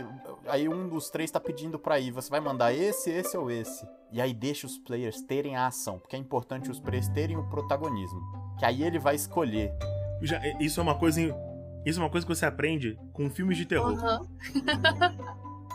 aí 0.46 0.68
um 0.68 0.88
dos 0.88 1.10
três 1.10 1.30
tá 1.30 1.40
pedindo 1.40 1.78
para 1.78 1.98
ir, 1.98 2.12
você 2.12 2.30
vai 2.30 2.40
mandar 2.40 2.72
esse, 2.72 3.10
esse 3.10 3.36
ou 3.36 3.50
esse?" 3.50 3.86
E 4.12 4.20
aí 4.20 4.32
deixa 4.32 4.66
os 4.66 4.78
players 4.78 5.20
terem 5.22 5.56
a 5.56 5.66
ação, 5.66 5.98
porque 5.98 6.16
é 6.16 6.18
importante 6.18 6.70
os 6.70 6.78
players 6.78 7.08
terem 7.08 7.36
o 7.36 7.48
protagonismo, 7.48 8.20
que 8.58 8.64
aí 8.64 8.82
ele 8.82 8.98
vai 8.98 9.14
escolher. 9.14 9.72
Já, 10.22 10.40
isso 10.60 10.80
é 10.80 10.82
uma 10.82 10.98
coisa 10.98 11.20
isso 11.84 12.00
é 12.00 12.02
uma 12.02 12.10
coisa 12.10 12.26
que 12.26 12.34
você 12.34 12.44
aprende 12.44 12.98
com 13.12 13.30
filmes 13.30 13.56
de 13.56 13.64
terror. 13.64 13.92
Uhum. 13.92 14.28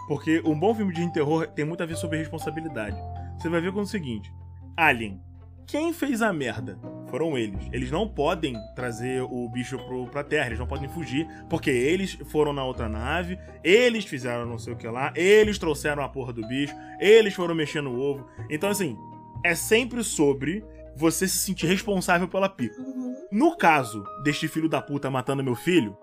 Porque 0.08 0.42
um 0.46 0.58
bom 0.60 0.76
filme 0.76 0.94
de 0.94 1.12
terror 1.14 1.48
tem 1.48 1.66
muito 1.66 1.82
a 1.82 1.86
ver 1.86 1.96
sobre 1.96 2.18
responsabilidade. 2.18 2.98
Você 3.38 3.50
vai 3.50 3.62
ver 3.62 3.72
com 3.72 3.82
o 3.82 3.86
seguinte: 3.86 4.32
Alien. 4.76 5.22
Quem 5.66 5.94
fez 5.94 6.22
a 6.22 6.32
merda? 6.34 6.78
Foram 7.10 7.38
eles. 7.38 7.68
Eles 7.72 7.90
não 7.90 8.08
podem 8.08 8.54
trazer 8.76 9.22
o 9.22 9.48
bicho 9.50 9.78
pro, 9.78 10.08
pra 10.08 10.24
terra, 10.24 10.48
eles 10.48 10.60
não 10.60 10.68
podem 10.68 10.90
fugir, 10.90 11.28
porque 11.50 11.70
eles 11.70 12.14
foram 12.26 12.52
na 12.54 12.64
outra 12.66 12.90
nave, 12.90 13.40
eles 13.64 14.04
fizeram 14.06 14.46
não 14.46 14.58
sei 14.58 14.74
o 14.74 14.76
que 14.76 14.88
lá, 14.88 15.14
eles 15.16 15.58
trouxeram 15.58 16.04
a 16.04 16.10
porra 16.10 16.34
do 16.34 16.46
bicho, 16.48 16.76
eles 17.00 17.34
foram 17.34 17.56
mexer 17.56 17.82
no 17.82 17.98
ovo. 18.00 18.28
Então, 18.50 18.70
assim, 18.70 18.98
é 19.44 19.56
sempre 19.56 20.04
sobre 20.04 20.64
você 20.96 21.28
se 21.28 21.38
sentir 21.38 21.66
responsável 21.68 22.28
pela 22.28 22.50
pica. 22.50 22.80
Uhum. 22.82 23.16
No 23.32 23.56
caso 23.58 24.04
deste 24.24 24.48
filho 24.48 24.70
da 24.70 24.82
puta 24.82 25.10
matando 25.10 25.44
meu 25.44 25.56
filho, 25.56 25.98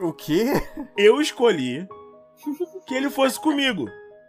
O 0.00 0.12
quê? 0.12 0.44
eu 0.96 1.20
escolhi 1.20 1.88
que 2.86 2.94
ele 2.94 3.10
fosse 3.10 3.40
comigo. 3.40 3.86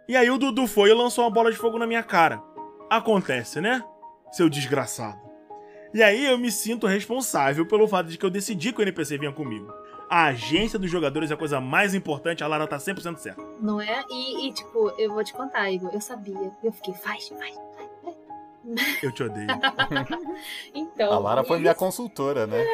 E 0.08 0.16
aí 0.16 0.28
o 0.28 0.38
Dudu 0.38 0.66
foi 0.66 0.90
e 0.90 0.94
lançou 0.94 1.24
uma 1.24 1.30
bola 1.30 1.52
de 1.52 1.56
fogo 1.56 1.78
na 1.78 1.86
minha 1.86 2.02
cara. 2.02 2.42
Acontece, 2.90 3.60
né? 3.60 3.84
Seu 4.32 4.50
desgraçado. 4.50 5.20
E 5.94 6.02
aí 6.02 6.26
eu 6.26 6.36
me 6.36 6.50
sinto 6.50 6.86
responsável 6.86 7.64
pelo 7.66 7.86
fato 7.86 8.08
de 8.08 8.18
que 8.18 8.26
eu 8.26 8.30
decidi 8.30 8.72
que 8.72 8.80
o 8.80 8.82
NPC 8.82 9.16
vinha 9.16 9.32
comigo. 9.32 9.72
A 10.08 10.26
agência 10.26 10.78
dos 10.78 10.90
jogadores 10.90 11.30
é 11.30 11.34
a 11.34 11.36
coisa 11.36 11.60
mais 11.60 11.94
importante, 11.94 12.42
a 12.42 12.46
Lara 12.48 12.66
tá 12.66 12.78
100% 12.78 13.16
certa. 13.18 13.42
Não 13.60 13.80
é? 13.80 14.04
E, 14.10 14.48
e, 14.48 14.52
tipo, 14.52 14.92
eu 14.98 15.12
vou 15.12 15.22
te 15.22 15.32
contar, 15.32 15.70
Igor. 15.70 15.90
Eu 15.92 16.00
sabia. 16.00 16.52
Eu 16.64 16.72
fiquei, 16.72 16.94
faz, 16.94 17.28
faz, 17.28 17.54
faz. 17.54 18.16
Eu 19.02 19.12
te 19.12 19.22
odeio. 19.22 19.46
Então. 20.74 21.12
A 21.12 21.18
Lara 21.18 21.44
foi 21.44 21.58
minha 21.58 21.74
consultora, 21.74 22.46
né? 22.46 22.64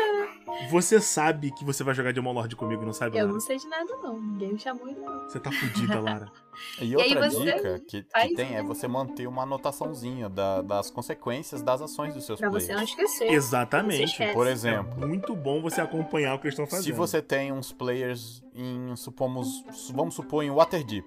Você 0.70 1.00
sabe 1.00 1.50
que 1.50 1.64
você 1.64 1.82
vai 1.84 1.94
jogar 1.94 2.12
de 2.12 2.20
Lord 2.20 2.54
comigo, 2.56 2.84
não 2.84 2.92
sabe, 2.92 3.16
Eu 3.18 3.22
Lara? 3.24 3.32
não 3.34 3.40
sei 3.40 3.56
de 3.58 3.66
nada, 3.68 3.96
não. 4.02 4.20
Ninguém 4.20 4.52
me 4.54 4.58
chamou 4.58 4.86
não. 4.86 5.22
Você 5.28 5.38
tá 5.40 5.50
fudida, 5.52 6.00
Lara. 6.00 6.30
E 6.80 6.96
outra 6.96 7.28
dica 7.28 7.78
que, 7.80 8.02
que 8.02 8.34
tem 8.34 8.54
é 8.56 8.62
você 8.62 8.88
manter 8.88 9.26
uma 9.26 9.42
anotaçãozinha 9.42 10.26
da- 10.26 10.62
das 10.62 10.90
consequências 10.90 11.60
das 11.60 11.82
ações 11.82 12.14
dos 12.14 12.24
seus 12.24 12.40
Pra 12.40 12.48
você 12.48 12.68
não 12.72 12.76
players. 12.84 12.90
esquecer. 12.90 13.30
Exatamente. 13.30 14.04
esquece. 14.04 14.32
Por 14.32 14.46
É 14.46 14.52
exemplo, 14.52 15.06
muito 15.06 15.36
bom 15.36 15.60
você 15.60 15.82
acompanhar 15.82 16.34
o 16.34 16.38
que 16.38 16.46
eles 16.46 16.54
estão 16.54 16.66
fazendo. 16.66 16.84
se 16.84 16.92
você 16.92 17.20
tem 17.20 17.52
uns 17.52 17.72
players 17.72 18.42
em, 18.54 18.96
supomos, 18.96 19.64
vamos 19.92 20.14
supor, 20.14 20.44
em 20.44 20.50
Waterdeep. 20.50 21.04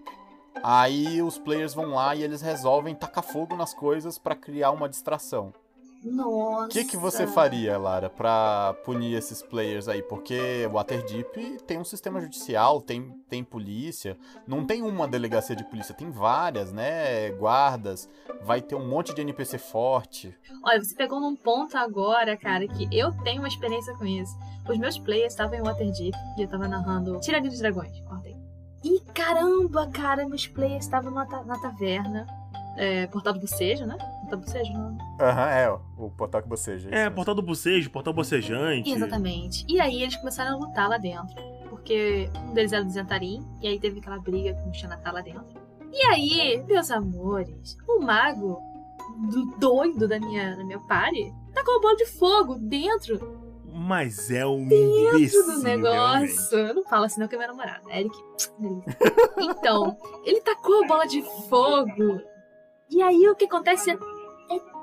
Aí 0.61 1.21
os 1.21 1.37
players 1.39 1.73
vão 1.73 1.89
lá 1.95 2.15
e 2.15 2.21
eles 2.23 2.41
resolvem 2.41 2.93
tacar 2.93 3.23
fogo 3.23 3.55
nas 3.55 3.73
coisas 3.73 4.19
pra 4.19 4.35
criar 4.35 4.71
uma 4.71 4.87
distração. 4.89 5.51
Nossa. 6.03 6.65
O 6.65 6.69
que, 6.69 6.85
que 6.85 6.95
você 6.97 7.27
faria, 7.27 7.77
Lara, 7.77 8.09
pra 8.09 8.73
punir 8.85 9.13
esses 9.15 9.41
players 9.41 9.87
aí? 9.87 10.01
Porque 10.01 10.65
Waterdeep 10.71 11.57
tem 11.67 11.77
um 11.77 11.83
sistema 11.83 12.21
judicial, 12.21 12.81
tem, 12.81 13.11
tem 13.29 13.43
polícia, 13.43 14.17
não 14.47 14.65
tem 14.65 14.81
uma 14.81 15.07
delegacia 15.07 15.55
de 15.55 15.63
polícia, 15.65 15.93
tem 15.93 16.09
várias, 16.09 16.71
né? 16.71 17.29
Guardas, 17.31 18.09
vai 18.41 18.61
ter 18.61 18.75
um 18.75 18.87
monte 18.87 19.13
de 19.13 19.21
NPC 19.21 19.57
forte. 19.57 20.33
Olha, 20.63 20.81
você 20.81 20.95
pegou 20.95 21.19
num 21.19 21.35
ponto 21.35 21.77
agora, 21.77 22.37
cara, 22.37 22.65
que 22.67 22.87
eu 22.97 23.11
tenho 23.23 23.41
uma 23.41 23.47
experiência 23.47 23.93
com 23.95 24.05
isso. 24.05 24.33
Os 24.69 24.77
meus 24.77 24.97
players 24.97 25.33
estavam 25.33 25.55
em 25.57 25.61
Waterdeep 25.61 26.15
e 26.37 26.41
eu 26.43 26.47
tava 26.47 26.67
narrando 26.67 27.19
Tiraria 27.19 27.49
dos 27.49 27.59
Dragões. 27.59 27.99
Cortei. 28.01 28.37
E 28.83 29.01
caramba, 29.13 29.87
cara, 29.89 30.25
meus 30.27 30.47
players 30.47 30.85
estavam 30.85 31.11
na, 31.11 31.25
ta- 31.25 31.43
na 31.43 31.59
taverna. 31.59 32.25
É, 32.77 33.07
Portal 33.07 33.33
do 33.33 33.41
Bocejo, 33.41 33.85
né? 33.85 33.97
Portal 34.21 34.39
do 34.39 34.45
Bocejo, 34.45 34.71
não? 34.71 34.97
Aham, 35.19 35.49
é, 35.49 35.69
o 35.97 36.09
portal 36.11 36.41
que 36.41 36.47
você 36.49 36.77
já. 36.77 36.89
É, 36.91 37.09
portal 37.09 37.35
do 37.35 37.41
bocejo, 37.41 37.89
portal 37.89 38.13
bocejante. 38.13 38.89
Exatamente. 38.89 39.65
E 39.67 39.79
aí 39.79 40.01
eles 40.01 40.15
começaram 40.15 40.55
a 40.55 40.59
lutar 40.59 40.87
lá 40.89 40.97
dentro. 40.97 41.35
Porque 41.69 42.29
um 42.35 42.53
deles 42.53 42.71
era 42.71 42.83
do 42.83 42.89
Zentarim, 42.91 43.45
e 43.61 43.67
aí 43.67 43.79
teve 43.79 43.99
aquela 43.99 44.19
briga 44.19 44.53
com 44.53 44.69
o 44.69 44.73
Xanatar 44.73 45.13
lá 45.13 45.21
dentro. 45.21 45.45
E 45.91 46.01
aí, 46.03 46.63
meus 46.67 46.89
amores, 46.91 47.77
o 47.87 47.99
mago 48.01 48.61
do 49.31 49.45
doido 49.57 50.07
da 50.07 50.19
minha, 50.19 50.55
da 50.55 50.63
minha 50.63 50.79
party 50.79 51.33
tacou 51.53 51.77
a 51.77 51.81
bola 51.81 51.95
de 51.95 52.05
fogo 52.05 52.55
dentro 52.59 53.19
Mas 53.65 54.29
é 54.31 54.45
um 54.45 54.67
dentro 54.67 55.17
imbecil, 55.17 55.43
do 55.43 55.61
realmente. 55.61 55.81
negócio. 55.81 56.73
Não 56.75 56.83
fala 56.85 57.07
assim, 57.07 57.19
não, 57.19 57.27
que 57.27 57.35
é 57.35 57.39
meu 57.39 57.47
namorado. 57.47 57.89
Eric. 57.89 58.15
Então, 59.37 59.97
ele 60.23 60.41
tacou 60.41 60.83
a 60.83 60.87
bola 60.87 61.05
de 61.07 61.21
fogo. 61.49 62.21
E 62.89 63.01
aí 63.01 63.27
o 63.27 63.35
que 63.35 63.45
acontece 63.45 63.91
é, 63.91 63.93
é 63.93 63.97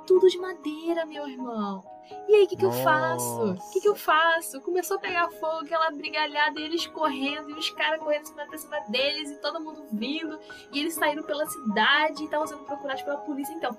tudo 0.06 0.28
de 0.28 0.38
madeira, 0.38 1.04
meu 1.04 1.28
irmão. 1.28 1.84
E 2.28 2.34
aí, 2.34 2.44
o 2.44 2.48
que, 2.48 2.56
que 2.56 2.64
eu 2.64 2.72
faço? 2.72 3.52
O 3.52 3.72
que, 3.72 3.80
que 3.80 3.88
eu 3.88 3.96
faço? 3.96 4.60
Começou 4.60 4.96
a 4.96 5.00
pegar 5.00 5.28
fogo, 5.30 5.64
aquela 5.64 5.90
brigalhada, 5.90 6.60
e 6.60 6.64
eles 6.64 6.86
correndo, 6.86 7.50
e 7.50 7.54
os 7.54 7.70
caras 7.70 8.00
correndo 8.00 8.22
em 8.22 8.26
cima, 8.26 8.46
pra 8.46 8.58
cima 8.58 8.80
deles, 8.88 9.30
e 9.30 9.40
todo 9.40 9.60
mundo 9.60 9.84
vindo, 9.92 10.38
e 10.72 10.80
eles 10.80 10.94
saíram 10.94 11.24
pela 11.24 11.46
cidade 11.46 12.22
e 12.22 12.24
estavam 12.24 12.46
sendo 12.46 12.62
procurados 12.62 13.02
pela 13.02 13.18
polícia. 13.18 13.52
Então, 13.52 13.76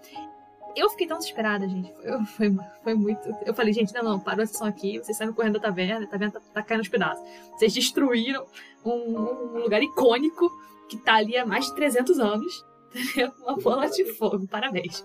eu 0.76 0.90
fiquei 0.90 1.08
tão 1.08 1.18
desesperada, 1.18 1.68
gente. 1.68 1.92
Foi, 1.94 2.26
foi, 2.26 2.58
foi 2.84 2.94
muito. 2.94 3.36
Eu 3.46 3.54
falei, 3.54 3.74
gente, 3.74 3.94
não, 3.94 4.04
não, 4.04 4.20
parou 4.20 4.44
a 4.44 4.48
sessão 4.48 4.68
aqui, 4.68 5.00
vocês 5.00 5.18
saíram 5.18 5.34
correndo 5.34 5.54
da 5.54 5.62
taverna, 5.62 6.06
a 6.06 6.10
taverna 6.10 6.34
tá, 6.34 6.42
tá 6.54 6.62
caindo 6.62 6.82
aos 6.82 6.90
pedaços. 6.90 7.24
Vocês 7.52 7.74
destruíram 7.74 8.46
um, 8.86 8.92
um 8.92 9.60
lugar 9.64 9.82
icônico 9.82 10.52
que 10.90 10.98
tá 10.98 11.16
ali 11.16 11.38
há 11.38 11.46
mais 11.46 11.66
de 11.66 11.76
300 11.76 12.20
anos. 12.20 12.66
Uma 13.42 13.56
bola 13.58 13.90
de 13.90 14.06
fogo, 14.14 14.48
parabéns. 14.48 15.04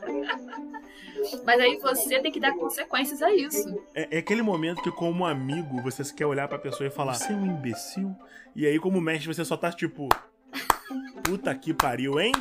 Mas 1.45 1.61
aí 1.61 1.79
você 1.79 2.21
tem 2.21 2.33
que 2.33 2.41
dar 2.41 2.55
consequências 2.55 3.23
a 3.23 3.33
isso. 3.33 3.83
É, 3.95 4.17
é 4.17 4.19
aquele 4.19 4.43
momento 4.43 4.83
que, 4.83 4.91
como 4.91 5.27
amigo, 5.27 5.81
você 5.83 6.03
quer 6.15 6.27
olhar 6.27 6.49
pra 6.49 6.59
pessoa 6.59 6.87
e 6.87 6.91
falar: 6.91 7.15
Você 7.15 7.33
é 7.33 7.37
um 7.37 7.47
imbecil? 7.47 8.15
E 8.55 8.67
aí, 8.67 8.79
como 8.79 9.01
mestre, 9.01 9.33
você 9.33 9.45
só 9.45 9.57
tá 9.57 9.71
tipo: 9.71 10.09
Puta 11.25 11.55
que 11.55 11.75
pariu, 11.75 12.21
hein? 12.21 12.33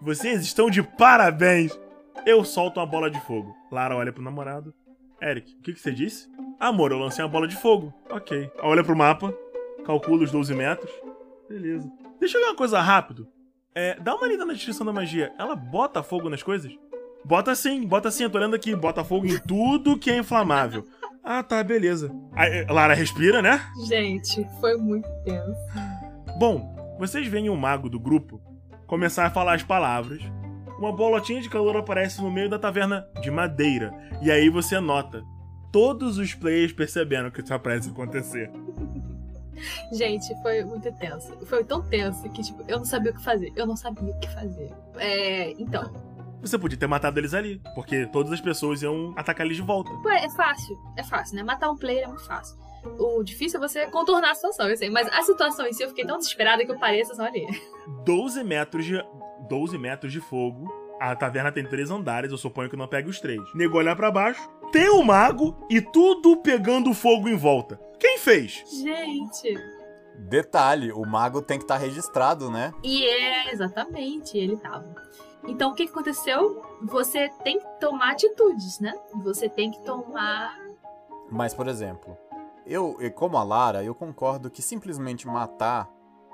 Vocês 0.00 0.42
estão 0.42 0.70
de 0.70 0.82
parabéns! 0.82 1.78
Eu 2.26 2.44
solto 2.44 2.80
uma 2.80 2.86
bola 2.86 3.10
de 3.10 3.20
fogo. 3.20 3.56
Lara 3.70 3.96
olha 3.96 4.12
pro 4.12 4.22
namorado. 4.22 4.74
Eric, 5.22 5.54
o 5.54 5.62
que, 5.62 5.72
que 5.74 5.80
você 5.80 5.92
disse? 5.92 6.30
Amor, 6.58 6.92
eu 6.92 6.98
lancei 6.98 7.24
uma 7.24 7.30
bola 7.30 7.46
de 7.46 7.56
fogo. 7.56 7.92
Ok. 8.10 8.50
Olha 8.58 8.84
pro 8.84 8.96
mapa, 8.96 9.34
calcula 9.84 10.24
os 10.24 10.30
12 10.30 10.54
metros. 10.54 10.90
Beleza. 11.48 11.90
Deixa 12.18 12.38
eu 12.38 12.42
ver 12.42 12.48
uma 12.48 12.56
coisa 12.56 12.80
rápido. 12.80 13.28
É, 13.74 13.98
dá 14.00 14.14
uma 14.14 14.26
lida 14.26 14.44
na 14.44 14.52
descrição 14.52 14.84
da 14.84 14.92
magia. 14.92 15.32
Ela 15.38 15.54
bota 15.54 16.02
fogo 16.02 16.28
nas 16.28 16.42
coisas? 16.42 16.72
Bota 17.24 17.54
sim, 17.54 17.86
bota 17.86 18.10
sim, 18.10 18.24
eu 18.24 18.30
tô 18.30 18.38
olhando 18.38 18.56
aqui. 18.56 18.74
Bota 18.74 19.04
fogo 19.04 19.26
em 19.26 19.38
tudo 19.38 19.98
que 19.98 20.10
é 20.10 20.18
inflamável. 20.18 20.84
Ah, 21.22 21.42
tá, 21.42 21.62
beleza. 21.62 22.10
Aí, 22.32 22.64
Lara 22.64 22.94
respira, 22.94 23.40
né? 23.42 23.60
Gente, 23.86 24.46
foi 24.58 24.76
muito 24.76 25.08
tenso. 25.24 25.60
Bom, 26.38 26.96
vocês 26.98 27.26
veem 27.26 27.50
o 27.50 27.56
mago 27.56 27.88
do 27.88 28.00
grupo 28.00 28.40
começar 28.86 29.26
a 29.26 29.30
falar 29.30 29.54
as 29.54 29.62
palavras. 29.62 30.20
Uma 30.78 30.92
bolotinha 30.92 31.42
de 31.42 31.50
calor 31.50 31.76
aparece 31.76 32.22
no 32.22 32.30
meio 32.30 32.48
da 32.48 32.58
taverna 32.58 33.06
de 33.20 33.30
madeira. 33.30 33.92
E 34.22 34.30
aí 34.30 34.48
você 34.48 34.80
nota 34.80 35.22
todos 35.70 36.18
os 36.18 36.34
players 36.34 36.72
percebendo 36.72 37.30
que 37.30 37.40
isso 37.40 37.48
tá 37.48 37.58
prestes 37.58 37.88
a 37.88 37.92
acontecer. 37.92 38.50
Gente, 39.92 40.34
foi 40.42 40.64
muito 40.64 40.90
tenso. 40.92 41.36
Foi 41.46 41.64
tão 41.64 41.82
tenso 41.82 42.28
que, 42.30 42.42
tipo, 42.42 42.64
eu 42.68 42.78
não 42.78 42.84
sabia 42.84 43.10
o 43.12 43.14
que 43.14 43.22
fazer. 43.22 43.52
Eu 43.56 43.66
não 43.66 43.76
sabia 43.76 44.10
o 44.10 44.18
que 44.18 44.28
fazer. 44.28 44.72
É, 44.96 45.50
então. 45.52 45.92
Você 46.40 46.58
podia 46.58 46.78
ter 46.78 46.86
matado 46.86 47.18
eles 47.18 47.34
ali, 47.34 47.60
porque 47.74 48.06
todas 48.06 48.32
as 48.32 48.40
pessoas 48.40 48.82
iam 48.82 49.12
atacar 49.16 49.44
eles 49.44 49.56
de 49.56 49.62
volta. 49.62 49.90
Pô, 50.02 50.08
é 50.08 50.30
fácil. 50.30 50.78
É 50.96 51.02
fácil, 51.02 51.36
né? 51.36 51.42
Matar 51.42 51.70
um 51.70 51.76
player 51.76 52.04
é 52.04 52.06
muito 52.06 52.24
fácil. 52.24 52.58
O 52.98 53.22
difícil 53.22 53.62
é 53.62 53.68
você 53.68 53.86
contornar 53.86 54.30
a 54.30 54.34
situação, 54.34 54.68
eu 54.68 54.76
sei. 54.76 54.88
Mas 54.88 55.06
a 55.08 55.22
situação 55.22 55.66
em 55.66 55.72
si, 55.72 55.82
eu 55.82 55.88
fiquei 55.88 56.06
tão 56.06 56.16
desesperada 56.16 56.64
que 56.64 56.70
eu 56.70 56.78
parei 56.78 57.02
essa 57.02 57.14
só 57.14 57.24
ali. 57.24 57.46
12 58.06 58.42
metros 58.42 58.86
de 58.86 59.04
12 59.48 59.76
metros 59.76 60.12
de 60.12 60.20
fogo. 60.20 60.72
A 61.00 61.14
taverna 61.16 61.50
tem 61.50 61.64
três 61.64 61.90
andares, 61.90 62.30
eu 62.30 62.38
suponho 62.38 62.68
que 62.68 62.76
não 62.76 62.86
pegue 62.86 63.08
os 63.08 63.20
três. 63.20 63.40
Nego 63.54 63.78
olhar 63.78 63.96
pra 63.96 64.10
baixo, 64.10 64.40
tem 64.70 64.90
um 64.90 65.02
mago 65.02 65.56
e 65.68 65.80
tudo 65.80 66.36
pegando 66.38 66.92
fogo 66.94 67.28
em 67.28 67.36
volta. 67.36 67.80
Quem 67.98 68.18
fez? 68.18 68.64
Gente. 68.82 69.54
Detalhe, 70.16 70.92
o 70.92 71.04
mago 71.06 71.40
tem 71.42 71.58
que 71.58 71.64
estar 71.64 71.76
registrado, 71.78 72.50
né? 72.50 72.72
E 72.82 73.04
é 73.06 73.52
exatamente, 73.52 74.36
ele 74.36 74.56
tava. 74.56 74.94
Então 75.46 75.70
o 75.70 75.74
que, 75.74 75.84
que 75.86 75.90
aconteceu? 75.92 76.62
Você 76.82 77.30
tem 77.42 77.58
que 77.58 77.66
tomar 77.80 78.12
atitudes, 78.12 78.78
né? 78.80 78.92
Você 79.24 79.48
tem 79.48 79.70
que 79.70 79.80
tomar. 79.82 80.54
Mas, 81.30 81.54
por 81.54 81.66
exemplo, 81.68 82.16
eu, 82.66 82.96
e 83.00 83.08
como 83.10 83.36
a 83.38 83.42
Lara, 83.42 83.82
eu 83.82 83.94
concordo 83.94 84.50
que 84.50 84.60
simplesmente 84.60 85.26
matar 85.26 85.88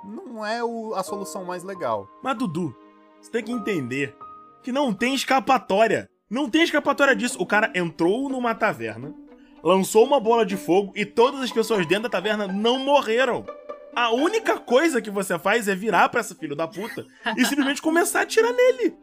não 0.04 0.44
é 0.44 0.62
o- 0.64 0.94
a 0.94 1.02
solução 1.02 1.44
mais 1.44 1.62
legal. 1.62 2.08
Mas 2.22 2.36
Dudu, 2.36 2.74
você 3.20 3.30
tem 3.30 3.44
que 3.44 3.52
entender 3.52 4.16
que 4.62 4.72
não 4.72 4.92
tem 4.92 5.14
escapatória. 5.14 6.08
Não 6.28 6.48
tem 6.50 6.62
escapatória 6.62 7.14
disso. 7.14 7.36
O 7.40 7.46
cara 7.46 7.70
entrou 7.74 8.28
numa 8.28 8.54
taverna, 8.54 9.14
lançou 9.62 10.04
uma 10.04 10.18
bola 10.20 10.44
de 10.44 10.56
fogo 10.56 10.92
e 10.96 11.04
todas 11.04 11.40
as 11.40 11.52
pessoas 11.52 11.86
dentro 11.86 12.04
da 12.04 12.08
taverna 12.08 12.46
não 12.48 12.78
morreram. 12.78 13.44
A 13.94 14.12
única 14.12 14.58
coisa 14.58 15.00
que 15.00 15.10
você 15.10 15.38
faz 15.38 15.68
é 15.68 15.74
virar 15.74 16.08
pra 16.10 16.20
essa 16.20 16.34
filha 16.34 16.54
da 16.54 16.68
puta 16.68 17.06
e 17.36 17.44
simplesmente 17.44 17.80
começar 17.80 18.20
a 18.20 18.22
atirar 18.22 18.52
nele. 18.52 18.94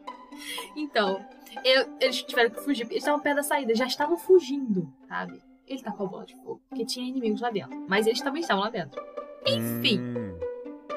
Então, 0.76 1.24
eu- 1.64 1.86
eles 2.00 2.22
tiveram 2.22 2.50
que 2.50 2.60
fugir, 2.60 2.84
porque 2.84 2.94
eles 2.94 3.02
estavam 3.02 3.20
perto 3.20 3.36
da 3.36 3.42
saída, 3.42 3.74
já 3.74 3.86
estavam 3.86 4.16
fugindo, 4.16 4.92
sabe? 5.08 5.40
Ele 5.66 5.82
tacou 5.82 6.06
a 6.06 6.08
bola 6.10 6.24
de 6.26 6.34
fogo, 6.36 6.60
porque 6.68 6.84
tinha 6.84 7.08
inimigos 7.08 7.40
lá 7.40 7.50
dentro. 7.50 7.84
Mas 7.88 8.06
eles 8.06 8.20
também 8.20 8.42
estavam 8.42 8.62
lá 8.64 8.70
dentro. 8.70 9.02
Enfim. 9.46 9.98
Hum, 10.00 10.38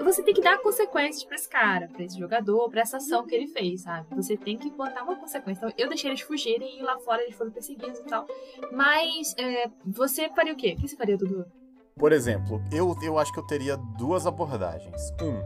Você 0.08 0.24
tem 0.24 0.34
que 0.34 0.42
dar 0.42 0.58
consequências 0.60 1.26
pra 1.26 1.36
esse 1.36 1.50
cara, 1.50 1.90
pra 1.90 2.02
esse 2.02 2.18
jogador, 2.18 2.70
pra 2.70 2.80
essa 2.80 2.96
ação 2.96 3.28
que 3.28 3.36
ele 3.36 3.48
fez, 3.48 3.82
sabe? 3.82 4.08
Você 4.16 4.38
tem 4.38 4.58
que 4.58 4.72
botar 4.72 5.04
uma 5.04 5.18
consequência. 5.18 5.60
Então, 5.60 5.74
eu 5.78 5.90
deixei 5.90 6.10
eles 6.10 6.22
fugirem 6.22 6.80
e 6.80 6.82
lá 6.82 6.98
fora 7.00 7.22
eles 7.24 7.36
foram 7.36 7.52
perseguidos 7.52 8.00
e 8.00 8.04
tal. 8.06 8.26
Mas, 8.72 9.36
é, 9.38 9.70
você 9.86 10.30
faria 10.30 10.54
o 10.54 10.56
quê? 10.56 10.76
O 10.78 10.82
que 10.82 10.88
você 10.88 10.96
faria, 10.96 11.18
Dudu? 11.18 11.46
Por 11.98 12.14
exemplo, 12.14 12.64
eu, 12.72 12.96
eu 13.04 13.20
acho 13.20 13.34
que 13.34 13.40
eu 13.40 13.46
teria 13.46 13.76
duas 13.76 14.26
abordagens. 14.26 15.12
Um, 15.22 15.42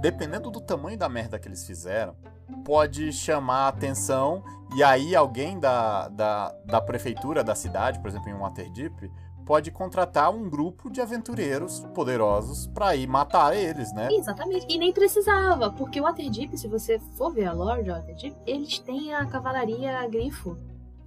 dependendo 0.00 0.50
do 0.50 0.60
tamanho 0.60 0.98
da 0.98 1.08
merda 1.08 1.38
que 1.38 1.46
eles 1.46 1.64
fizeram, 1.64 2.16
pode 2.64 3.12
chamar 3.12 3.66
a 3.66 3.68
atenção 3.68 4.42
e 4.74 4.82
aí 4.82 5.14
alguém 5.14 5.60
da, 5.60 6.08
da, 6.08 6.52
da 6.64 6.80
prefeitura 6.80 7.44
da 7.44 7.54
cidade, 7.54 8.00
por 8.00 8.08
exemplo, 8.08 8.30
em 8.30 8.34
um 8.34 8.40
Waterdeep, 8.40 9.08
pode 9.50 9.72
contratar 9.72 10.30
um 10.30 10.48
grupo 10.48 10.88
de 10.88 11.00
aventureiros 11.00 11.80
poderosos 11.92 12.68
pra 12.68 12.94
ir 12.94 13.08
matar 13.08 13.52
eles, 13.56 13.92
né? 13.92 14.06
Exatamente. 14.12 14.64
E 14.68 14.78
nem 14.78 14.92
precisava, 14.92 15.72
porque 15.72 16.00
o 16.00 16.04
Waterdeep, 16.04 16.56
se 16.56 16.68
você 16.68 17.00
for 17.16 17.32
ver 17.32 17.46
a 17.46 17.52
lore 17.52 17.82
do 17.82 17.90
Waterdeep, 17.90 18.36
eles 18.46 18.78
têm 18.78 19.12
a 19.12 19.26
cavalaria 19.26 20.06
grifo. 20.06 20.56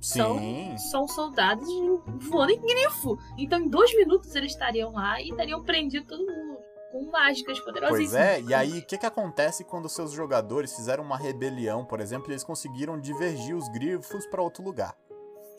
Sim. 0.02 0.76
São, 0.76 0.78
são 0.78 1.08
soldados 1.08 1.70
voando 2.30 2.52
em 2.52 2.60
grifo. 2.60 3.18
Então, 3.38 3.62
em 3.62 3.70
dois 3.70 3.96
minutos, 3.96 4.36
eles 4.36 4.52
estariam 4.52 4.92
lá 4.92 5.22
e 5.22 5.30
estariam 5.30 5.64
prendido 5.64 6.06
todo 6.06 6.26
mundo. 6.26 6.58
Com 6.92 7.10
mágicas 7.10 7.58
poderosíssimas. 7.62 8.12
Pois 8.12 8.14
é, 8.14 8.42
e 8.42 8.54
aí 8.54 8.80
o 8.80 8.86
que, 8.86 8.98
que 8.98 9.06
acontece 9.06 9.64
quando 9.64 9.88
seus 9.88 10.12
jogadores 10.12 10.76
fizeram 10.76 11.02
uma 11.02 11.18
rebelião, 11.18 11.86
por 11.86 12.02
exemplo, 12.02 12.30
e 12.30 12.34
eles 12.34 12.44
conseguiram 12.44 13.00
divergir 13.00 13.56
os 13.56 13.70
grifos 13.70 14.28
pra 14.28 14.42
outro 14.42 14.62
lugar? 14.62 14.94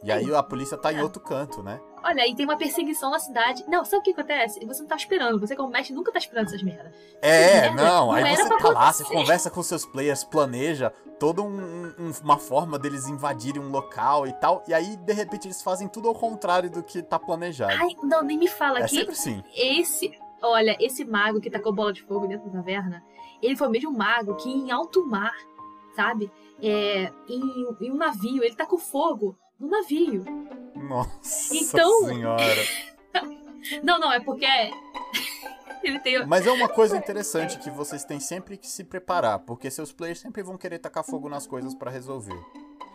E 0.04 0.12
aí 0.12 0.34
a 0.34 0.42
polícia 0.42 0.76
tá 0.76 0.92
em 0.92 1.00
outro 1.00 1.20
canto, 1.20 1.62
né? 1.62 1.80
Olha, 2.04 2.22
aí 2.22 2.34
tem 2.34 2.44
uma 2.44 2.58
perseguição 2.58 3.10
na 3.10 3.18
cidade. 3.18 3.64
Não, 3.66 3.82
sabe 3.86 4.00
o 4.00 4.02
que 4.02 4.10
acontece? 4.10 4.64
Você 4.66 4.82
não 4.82 4.88
tá 4.88 4.96
esperando. 4.96 5.40
Você, 5.40 5.56
como 5.56 5.70
mestre, 5.70 5.94
nunca 5.94 6.12
tá 6.12 6.18
esperando 6.18 6.46
essas 6.48 6.62
merda. 6.62 6.92
É, 7.22 7.62
merda 7.62 7.82
não, 7.82 8.06
não 8.08 8.12
aí 8.12 8.36
você 8.36 8.48
tá 8.48 8.68
lá, 8.68 8.92
você 8.92 9.04
conversa 9.04 9.50
com 9.50 9.62
seus 9.62 9.86
players, 9.86 10.22
planeja 10.22 10.90
toda 11.18 11.40
um- 11.40 11.94
um- 11.98 12.12
uma 12.22 12.36
forma 12.36 12.78
deles 12.78 13.08
invadirem 13.08 13.62
um 13.62 13.70
local 13.70 14.26
e 14.26 14.32
tal, 14.34 14.62
e 14.68 14.74
aí 14.74 14.96
de 14.96 15.12
repente 15.14 15.46
eles 15.46 15.62
fazem 15.62 15.88
tudo 15.88 16.08
ao 16.08 16.14
contrário 16.14 16.68
do 16.70 16.82
que 16.82 17.02
tá 17.02 17.18
planejado. 17.18 17.72
Ai, 17.72 17.96
não, 18.02 18.22
nem 18.22 18.36
me 18.36 18.48
fala 18.48 18.80
é 18.80 18.82
que 18.82 18.88
sempre 18.88 19.12
assim. 19.12 19.42
esse. 19.56 20.12
Olha, 20.42 20.76
esse 20.78 21.06
mago 21.06 21.40
que 21.40 21.48
tacou 21.48 21.72
bola 21.72 21.94
de 21.94 22.02
fogo 22.02 22.26
dentro 22.26 22.50
da 22.50 22.58
taverna, 22.58 23.02
ele 23.40 23.56
foi 23.56 23.68
o 23.68 23.70
mesmo 23.70 23.90
mago 23.90 24.34
que 24.36 24.50
em 24.50 24.70
alto 24.70 25.06
mar, 25.06 25.32
sabe? 25.96 26.30
É, 26.62 27.10
em, 27.26 27.66
em 27.80 27.90
um 27.90 27.96
navio, 27.96 28.44
ele 28.44 28.54
tacou 28.54 28.78
fogo 28.78 29.38
no 29.64 29.70
navio. 29.70 30.24
Nossa 30.76 31.54
Então- 31.56 32.04
senhora. 32.04 32.44
Não, 33.82 33.98
não, 33.98 34.12
é 34.12 34.20
porque. 34.20 34.44
ele 35.82 35.98
tem. 36.00 36.26
Mas 36.26 36.46
é 36.46 36.50
uma 36.52 36.68
coisa 36.68 36.96
interessante 36.98 37.58
que 37.58 37.70
vocês 37.70 38.04
têm 38.04 38.20
sempre 38.20 38.58
que 38.58 38.66
se 38.68 38.84
preparar, 38.84 39.38
porque 39.38 39.70
seus 39.70 39.90
players 39.90 40.20
sempre 40.20 40.42
vão 40.42 40.58
querer 40.58 40.78
tacar 40.78 41.02
fogo 41.02 41.30
nas 41.30 41.46
coisas 41.46 41.74
pra 41.74 41.90
resolver. 41.90 42.38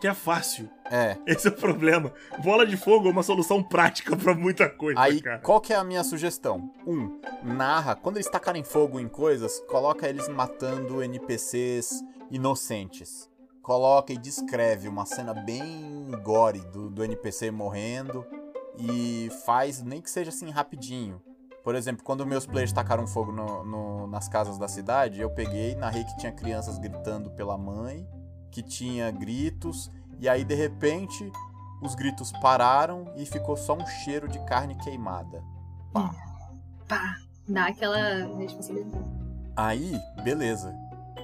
Que 0.00 0.06
é 0.06 0.14
fácil. 0.14 0.70
É. 0.90 1.16
Esse 1.26 1.48
é 1.48 1.50
o 1.50 1.54
problema. 1.56 2.12
Bola 2.42 2.64
de 2.64 2.76
fogo 2.76 3.08
é 3.08 3.10
uma 3.10 3.22
solução 3.22 3.62
prática 3.62 4.16
pra 4.16 4.32
muita 4.34 4.68
coisa, 4.70 4.98
Aí, 5.00 5.20
cara. 5.20 5.40
qual 5.40 5.60
que 5.60 5.72
é 5.72 5.76
a 5.76 5.84
minha 5.84 6.02
sugestão? 6.04 6.72
Um, 6.86 7.20
narra, 7.42 7.94
quando 7.96 8.16
eles 8.16 8.30
tacarem 8.30 8.62
fogo 8.64 8.98
em 9.00 9.08
coisas, 9.08 9.58
coloca 9.68 10.08
eles 10.08 10.26
matando 10.28 11.02
NPCs 11.02 12.02
inocentes. 12.30 13.28
Coloca 13.62 14.12
e 14.12 14.18
descreve 14.18 14.88
uma 14.88 15.04
cena 15.04 15.34
bem 15.34 16.10
gore 16.22 16.60
do, 16.60 16.88
do 16.90 17.04
NPC 17.04 17.50
morrendo 17.50 18.24
e 18.78 19.30
faz, 19.44 19.82
nem 19.82 20.00
que 20.00 20.10
seja 20.10 20.30
assim, 20.30 20.50
rapidinho. 20.50 21.20
Por 21.62 21.74
exemplo, 21.74 22.02
quando 22.02 22.26
meus 22.26 22.46
players 22.46 22.72
tacaram 22.72 23.06
fogo 23.06 23.30
no- 23.30 23.62
no- 23.64 24.06
nas 24.06 24.28
casas 24.28 24.56
da 24.56 24.66
cidade, 24.66 25.20
eu 25.20 25.30
peguei, 25.30 25.74
narrei 25.74 26.04
que 26.04 26.16
tinha 26.16 26.32
crianças 26.32 26.78
gritando 26.78 27.30
pela 27.32 27.58
mãe, 27.58 28.08
que 28.50 28.62
tinha 28.62 29.10
gritos, 29.10 29.90
e 30.18 30.28
aí 30.28 30.42
de 30.42 30.54
repente 30.54 31.30
os 31.82 31.94
gritos 31.94 32.32
pararam 32.40 33.12
e 33.16 33.26
ficou 33.26 33.56
só 33.56 33.74
um 33.74 33.86
cheiro 33.86 34.26
de 34.26 34.38
carne 34.46 34.74
queimada. 34.76 35.44
Pá. 35.92 36.10
Pá, 36.88 37.16
dá 37.46 37.66
aquela 37.66 38.26
responsabilidade. 38.38 39.04
Aí, 39.54 40.00
beleza. 40.24 40.74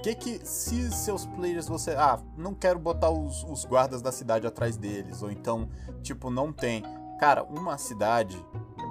Que 0.07 0.15
que 0.15 0.47
se 0.47 0.89
seus 0.89 1.25
players 1.25 1.67
você, 1.67 1.91
ah, 1.91 2.17
não 2.37 2.53
quero 2.53 2.79
botar 2.79 3.09
os, 3.09 3.43
os 3.43 3.65
guardas 3.65 4.01
da 4.01 4.09
cidade 4.09 4.47
atrás 4.47 4.77
deles, 4.77 5.21
ou 5.21 5.29
então, 5.29 5.67
tipo, 6.01 6.29
não 6.29 6.53
tem. 6.53 6.81
Cara, 7.19 7.43
uma 7.43 7.77
cidade 7.77 8.41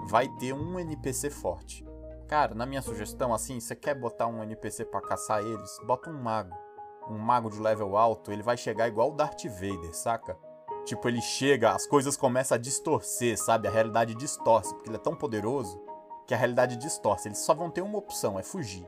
vai 0.08 0.28
ter 0.38 0.52
um 0.52 0.78
NPC 0.78 1.30
forte. 1.30 1.86
Cara, 2.28 2.54
na 2.54 2.66
minha 2.66 2.82
sugestão, 2.82 3.32
assim, 3.32 3.58
você 3.58 3.74
quer 3.74 3.94
botar 3.94 4.26
um 4.26 4.42
NPC 4.42 4.84
pra 4.84 5.00
caçar 5.00 5.40
eles? 5.42 5.80
Bota 5.86 6.10
um 6.10 6.22
mago. 6.22 6.54
Um 7.08 7.16
mago 7.16 7.48
de 7.48 7.60
level 7.60 7.96
alto, 7.96 8.30
ele 8.30 8.42
vai 8.42 8.58
chegar 8.58 8.86
igual 8.86 9.10
o 9.10 9.14
Darth 9.14 9.44
Vader, 9.44 9.96
saca? 9.96 10.36
Tipo, 10.84 11.08
ele 11.08 11.22
chega, 11.22 11.70
as 11.70 11.86
coisas 11.86 12.14
começam 12.14 12.56
a 12.56 12.60
distorcer, 12.60 13.42
sabe? 13.42 13.66
A 13.68 13.70
realidade 13.70 14.14
distorce, 14.14 14.74
porque 14.74 14.90
ele 14.90 14.96
é 14.96 15.00
tão 15.00 15.16
poderoso 15.16 15.80
que 16.26 16.34
a 16.34 16.36
realidade 16.36 16.76
distorce. 16.76 17.28
Eles 17.28 17.38
só 17.38 17.54
vão 17.54 17.70
ter 17.70 17.80
uma 17.80 17.96
opção, 17.96 18.38
é 18.38 18.42
fugir. 18.42 18.86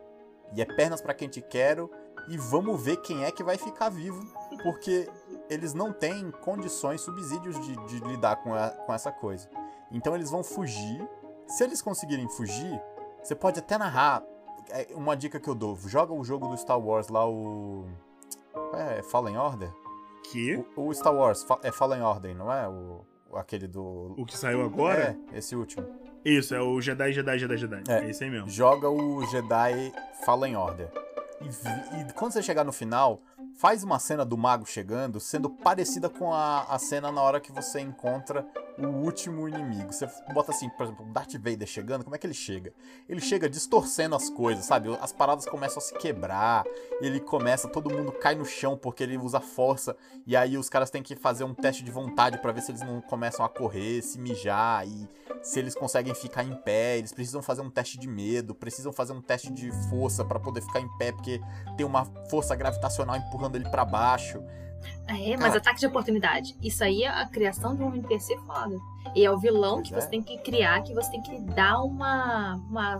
E 0.54 0.60
é 0.60 0.66
pernas 0.66 1.00
pra 1.00 1.14
quem 1.14 1.28
te 1.28 1.40
quero 1.40 1.90
e 2.28 2.36
vamos 2.36 2.82
ver 2.82 2.96
quem 2.98 3.24
é 3.24 3.30
que 3.30 3.42
vai 3.42 3.56
ficar 3.56 3.88
vivo, 3.88 4.22
porque 4.62 5.08
eles 5.48 5.72
não 5.74 5.92
têm 5.92 6.30
condições, 6.30 7.00
subsídios 7.00 7.58
de, 7.60 7.76
de 7.86 7.98
lidar 8.06 8.36
com, 8.36 8.54
a- 8.54 8.70
com 8.70 8.92
essa 8.92 9.10
coisa. 9.12 9.48
Então 9.90 10.14
eles 10.14 10.30
vão 10.30 10.42
fugir. 10.44 11.08
Se 11.46 11.64
eles 11.64 11.80
conseguirem 11.80 12.28
fugir, 12.28 12.80
você 13.22 13.34
pode 13.34 13.58
até 13.58 13.78
narrar. 13.78 14.22
É 14.70 14.88
uma 14.94 15.16
dica 15.16 15.40
que 15.40 15.48
eu 15.48 15.54
dou: 15.54 15.76
joga 15.86 16.12
o 16.12 16.22
jogo 16.22 16.48
do 16.48 16.56
Star 16.58 16.78
Wars 16.78 17.08
lá, 17.08 17.26
o. 17.26 17.86
É, 18.74 19.02
Fallen 19.02 19.36
Order? 19.38 19.70
Que? 20.30 20.62
O, 20.76 20.88
o 20.88 20.94
Star 20.94 21.14
Wars 21.14 21.46
é 21.62 21.72
Fallen 21.72 22.02
Order, 22.02 22.36
não 22.36 22.52
é? 22.52 22.68
O, 22.68 23.02
aquele 23.34 23.66
do. 23.66 24.14
O 24.18 24.26
que 24.26 24.36
saiu 24.36 24.62
agora? 24.62 25.16
É, 25.32 25.38
esse 25.38 25.56
último. 25.56 25.86
Isso, 26.22 26.54
é 26.54 26.60
o 26.60 26.78
Jedi, 26.82 27.12
Jedi, 27.12 27.38
Jedi, 27.38 27.56
Jedi. 27.56 27.82
É, 27.88 28.04
É. 28.04 28.10
esse 28.10 28.24
aí 28.24 28.28
mesmo. 28.30 28.50
joga 28.50 28.90
o 28.90 29.24
Jedi 29.26 29.90
Fallen 30.26 30.56
Order. 30.56 30.90
E, 31.40 32.00
e 32.00 32.12
quando 32.12 32.32
você 32.32 32.42
chegar 32.42 32.64
no 32.64 32.72
final, 32.72 33.22
faz 33.58 33.82
uma 33.82 33.98
cena 33.98 34.24
do 34.24 34.38
mago 34.38 34.64
chegando, 34.64 35.18
sendo 35.18 35.50
parecida 35.50 36.08
com 36.08 36.32
a, 36.32 36.62
a 36.62 36.78
cena 36.78 37.10
na 37.10 37.20
hora 37.20 37.40
que 37.40 37.50
você 37.50 37.80
encontra 37.80 38.46
o 38.78 38.86
último 38.86 39.48
inimigo. 39.48 39.92
Você 39.92 40.08
bota 40.32 40.52
assim, 40.52 40.68
por 40.68 40.84
exemplo, 40.84 41.04
Darth 41.06 41.34
Vader 41.34 41.66
chegando, 41.66 42.04
como 42.04 42.14
é 42.14 42.18
que 42.18 42.26
ele 42.26 42.34
chega? 42.34 42.72
Ele 43.08 43.20
chega 43.20 43.50
distorcendo 43.50 44.14
as 44.14 44.30
coisas, 44.30 44.64
sabe? 44.64 44.96
As 45.00 45.12
paradas 45.12 45.44
começam 45.44 45.78
a 45.78 45.80
se 45.80 45.92
quebrar, 45.94 46.64
ele 47.00 47.18
começa, 47.18 47.68
todo 47.68 47.90
mundo 47.90 48.12
cai 48.12 48.36
no 48.36 48.44
chão 48.44 48.76
porque 48.76 49.02
ele 49.02 49.18
usa 49.18 49.40
força, 49.40 49.96
e 50.24 50.36
aí 50.36 50.56
os 50.56 50.68
caras 50.68 50.88
têm 50.88 51.02
que 51.02 51.16
fazer 51.16 51.42
um 51.42 51.52
teste 51.52 51.82
de 51.82 51.90
vontade 51.90 52.38
pra 52.38 52.52
ver 52.52 52.62
se 52.62 52.70
eles 52.70 52.82
não 52.82 53.00
começam 53.00 53.44
a 53.44 53.48
correr, 53.48 54.02
se 54.02 54.20
mijar, 54.20 54.86
e 54.86 55.08
se 55.42 55.58
eles 55.58 55.74
conseguem 55.74 56.14
ficar 56.14 56.44
em 56.44 56.54
pé, 56.54 56.98
eles 56.98 57.12
precisam 57.12 57.42
fazer 57.42 57.62
um 57.62 57.70
teste 57.70 57.98
de 57.98 58.06
medo, 58.06 58.54
precisam 58.54 58.92
fazer 58.92 59.12
um 59.12 59.20
teste 59.20 59.50
de 59.50 59.72
força 59.90 60.24
pra 60.24 60.38
poder 60.38 60.60
ficar 60.60 60.80
em 60.80 60.88
pé, 60.96 61.10
porque 61.10 61.40
tem 61.76 61.84
uma 61.84 62.04
força 62.30 62.54
gravitacional 62.54 63.16
empurrando 63.16 63.47
ele 63.56 63.68
pra 63.68 63.84
baixo. 63.84 64.42
É, 65.08 65.30
mas 65.36 65.46
Cara. 65.48 65.56
ataque 65.58 65.80
de 65.80 65.86
oportunidade. 65.86 66.56
Isso 66.62 66.84
aí 66.84 67.02
é 67.02 67.08
a 67.08 67.26
criação 67.26 67.74
de 67.74 67.82
um 67.82 67.94
NPC 67.94 68.36
foda. 68.46 68.76
E 69.14 69.24
é 69.24 69.30
o 69.30 69.38
vilão 69.38 69.82
que 69.82 69.94
é. 69.94 70.00
você 70.00 70.08
tem 70.08 70.22
que 70.22 70.36
criar, 70.38 70.82
que 70.82 70.94
você 70.94 71.10
tem 71.10 71.22
que 71.22 71.40
dar 71.40 71.82
uma, 71.82 72.56
uma, 72.68 72.98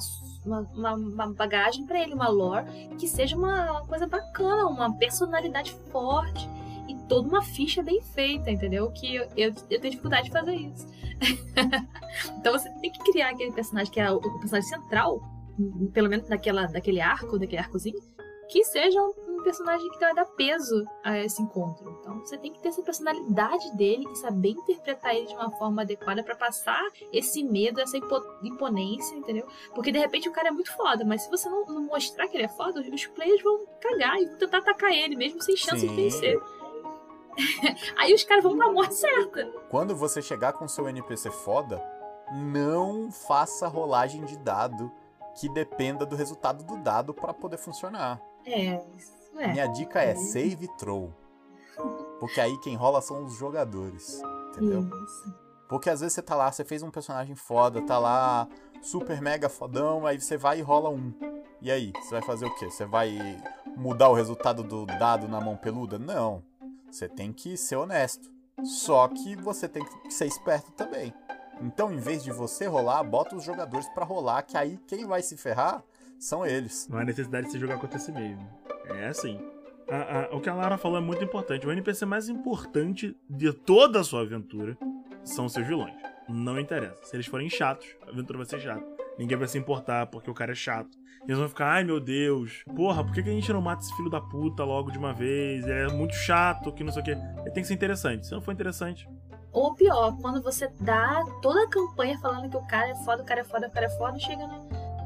uma, 0.75 0.95
uma- 0.95 1.35
bagagem 1.35 1.85
pra 1.87 2.01
ele, 2.01 2.15
uma 2.15 2.29
lore, 2.29 2.67
que 2.99 3.07
seja 3.07 3.37
uma, 3.37 3.73
uma 3.73 3.87
coisa 3.87 4.07
bacana, 4.07 4.67
uma 4.67 4.95
personalidade 4.97 5.73
forte 5.93 6.49
e 6.89 6.95
toda 7.09 7.29
uma 7.29 7.43
ficha 7.43 7.83
bem 7.83 8.01
feita, 8.01 8.51
entendeu? 8.51 8.91
Que 8.91 9.17
eu, 9.17 9.25
eu, 9.37 9.55
eu 9.71 9.81
tenho 9.81 9.91
dificuldade 9.91 10.25
de 10.25 10.33
fazer 10.33 10.55
isso. 10.55 10.87
então 12.39 12.53
você 12.53 12.71
tem 12.81 12.91
que 12.91 13.13
criar 13.13 13.31
aquele 13.31 13.53
personagem 13.53 13.93
que 13.93 14.01
é 14.01 14.11
o, 14.11 14.17
o 14.17 14.39
personagem 14.41 14.69
central, 14.69 15.21
pelo 15.93 16.09
menos 16.09 16.27
daquela, 16.27 16.67
daquele 16.67 17.01
arco, 17.03 17.39
daquele 17.39 17.61
arcozinho, 17.61 17.99
que 18.49 18.65
seja 18.65 19.01
um, 19.03 19.13
um 19.29 19.43
personagem 19.43 19.89
que 19.91 19.99
vai 20.01 20.15
dar 20.15 20.25
peso 20.25 20.85
a 21.05 21.19
esse 21.19 21.41
encontro. 21.43 21.99
Então 22.01 22.19
você 22.21 22.37
tem 22.39 22.53
que 22.53 22.61
ter 22.61 22.69
essa 22.69 22.83
personalidade 22.83 23.77
dele 23.77 24.07
e 24.11 24.17
saber 24.17 24.51
interpretar 24.51 25.15
ele 25.15 25.27
de 25.27 25.35
uma 25.35 25.51
forma 25.53 25.83
adequada 25.83 26.23
pra 26.23 26.35
passar 26.35 26.83
esse 27.13 27.43
medo, 27.45 27.81
essa 27.81 27.97
impo- 27.97 28.25
imponência, 28.43 29.15
entendeu? 29.17 29.47
Porque 29.75 29.93
de 29.93 29.99
repente 29.99 30.29
o 30.29 30.33
cara 30.33 30.49
é 30.49 30.51
muito 30.51 30.75
foda, 30.75 31.05
mas 31.05 31.23
se 31.23 31.31
você 31.31 31.49
não, 31.49 31.65
não 31.67 31.83
mostrar 31.83 32.27
que 32.29 32.37
ele 32.37 32.45
é 32.45 32.49
foda, 32.49 32.81
os 32.81 33.07
players 33.07 33.43
vão 33.43 33.67
cagar 33.81 34.17
e 34.21 34.27
vão 34.27 34.37
tentar 34.39 34.59
atacar 34.59 34.91
ele, 34.93 35.15
mesmo 35.17 35.43
sem 35.43 35.57
chance 35.57 35.83
de 35.87 35.89
Sim. 35.89 35.97
vencer. 35.97 36.41
Aí 37.97 38.13
os 38.15 38.25
caras 38.25 38.43
vão 38.43 38.57
pra 38.57 38.73
morte 38.73 38.95
certa. 38.95 39.45
Quando 39.71 39.95
você 39.95 40.21
chegar 40.21 40.53
com 40.55 40.67
seu 40.67 40.89
NPC 40.89 41.31
foda, 41.31 41.81
não 42.33 43.11
faça 43.11 43.69
rolagem 43.69 44.25
de 44.25 44.37
dado 44.39 44.91
que 45.39 45.49
dependa 45.49 46.05
do 46.05 46.17
resultado 46.17 46.65
do 46.65 46.77
dado 46.79 47.15
para 47.15 47.33
poder 47.33 47.59
funcionar. 47.59 48.21
É, 48.53 48.85
isso 48.97 49.13
é. 49.39 49.53
Minha 49.53 49.67
dica 49.67 50.01
é 50.01 50.15
save 50.15 50.69
throw. 50.79 51.13
Porque 52.19 52.41
aí 52.41 52.57
quem 52.59 52.77
rola 52.77 53.01
são 53.01 53.25
os 53.25 53.35
jogadores. 53.35 54.21
Entendeu? 54.51 54.89
Isso. 55.05 55.35
Porque 55.69 55.91
às 55.91 56.01
vezes 56.01 56.15
você 56.15 56.23
tá 56.23 56.35
lá, 56.35 56.51
você 56.51 56.65
fez 56.65 56.83
um 56.83 56.91
personagem 56.91 57.35
foda, 57.35 57.83
tá 57.83 57.99
lá 57.99 58.49
super 58.81 59.21
mega 59.21 59.49
fodão, 59.49 60.07
aí 60.07 60.21
você 60.21 60.37
vai 60.37 60.59
e 60.59 60.63
rola 60.63 60.89
um. 60.89 61.13
E 61.61 61.71
aí, 61.71 61.93
você 62.01 62.11
vai 62.11 62.23
fazer 62.23 62.47
o 62.47 62.55
quê? 62.55 62.71
Você 62.71 62.87
vai 62.87 63.19
mudar 63.77 64.09
o 64.09 64.15
resultado 64.15 64.63
do 64.63 64.87
dado 64.87 65.27
na 65.27 65.41
mão 65.41 65.57
peluda? 65.57 65.99
Não. 65.99 66.43
Você 66.91 67.09
tem 67.09 67.33
que 67.33 67.57
ser 67.57 67.77
honesto. 67.77 68.31
Só 68.65 69.09
que 69.09 69.37
você 69.37 69.69
tem 69.69 69.85
que 69.85 70.13
ser 70.13 70.27
esperto 70.27 70.71
também. 70.73 71.13
Então, 71.61 71.93
em 71.93 71.99
vez 71.99 72.23
de 72.23 72.31
você 72.31 72.67
rolar, 72.67 73.03
bota 73.03 73.35
os 73.35 73.45
jogadores 73.45 73.89
pra 73.89 74.05
rolar, 74.05 74.43
que 74.43 74.57
aí 74.57 74.79
quem 74.87 75.05
vai 75.05 75.21
se 75.21 75.37
ferrar 75.37 75.83
são 76.19 76.45
eles. 76.47 76.89
Não 76.89 76.99
há 76.99 77.05
necessidade 77.05 77.47
de 77.47 77.53
se 77.53 77.59
jogar 77.59 77.79
contra 77.79 77.99
si 77.99 78.13
mesmo. 78.13 78.49
É 78.87 79.09
assim. 79.09 79.41
A- 79.91 80.25
a- 80.33 80.37
o 80.37 80.41
que 80.41 80.49
a 80.49 80.55
Lara 80.55 80.77
falou 80.77 80.99
é 80.99 81.01
muito 81.01 81.25
importante. 81.25 81.67
O 81.67 81.73
NPC 81.73 82.05
mais 82.05 82.29
importante 82.29 83.17
de 83.29 83.53
toda 83.53 84.01
a 84.01 84.05
sua 84.05 84.21
aventura 84.23 84.77
são 85.25 85.49
seus 85.49 85.67
vilões. 85.67 85.95
Não 86.29 86.59
interessa. 86.61 87.03
Se 87.05 87.17
eles 87.17 87.27
forem 87.27 87.49
chatos, 87.49 87.87
a 88.07 88.11
aventura 88.11 88.39
vai 88.39 88.47
ser 88.47 88.61
chata. 88.61 88.85
Ninguém 89.19 89.37
vai 89.39 89.49
se 89.49 89.59
importar 89.59 90.07
porque 90.07 90.31
o 90.31 90.35
cara 90.35 90.53
é 90.53 90.55
chato. 90.55 90.91
Eles 91.27 91.39
vão 91.39 91.49
ficar, 91.49 91.67
ai 91.73 91.85
meu 91.85 91.99
Deus, 91.99 92.63
porra, 92.77 93.03
por 93.03 93.13
que, 93.13 93.23
que 93.23 93.29
a 93.29 93.33
gente 93.33 93.53
não 93.53 93.61
mata 93.61 93.83
esse 93.83 93.95
filho 93.97 94.09
da 94.09 94.21
puta 94.21 94.63
logo 94.65 94.91
de 94.91 94.99
uma 94.99 95.13
vez? 95.13 95.65
Ele 95.67 95.91
é 95.91 95.93
muito 95.93 96.15
chato, 96.15 96.73
que 96.73 96.85
não 96.85 96.93
sei 96.93 97.03
o 97.03 97.05
quê. 97.05 97.11
Ele 97.41 97.51
tem 97.51 97.63
que 97.63 97.67
ser 97.67 97.75
interessante. 97.75 98.27
Se 98.27 98.33
não 98.33 98.41
for 98.41 98.53
interessante, 98.53 99.09
Ou 99.53 99.75
pior, 99.75 100.17
quando 100.21 100.43
você 100.43 100.69
dá 100.81 101.25
toda 101.43 101.65
a 101.65 101.69
campanha 101.69 102.19
falando 102.19 102.49
que 102.51 102.57
o 102.57 102.67
cara 102.67 102.91
é 102.91 102.95
foda, 103.05 103.23
o 103.23 103.27
cara 103.27 103.41
é 103.41 103.45
foda, 103.45 103.67
o 103.67 103.71
cara 103.71 103.87
é 103.87 103.91
foda, 103.91 104.19
chega 104.19 104.47
na, 104.47 104.59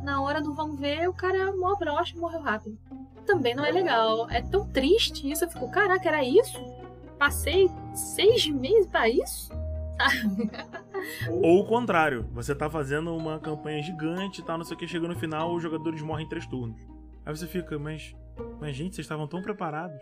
na 0.03 0.21
hora 0.21 0.41
do 0.41 0.53
vamos 0.53 0.79
ver, 0.79 1.09
o 1.09 1.15
cara 1.15 1.37
é 1.37 1.53
mó 1.53 1.75
broxa 1.77 2.17
e 2.17 2.21
morreu 2.21 2.41
rápido. 2.41 2.79
Também 3.27 3.55
não 3.55 3.65
é 3.65 3.71
legal. 3.71 4.29
É 4.31 4.43
tão 4.43 4.67
triste 4.69 5.31
isso. 5.31 5.45
Eu 5.45 5.51
fico, 5.51 5.71
caraca, 5.71 6.09
era 6.09 6.25
isso? 6.25 6.59
Passei 7.19 7.71
seis 7.95 8.47
meses 8.49 8.87
pra 8.89 9.09
isso? 9.09 9.51
Ou 11.43 11.61
o 11.61 11.67
contrário, 11.67 12.29
você 12.33 12.55
tá 12.55 12.69
fazendo 12.69 13.15
uma 13.15 13.39
campanha 13.39 13.83
gigante 13.83 14.41
e 14.41 14.45
tal, 14.45 14.59
não 14.59 14.65
sei 14.65 14.75
o 14.75 14.79
que, 14.79 14.89
chega 14.89 15.07
no 15.07 15.17
final, 15.17 15.55
os 15.55 15.63
jogadores 15.63 16.03
morrem 16.03 16.27
em 16.27 16.29
três 16.29 16.47
turnos. 16.47 16.81
Aí 17.25 17.37
você 17.37 17.47
fica, 17.47 17.79
mas. 17.79 18.15
Mas, 18.61 18.75
gente, 18.75 18.95
vocês 18.95 19.05
estavam 19.05 19.29
tão 19.29 19.41
preparados. 19.43 20.01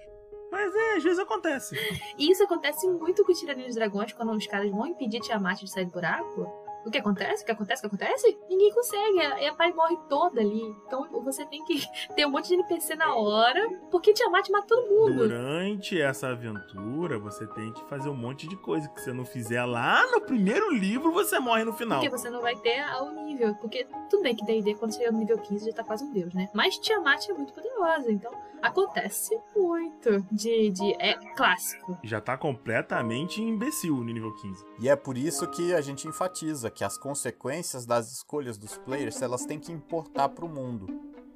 Mas 0.51 0.75
é, 0.75 0.97
às 0.97 1.03
vezes 1.03 1.19
acontece. 1.19 1.77
E 2.19 2.31
isso 2.31 2.43
acontece 2.43 2.89
muito 2.89 3.25
com 3.25 3.33
o 3.33 3.35
Tirania 3.35 3.67
dos 3.67 3.75
Dragões, 3.75 4.13
quando 4.13 4.33
os 4.33 4.47
caras 4.47 4.71
vão 4.71 4.87
impedir 4.87 5.21
Tiamat 5.21 5.61
de 5.61 5.71
sair 5.71 5.85
do 5.85 5.93
buraco. 5.93 6.60
O 6.85 6.91
que 6.91 6.99
acontece? 6.99 7.43
O 7.43 7.47
que 7.47 7.53
acontece? 7.53 7.87
O 7.87 7.89
que 7.89 7.95
acontece? 7.95 8.39
Ninguém 8.49 8.73
consegue. 8.73 9.19
E 9.19 9.47
a 9.47 9.55
pai 9.55 9.73
morre 9.73 9.99
toda 10.09 10.41
ali. 10.41 10.63
Então 10.87 11.07
você 11.23 11.45
tem 11.47 11.65
que 11.65 11.81
ter 12.15 12.27
um 12.27 12.31
monte 12.31 12.49
de 12.49 12.55
NPC 12.55 12.95
na 12.95 13.15
hora, 13.15 13.69
porque 13.91 14.13
Tiamat 14.13 14.49
mata 14.51 14.67
todo 14.67 14.89
mundo. 14.89 15.29
Durante 15.29 16.01
essa 16.01 16.29
aventura, 16.29 17.19
você 17.19 17.47
tem 17.47 17.73
que 17.73 17.85
fazer 17.85 18.09
um 18.09 18.17
monte 18.17 18.49
de 18.49 18.57
coisa 18.57 18.89
que 18.89 19.01
você 19.01 19.13
não 19.13 19.25
fizer 19.25 19.65
lá 19.65 20.07
no 20.11 20.21
primeiro 20.23 20.73
livro, 20.73 21.13
você 21.13 21.39
morre 21.39 21.65
no 21.65 21.73
final. 21.73 22.01
Porque 22.01 22.17
você 22.17 22.31
não 22.31 22.41
vai 22.41 22.57
ter 22.57 22.83
o 23.03 23.11
nível. 23.25 23.55
Porque 23.57 23.87
tudo 24.09 24.23
bem 24.23 24.35
que 24.35 24.45
D&D, 24.45 24.75
quando 24.75 24.95
chega 24.95 25.13
no 25.13 25.19
nível 25.19 25.39
15, 25.39 25.67
já 25.67 25.73
tá 25.73 25.85
quase 25.85 26.05
um 26.05 26.13
deus, 26.13 26.33
né? 26.35 26.49
Mas 26.55 26.79
Tiamat 26.79 27.29
é 27.29 27.33
muito 27.35 27.53
poderosa, 27.53 28.11
então 28.11 28.33
acontece 28.63 29.39
muito 29.55 30.21
de... 30.33 30.71
de 30.71 30.93
é 30.99 31.15
clássico. 31.35 31.99
Já 32.03 32.21
tá 32.21 32.37
completamente 32.37 33.43
imbecil 33.43 33.97
no 33.97 34.05
nível 34.05 34.35
15. 34.37 34.65
E 34.79 34.89
é 34.89 34.97
por 34.97 35.17
isso 35.17 35.47
que 35.49 35.75
a 35.75 35.81
gente 35.81 36.07
enfatiza 36.07 36.71
que 36.71 36.85
as 36.85 36.97
consequências 36.97 37.87
das 37.87 38.13
escolhas 38.13 38.57
dos 38.57 38.77
players 38.79 39.21
elas 39.23 39.45
têm 39.45 39.59
que 39.59 39.73
importar 39.73 40.29
para 40.29 40.45
o 40.45 40.49
mundo. 40.49 40.87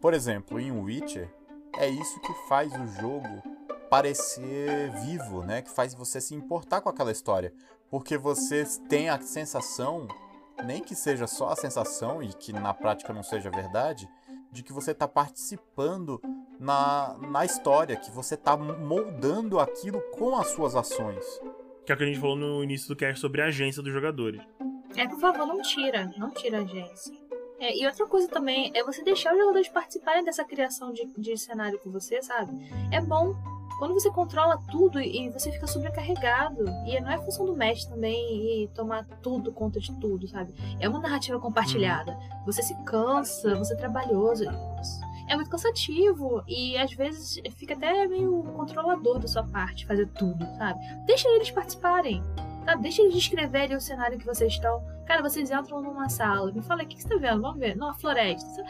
Por 0.00 0.12
exemplo, 0.12 0.60
em 0.60 0.70
Witcher, 0.70 1.32
é 1.76 1.88
isso 1.88 2.20
que 2.20 2.32
faz 2.48 2.72
o 2.72 2.86
jogo 3.00 3.42
parecer 3.88 4.90
vivo, 5.04 5.42
né? 5.42 5.62
Que 5.62 5.70
faz 5.70 5.94
você 5.94 6.20
se 6.20 6.34
importar 6.34 6.80
com 6.80 6.88
aquela 6.88 7.12
história, 7.12 7.52
porque 7.90 8.18
você 8.18 8.64
tem 8.88 9.08
a 9.08 9.20
sensação, 9.20 10.08
nem 10.64 10.82
que 10.82 10.94
seja 10.94 11.26
só 11.26 11.50
a 11.50 11.56
sensação 11.56 12.22
e 12.22 12.32
que 12.32 12.52
na 12.52 12.74
prática 12.74 13.12
não 13.12 13.22
seja 13.22 13.50
verdade, 13.50 14.08
de 14.54 14.62
que 14.62 14.72
você 14.72 14.92
está 14.92 15.08
participando 15.08 16.22
na, 16.60 17.16
na 17.20 17.44
história, 17.44 17.96
que 17.96 18.10
você 18.10 18.36
está 18.36 18.56
moldando 18.56 19.58
aquilo 19.58 20.00
com 20.16 20.36
as 20.36 20.46
suas 20.52 20.76
ações. 20.76 21.24
Que 21.84 21.90
é 21.90 21.94
o 21.94 21.98
que 21.98 22.04
a 22.04 22.06
gente 22.06 22.20
falou 22.20 22.36
no 22.36 22.62
início 22.62 22.88
do 22.88 22.96
cast 22.96 23.20
sobre 23.20 23.42
a 23.42 23.46
agência 23.46 23.82
dos 23.82 23.92
jogadores. 23.92 24.40
É, 24.96 25.06
por 25.08 25.18
favor, 25.18 25.44
não 25.44 25.60
tira. 25.60 26.10
Não 26.16 26.30
tira 26.30 26.58
a 26.58 26.62
agência. 26.62 27.12
É, 27.58 27.76
e 27.76 27.84
outra 27.84 28.06
coisa 28.06 28.28
também 28.28 28.70
é 28.74 28.84
você 28.84 29.02
deixar 29.02 29.32
os 29.32 29.38
jogadores 29.38 29.68
participarem 29.68 30.24
dessa 30.24 30.44
criação 30.44 30.92
de, 30.92 31.04
de 31.18 31.36
cenário 31.36 31.78
com 31.80 31.90
você, 31.90 32.22
sabe? 32.22 32.52
É 32.92 33.00
bom. 33.00 33.34
Quando 33.78 33.94
você 33.94 34.10
controla 34.10 34.58
tudo 34.70 35.00
e 35.00 35.28
você 35.30 35.50
fica 35.50 35.66
sobrecarregado. 35.66 36.64
E 36.86 36.98
não 37.00 37.10
é 37.10 37.18
função 37.18 37.44
do 37.44 37.56
mestre 37.56 37.92
também 37.92 38.62
e 38.62 38.68
tomar 38.68 39.04
tudo 39.22 39.52
conta 39.52 39.80
de 39.80 39.92
tudo, 39.98 40.28
sabe? 40.28 40.54
É 40.78 40.88
uma 40.88 41.00
narrativa 41.00 41.38
compartilhada. 41.40 42.16
Você 42.46 42.62
se 42.62 42.74
cansa, 42.84 43.54
você 43.56 43.74
é 43.74 43.76
trabalhoso. 43.76 44.44
É 45.28 45.34
muito 45.34 45.50
cansativo 45.50 46.42
e 46.46 46.76
às 46.76 46.92
vezes 46.92 47.40
fica 47.56 47.74
até 47.74 48.06
meio 48.06 48.42
controlador 48.54 49.18
da 49.18 49.26
sua 49.26 49.42
parte 49.42 49.86
fazer 49.86 50.06
tudo, 50.08 50.44
sabe? 50.58 50.80
Deixa 51.06 51.28
eles 51.30 51.50
participarem. 51.50 52.22
Sabe? 52.64 52.82
Deixa 52.82 53.02
eles 53.02 53.14
descreverem 53.14 53.76
o 53.76 53.80
cenário 53.80 54.18
que 54.18 54.24
vocês 54.24 54.54
estão. 54.54 54.82
Cara, 55.04 55.22
vocês 55.22 55.50
entram 55.50 55.82
numa 55.82 56.08
sala. 56.08 56.50
Me 56.50 56.62
fala, 56.62 56.82
o 56.82 56.86
que, 56.86 56.96
que 56.96 57.02
você 57.02 57.08
tá 57.08 57.16
vendo? 57.16 57.42
Vamos 57.42 57.58
ver. 57.58 57.76
Não, 57.76 57.90
a 57.90 57.94
floresta. 57.94 58.64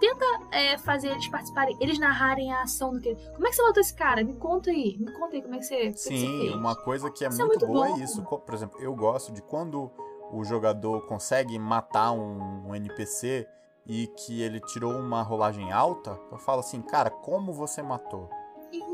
Tenta 0.00 0.24
é, 0.50 0.78
fazer 0.78 1.08
eles 1.08 1.28
participarem, 1.28 1.76
eles 1.78 1.98
narrarem 1.98 2.50
a 2.52 2.62
ação 2.62 2.92
do 2.92 3.00
que. 3.00 3.14
Como 3.34 3.46
é 3.46 3.50
que 3.50 3.56
você 3.56 3.62
matou 3.62 3.80
esse 3.82 3.94
cara? 3.94 4.24
Me 4.24 4.34
conta 4.34 4.70
aí. 4.70 4.96
Me 4.98 5.12
conta 5.12 5.36
aí 5.36 5.42
como 5.42 5.54
é 5.54 5.58
que 5.58 5.64
você. 5.64 5.92
Sim, 5.92 6.08
que 6.08 6.48
você 6.48 6.56
uma 6.56 6.74
coisa 6.74 7.10
que 7.10 7.22
é 7.22 7.26
é 7.26 7.30
muito, 7.30 7.46
muito 7.46 7.66
boa 7.66 7.88
é 7.88 8.02
isso. 8.02 8.22
Por 8.22 8.54
exemplo, 8.54 8.80
eu 8.80 8.94
gosto 8.94 9.30
de 9.30 9.42
quando 9.42 9.90
o 10.32 10.42
jogador 10.42 11.06
consegue 11.06 11.58
matar 11.58 12.12
um, 12.12 12.68
um 12.68 12.74
NPC 12.74 13.46
e 13.86 14.06
que 14.06 14.40
ele 14.40 14.60
tirou 14.60 14.92
uma 14.92 15.22
rolagem 15.22 15.70
alta, 15.70 16.18
eu 16.30 16.38
falo 16.38 16.60
assim, 16.60 16.80
cara, 16.80 17.10
como 17.10 17.52
você 17.52 17.82
matou? 17.82 18.30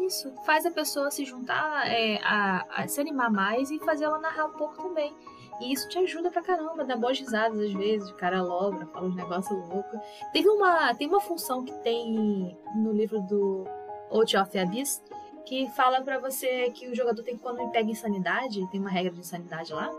Isso. 0.07 0.33
Faz 0.45 0.65
a 0.65 0.71
pessoa 0.71 1.11
se 1.11 1.25
juntar, 1.25 1.87
é, 1.87 2.19
a, 2.23 2.83
a 2.83 2.89
se 2.89 3.01
animar 3.01 3.31
mais 3.31 3.71
e 3.71 3.79
fazer 3.79 4.05
ela 4.05 4.19
narrar 4.19 4.47
um 4.47 4.53
pouco 4.53 4.83
também. 4.83 5.15
E 5.61 5.73
isso 5.73 5.89
te 5.89 5.99
ajuda 5.99 6.31
pra 6.31 6.43
caramba, 6.43 6.85
dá 6.85 6.97
boas 6.97 7.19
risadas 7.19 7.59
às 7.59 7.73
vezes, 7.73 8.11
o 8.11 8.15
cara 8.15 8.43
logra, 8.43 8.87
fala 8.87 9.07
uns 9.07 9.17
negócios 9.17 9.69
loucos. 9.69 10.01
Teve 10.33 10.49
uma, 10.49 10.95
tem 10.95 11.09
uma 11.09 11.21
função 11.21 11.65
que 11.65 11.73
tem 11.83 12.57
no 12.75 12.93
livro 12.93 13.21
do 13.23 13.65
Out 14.11 14.37
of 14.37 14.51
the 14.51 14.61
Abyss 14.61 15.03
que 15.47 15.71
fala 15.71 16.03
pra 16.03 16.19
você 16.19 16.71
que 16.71 16.89
o 16.89 16.95
jogador 16.95 17.23
tem 17.23 17.37
que, 17.37 17.43
quando 17.43 17.61
ele 17.61 17.71
pega 17.71 17.91
insanidade, 17.91 18.69
tem 18.71 18.81
uma 18.81 18.91
regra 18.91 19.13
de 19.13 19.21
insanidade 19.21 19.73
lá, 19.73 19.91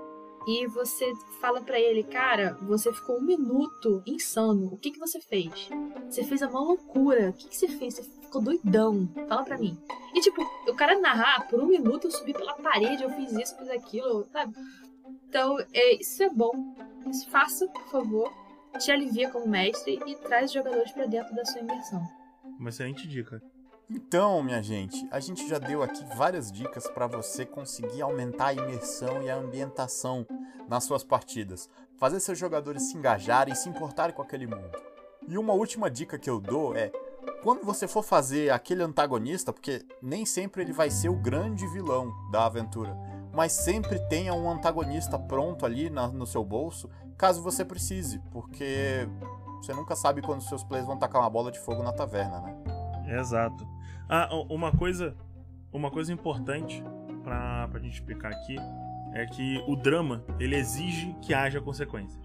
e 0.45 0.67
você 0.67 1.11
fala 1.41 1.61
pra 1.61 1.79
ele, 1.79 2.03
cara, 2.03 2.57
você 2.61 2.91
ficou 2.93 3.17
um 3.17 3.21
minuto 3.21 4.03
insano, 4.05 4.67
o 4.67 4.77
que 4.77 4.91
que 4.91 4.99
você 4.99 5.19
fez? 5.19 5.69
Você 6.09 6.23
fez 6.23 6.41
uma 6.41 6.59
loucura, 6.59 7.29
o 7.29 7.33
que 7.33 7.47
que 7.47 7.57
você 7.57 7.67
fez? 7.67 7.95
Você 7.95 8.03
ficou 8.03 8.41
doidão, 8.41 9.07
fala 9.27 9.43
pra 9.43 9.57
mim. 9.57 9.77
E 10.13 10.19
tipo, 10.19 10.41
o 10.67 10.75
cara 10.75 10.99
narrar, 10.99 11.47
por 11.47 11.59
um 11.61 11.65
minuto 11.65 12.07
eu 12.07 12.11
subi 12.11 12.33
pela 12.33 12.53
parede, 12.53 13.03
eu 13.03 13.09
fiz 13.09 13.31
isso, 13.31 13.57
fiz 13.57 13.69
aquilo, 13.69 14.27
sabe? 14.31 14.53
Então, 15.27 15.57
é, 15.73 15.95
isso 15.95 16.23
é 16.23 16.29
bom. 16.29 16.51
Isso 17.09 17.29
faça, 17.29 17.67
por 17.67 17.87
favor. 17.89 18.33
Te 18.79 18.91
alivia 18.91 19.29
como 19.29 19.47
mestre 19.47 19.99
e 20.05 20.15
traz 20.15 20.45
os 20.45 20.53
jogadores 20.53 20.91
pra 20.91 21.05
dentro 21.05 21.35
da 21.35 21.43
sua 21.45 21.61
imersão. 21.61 22.01
Uma 22.59 22.69
excelente 22.69 23.07
dica. 23.07 23.41
Então, 23.89 24.43
minha 24.43 24.61
gente, 24.61 25.07
a 25.09 25.19
gente 25.19 25.47
já 25.47 25.57
deu 25.57 25.81
aqui 25.81 26.03
várias 26.15 26.51
dicas 26.51 26.87
para 26.89 27.07
você 27.07 27.45
conseguir 27.45 28.01
aumentar 28.01 28.47
a 28.47 28.53
imersão 28.53 29.23
e 29.23 29.29
a 29.29 29.37
ambientação 29.37 30.27
nas 30.67 30.83
suas 30.83 31.05
partidas, 31.05 31.69
fazer 31.95 32.19
seus 32.19 32.37
jogadores 32.37 32.83
se 32.83 32.97
engajarem 32.97 33.53
e 33.53 33.57
se 33.57 33.69
importarem 33.69 34.13
com 34.13 34.21
aquele 34.21 34.45
mundo. 34.45 34.77
E 35.25 35.37
uma 35.37 35.53
última 35.53 35.89
dica 35.89 36.19
que 36.19 36.29
eu 36.29 36.41
dou 36.41 36.75
é 36.75 36.91
quando 37.43 37.63
você 37.63 37.87
for 37.87 38.03
fazer 38.03 38.49
aquele 38.49 38.83
antagonista, 38.83 39.53
porque 39.53 39.85
nem 40.01 40.25
sempre 40.25 40.63
ele 40.63 40.73
vai 40.73 40.89
ser 40.89 41.07
o 41.07 41.15
grande 41.15 41.65
vilão 41.67 42.13
da 42.29 42.45
aventura, 42.45 42.93
mas 43.37 43.51
sempre 43.51 43.99
tenha 44.09 44.33
um 44.33 44.49
antagonista 44.49 45.19
pronto 45.19 45.63
ali 45.63 45.91
na- 45.91 46.07
no 46.07 46.25
seu 46.25 46.43
bolso, 46.43 46.89
caso 47.15 47.43
você 47.43 47.63
precise, 47.63 48.19
porque 48.31 49.07
você 49.61 49.73
nunca 49.75 49.95
sabe 49.95 50.23
quando 50.23 50.41
seus 50.41 50.63
players 50.63 50.87
vão 50.87 50.97
tacar 50.97 51.21
uma 51.21 51.29
bola 51.29 51.51
de 51.51 51.59
fogo 51.59 51.83
na 51.83 51.91
taverna, 51.93 52.41
né? 52.41 52.55
Exato. 53.19 53.63
Ah, 54.09 54.27
uma 54.49 54.71
coisa, 54.71 55.15
uma 55.71 55.91
coisa 55.91 56.11
importante 56.11 56.83
pra, 57.23 57.67
pra 57.67 57.79
gente 57.79 57.93
explicar 57.93 58.31
aqui 58.31 58.55
é 59.13 59.27
que 59.27 59.63
o 59.67 59.75
drama 59.75 60.23
ele 60.39 60.55
exige 60.55 61.15
que 61.21 61.31
haja 61.31 61.61
consequências. 61.61 62.19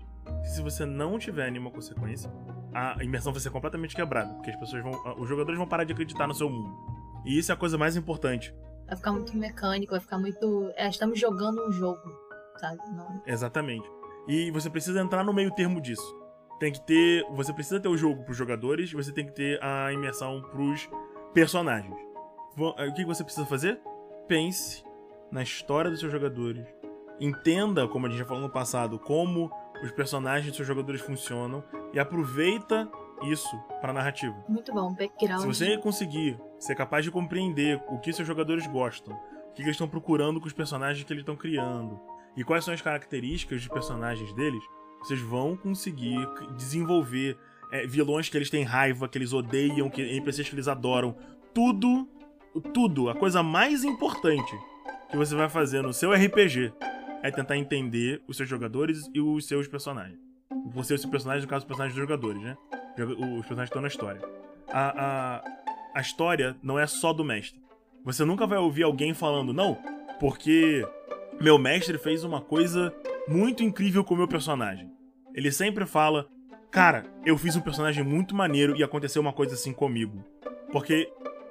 Se 0.45 0.63
você 0.63 0.87
não 0.87 1.19
tiver 1.19 1.51
nenhuma 1.51 1.71
consequência, 1.71 2.33
a 2.73 3.05
imersão 3.05 3.33
vai 3.35 3.41
ser 3.43 3.51
completamente 3.51 3.95
quebrada, 3.95 4.33
porque 4.33 4.49
as 4.51 4.57
pessoas 4.57 4.83
vão, 4.83 4.93
os 5.19 5.29
jogadores 5.29 5.59
vão 5.59 5.69
parar 5.69 5.85
de 5.85 5.93
acreditar 5.93 6.27
no 6.27 6.33
seu 6.35 6.49
mundo. 6.49 6.75
E 7.23 7.39
isso 7.39 7.53
é 7.53 7.55
a 7.55 7.59
coisa 7.59 7.77
mais 7.77 7.97
importante 7.97 8.55
vai 8.93 8.97
ficar 8.97 9.13
muito 9.13 9.37
mecânico, 9.37 9.93
vai 9.93 10.01
ficar 10.01 10.19
muito. 10.19 10.71
É, 10.77 10.89
estamos 10.89 11.19
jogando 11.19 11.67
um 11.67 11.73
jogo, 11.73 12.01
sabe? 12.59 12.79
Não. 12.95 13.23
Exatamente. 13.27 13.91
E 14.29 14.51
você 14.51 14.69
precisa 14.71 15.01
entrar 15.01 15.25
no 15.25 15.33
meio 15.33 15.51
termo 15.51 15.81
disso. 15.81 16.17
Tem 16.61 16.73
que 16.73 16.81
ter. 16.81 17.25
Você 17.33 17.53
precisa 17.53 17.81
ter 17.81 17.89
o 17.89 17.97
jogo 17.97 18.23
pros 18.25 18.37
jogadores 18.37 18.91
e 18.91 18.95
você 18.95 19.13
tem 19.13 19.27
que 19.27 19.33
ter 19.33 19.63
a 19.63 19.93
imersão 19.93 20.43
pros 20.43 20.89
personagens. 21.33 21.97
O 22.57 22.93
que 22.95 23.05
você 23.05 23.25
precisa 23.25 23.47
fazer? 23.47 23.81
Pense 24.29 24.85
na 25.31 25.43
história 25.43 25.91
dos 25.91 25.99
seus 25.99 26.13
jogadores. 26.13 26.65
Entenda, 27.19 27.89
como 27.89 28.07
a 28.07 28.11
gente 28.11 28.19
já 28.19 28.25
falou 28.27 28.43
no 28.43 28.51
passado, 28.51 28.99
como 28.99 29.51
os 29.83 29.91
personagens 29.91 30.49
dos 30.49 30.57
seus 30.57 30.69
jogadores 30.69 31.01
funcionam 31.01 31.65
e 31.93 31.99
aproveita 31.99 32.89
isso 33.23 33.57
pra 33.81 33.93
narrativa. 33.93 34.37
Muito 34.49 34.73
bom, 34.73 34.93
background. 34.93 35.41
Se 35.41 35.47
você 35.47 35.79
conseguir 35.79 36.39
ser 36.63 36.77
capaz 36.77 37.05
de 37.05 37.11
compreender 37.11 37.83
o 37.89 37.99
que 37.99 38.13
seus 38.13 38.27
jogadores 38.27 38.67
gostam, 38.69 39.15
o 39.51 39.53
que 39.53 39.63
eles 39.63 39.73
estão 39.73 39.89
procurando 39.89 40.41
com 40.41 40.47
os 40.47 40.53
personagens 40.53 41.05
que 41.05 41.13
eles 41.13 41.23
estão 41.23 41.35
criando, 41.35 42.01
e 42.37 42.45
quais 42.45 42.65
são 42.65 42.73
as 42.73 42.81
características 42.81 43.61
dos 43.61 43.69
personagens 43.69 44.33
deles, 44.35 44.63
vocês 45.01 45.21
vão 45.21 45.57
conseguir 45.57 46.17
desenvolver 46.57 47.37
é, 47.73 47.85
vilões 47.85 48.29
que 48.29 48.37
eles 48.37 48.49
têm 48.49 48.63
raiva, 48.63 49.09
que 49.09 49.19
eles 49.19 49.33
odeiam, 49.33 49.91
que 49.91 50.01
NPCs 50.01 50.49
que 50.49 50.55
eles 50.55 50.69
adoram. 50.69 51.17
Tudo, 51.53 52.09
tudo, 52.73 53.11
a 53.11 53.15
coisa 53.15 53.43
mais 53.43 53.83
importante 53.83 54.57
que 55.11 55.17
você 55.17 55.35
vai 55.35 55.49
fazer 55.49 55.83
no 55.83 55.93
seu 55.93 56.13
RPG 56.13 56.73
é 57.25 57.31
tentar 57.33 57.57
entender 57.57 58.23
os 58.29 58.37
seus 58.37 58.49
jogadores 58.49 59.11
e 59.13 59.21
os 59.21 59.49
seus 59.49 59.67
personagens. 59.67 60.19
Por 60.73 60.85
ser 60.85 60.95
os 60.95 61.05
personagens, 61.05 61.45
no 61.45 61.51
caso, 61.51 61.65
os 61.65 61.69
personagens 61.69 61.97
dos 61.97 62.09
jogadores, 62.09 62.41
né? 62.41 62.57
Os 62.95 63.47
personagens 63.47 63.57
que 63.57 63.63
estão 63.65 63.83
na 63.83 63.89
história. 63.89 64.23
A, 64.69 65.39
a, 65.39 65.62
a 65.95 66.01
história 66.01 66.57
não 66.63 66.79
é 66.79 66.87
só 66.87 67.13
do 67.13 67.25
mestre. 67.25 67.61
Você 68.05 68.25
nunca 68.25 68.47
vai 68.47 68.59
ouvir 68.59 68.83
alguém 68.83 69.15
falando, 69.15 69.53
não, 69.53 69.79
porque 70.19 70.87
meu 71.41 71.59
mestre 71.59 71.99
fez 71.99 72.25
uma 72.25 72.41
coisa 72.41 72.93
muito 73.29 73.63
incrível 73.63 74.05
com 74.05 74.15
o 74.15 74.17
meu 74.17 74.29
personagem. 74.29 74.91
Ele 75.35 75.51
sempre 75.53 75.87
fala, 75.87 76.27
cara, 76.71 77.05
eu 77.25 77.39
fiz 77.39 77.57
um 77.57 77.61
personagem 77.61 78.05
muito 78.05 78.35
maneiro 78.35 78.77
e 78.77 78.83
aconteceu 78.83 79.23
uma 79.23 79.33
coisa 79.33 79.55
assim 79.55 79.73
comigo. 79.73 80.25
Porque 80.71 81.09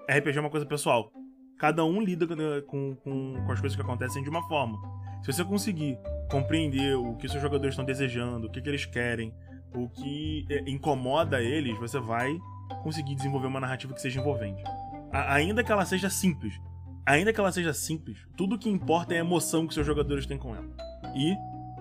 RPG 0.10 0.38
é 0.38 0.42
uma 0.42 0.50
coisa 0.50 0.66
pessoal. 0.66 1.12
Cada 1.58 1.86
um 1.86 2.02
lida 2.02 2.28
com, 2.28 2.96
com, 2.96 3.36
com, 3.46 3.52
as 3.52 3.60
coisas 3.60 3.76
que 3.76 3.82
acontecem 3.82 4.24
de 4.24 4.30
uma 4.30 4.46
forma. 4.48 4.78
Se 5.22 5.32
você 5.32 5.46
conseguir 5.46 5.98
compreender 6.30 6.96
o 6.96 7.16
que 7.16 7.30
seus 7.30 7.42
jogadores 7.42 7.74
estão 7.74 7.86
desejando, 7.86 8.48
o 8.48 8.52
que, 8.52 8.62
que 8.62 8.68
eles 8.68 8.86
querem, 8.86 9.34
o 9.74 9.88
que 9.88 10.46
é, 10.50 10.70
incomoda 10.70 11.42
eles, 11.42 11.78
você 11.78 12.00
vai 12.00 12.36
conseguir 12.84 13.16
desenvolver 13.16 13.48
uma 13.48 13.60
narrativa 13.60 13.94
que 13.94 14.02
seja 14.02 14.20
envolvente. 14.20 14.64
A- 15.12 15.34
ainda 15.34 15.64
que 15.64 15.72
ela 15.72 15.86
seja 15.86 16.10
simples. 16.10 16.60
Ainda 17.06 17.34
que 17.34 17.40
ela 17.40 17.52
seja 17.52 17.74
simples, 17.74 18.18
tudo 18.38 18.58
que 18.60 18.70
importa 18.70 19.14
é 19.14 19.18
a 19.18 19.22
emoção 19.22 19.66
que 19.68 19.74
seus 19.74 19.86
jogadores 19.88 20.26
têm 20.26 20.38
com 20.38 20.56
ela. 20.56 20.68
E 21.16 21.36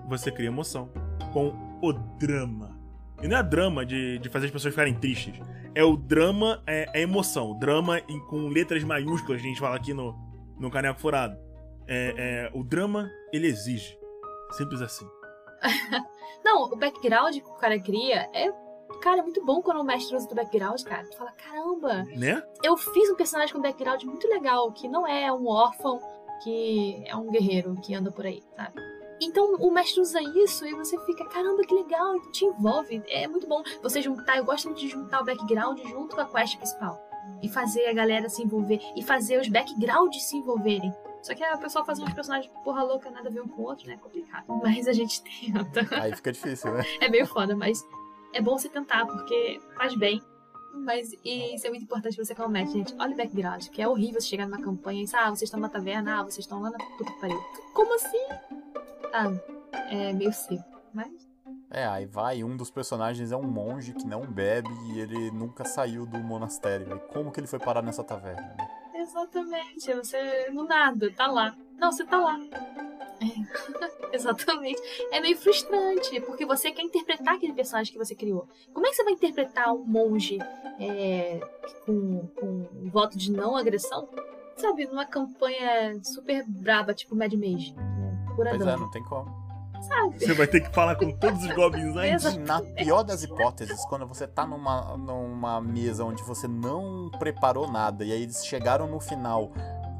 você 0.07 0.31
cria 0.31 0.47
emoção 0.47 0.89
com 1.31 1.53
o 1.81 1.93
drama. 1.93 2.77
E 3.21 3.27
não 3.27 3.37
é 3.37 3.43
drama 3.43 3.85
de, 3.85 4.17
de 4.17 4.29
fazer 4.29 4.47
as 4.47 4.51
pessoas 4.51 4.73
ficarem 4.73 4.95
tristes. 4.95 5.39
É 5.75 5.83
o 5.83 5.95
drama, 5.95 6.61
é, 6.65 6.89
é 6.99 7.01
emoção. 7.01 7.57
Drama 7.59 7.99
em- 8.09 8.19
com 8.27 8.47
letras 8.47 8.83
maiúsculas, 8.83 9.39
a 9.39 9.43
gente 9.43 9.59
fala 9.59 9.75
aqui 9.75 9.93
no, 9.93 10.17
no 10.59 10.71
Caneco 10.71 10.99
Furado. 10.99 11.37
É, 11.87 12.13
é, 12.17 12.51
o 12.53 12.63
drama, 12.63 13.09
ele 13.31 13.47
exige. 13.47 13.95
Simples 14.53 14.81
assim. 14.81 15.07
Não, 16.43 16.63
o 16.63 16.75
background 16.75 17.35
que 17.35 17.41
o 17.47 17.53
cara 17.55 17.79
cria 17.79 18.27
é. 18.33 18.47
Cara, 18.99 19.19
é 19.19 19.21
muito 19.23 19.43
bom 19.43 19.61
quando 19.61 19.79
o 19.79 19.83
mestre 19.83 20.15
usa 20.15 20.27
do 20.27 20.35
background, 20.35 20.81
cara. 20.83 21.07
Tu 21.07 21.17
fala, 21.17 21.31
caramba, 21.31 22.03
Né? 22.15 22.41
eu 22.63 22.77
fiz 22.77 23.09
um 23.09 23.15
personagem 23.15 23.53
com 23.53 23.61
background 23.61 24.03
muito 24.03 24.27
legal, 24.27 24.71
que 24.71 24.87
não 24.87 25.07
é 25.07 25.31
um 25.31 25.47
órfão, 25.47 25.99
que 26.43 27.03
é 27.07 27.15
um 27.15 27.29
guerreiro 27.29 27.75
que 27.81 27.93
anda 27.95 28.11
por 28.11 28.25
aí, 28.25 28.43
sabe? 28.55 28.79
Então 29.23 29.53
o 29.55 29.71
mestre 29.71 30.01
usa 30.01 30.19
isso 30.21 30.65
e 30.65 30.73
você 30.73 30.97
fica, 31.05 31.23
caramba, 31.25 31.61
que 31.63 31.73
legal, 31.75 32.19
te 32.31 32.43
envolve. 32.45 33.03
É 33.07 33.27
muito 33.27 33.47
bom 33.47 33.61
você 33.81 34.01
juntar, 34.01 34.37
eu 34.37 34.43
gosto 34.45 34.65
muito 34.65 34.79
de 34.79 34.87
juntar 34.87 35.21
o 35.21 35.25
background 35.25 35.79
junto 35.79 36.15
com 36.15 36.21
a 36.21 36.25
quest 36.25 36.57
principal. 36.57 36.99
E 37.41 37.47
fazer 37.47 37.85
a 37.87 37.93
galera 37.93 38.27
se 38.29 38.41
envolver, 38.41 38.79
e 38.95 39.03
fazer 39.03 39.39
os 39.39 39.47
backgrounds 39.47 40.23
se 40.23 40.37
envolverem. 40.37 40.91
Só 41.21 41.35
que 41.35 41.43
a 41.43 41.55
pessoa 41.55 41.85
faz 41.85 41.99
uns 41.99 42.11
personagens 42.13 42.51
porra 42.63 42.81
louca, 42.83 43.11
nada 43.11 43.29
a 43.29 43.31
ver 43.31 43.41
um 43.41 43.47
com 43.47 43.61
o 43.61 43.65
outro, 43.65 43.87
né? 43.87 43.93
É 43.93 43.97
complicado. 43.97 44.45
Mas 44.63 44.87
a 44.87 44.93
gente 44.93 45.21
tenta. 45.21 46.01
Aí 46.01 46.15
fica 46.15 46.31
difícil, 46.31 46.73
né? 46.73 46.83
É 46.99 47.07
meio 47.07 47.27
foda, 47.27 47.55
mas 47.55 47.85
é 48.33 48.41
bom 48.41 48.57
você 48.57 48.69
tentar, 48.69 49.05
porque 49.05 49.61
faz 49.75 49.95
bem. 49.95 50.21
Mas 50.73 51.13
e 51.23 51.55
isso 51.55 51.67
é 51.67 51.69
muito 51.69 51.83
importante 51.83 52.17
você 52.17 52.33
como 52.33 52.49
mestre, 52.49 52.79
gente. 52.79 52.95
Olha 52.97 53.13
o 53.13 53.17
background, 53.17 53.67
que 53.67 53.81
é 53.81 53.87
horrível 53.87 54.21
você 54.21 54.27
chegar 54.27 54.47
numa 54.47 54.61
campanha 54.61 55.03
e 55.03 55.15
ah, 55.15 55.29
vocês 55.29 55.43
estão 55.43 55.59
numa 55.59 55.69
taverna, 55.69 56.19
ah, 56.19 56.23
vocês 56.23 56.39
estão 56.39 56.61
lá 56.61 56.69
na 56.69 56.77
puta 56.77 57.11
que 57.11 57.19
pariu. 57.19 57.41
Como 57.73 57.93
assim? 57.95 58.25
Ah, 59.13 59.31
é 59.89 60.13
meio 60.13 60.31
seco, 60.31 60.63
mas. 60.93 61.29
É, 61.69 61.85
aí 61.85 62.05
vai, 62.05 62.43
um 62.43 62.55
dos 62.55 62.69
personagens 62.69 63.31
é 63.31 63.37
um 63.37 63.43
monge 63.43 63.93
que 63.93 64.05
não 64.05 64.25
bebe 64.25 64.69
e 64.89 64.99
ele 64.99 65.31
nunca 65.31 65.63
saiu 65.65 66.05
do 66.05 66.19
monastério. 66.19 66.95
E 66.95 66.99
como 67.13 67.31
que 67.31 67.39
ele 67.39 67.47
foi 67.47 67.59
parar 67.59 67.81
nessa 67.81 68.03
taverna? 68.03 68.55
né? 68.57 68.67
Exatamente, 68.93 69.93
você 69.93 70.49
no 70.51 70.65
nada, 70.65 71.11
tá 71.13 71.27
lá. 71.27 71.55
Não, 71.77 71.91
você 71.91 72.05
tá 72.05 72.17
lá. 72.17 72.39
É, 73.21 74.11
Exatamente. 74.15 74.81
É 75.11 75.21
meio 75.21 75.37
frustrante, 75.37 76.19
porque 76.21 76.45
você 76.45 76.71
quer 76.71 76.81
interpretar 76.81 77.35
aquele 77.35 77.53
personagem 77.53 77.91
que 77.93 77.97
você 77.99 78.13
criou. 78.15 78.47
Como 78.73 78.85
é 78.85 78.89
que 78.89 78.95
você 78.95 79.03
vai 79.03 79.13
interpretar 79.13 79.73
um 79.73 79.83
monge 79.85 80.37
é, 80.79 81.39
com, 81.85 82.27
com 82.39 82.45
um 82.47 82.89
voto 82.89 83.17
de 83.17 83.31
não 83.31 83.55
agressão? 83.55 84.09
Sabe, 84.57 84.85
numa 84.85 85.05
campanha 85.05 85.99
super 86.03 86.43
braba, 86.47 86.93
tipo 86.93 87.15
Mad 87.15 87.33
Mage. 87.33 87.73
né? 87.73 88.25
Pura 88.35 88.51
Pois 88.51 88.61
é, 88.67 88.75
não 88.77 88.91
tem 88.91 89.03
como. 89.05 89.29
sabe? 89.81 90.19
Você 90.19 90.33
vai 90.33 90.45
ter 90.47 90.61
que 90.61 90.69
falar 90.73 90.95
com 90.95 91.11
todos 91.17 91.43
os 91.43 91.51
goblins 91.53 91.95
antes. 91.97 92.35
Na 92.37 92.61
pior 92.61 93.03
das 93.03 93.23
hipóteses, 93.23 93.83
quando 93.85 94.05
você 94.05 94.27
tá 94.27 94.45
numa, 94.45 94.95
numa 94.97 95.59
mesa 95.61 96.03
onde 96.03 96.21
você 96.23 96.47
não 96.47 97.09
preparou 97.17 97.71
nada 97.71 98.03
e 98.03 98.11
aí 98.11 98.23
eles 98.23 98.45
chegaram 98.45 98.87
no 98.87 98.99
final 98.99 99.51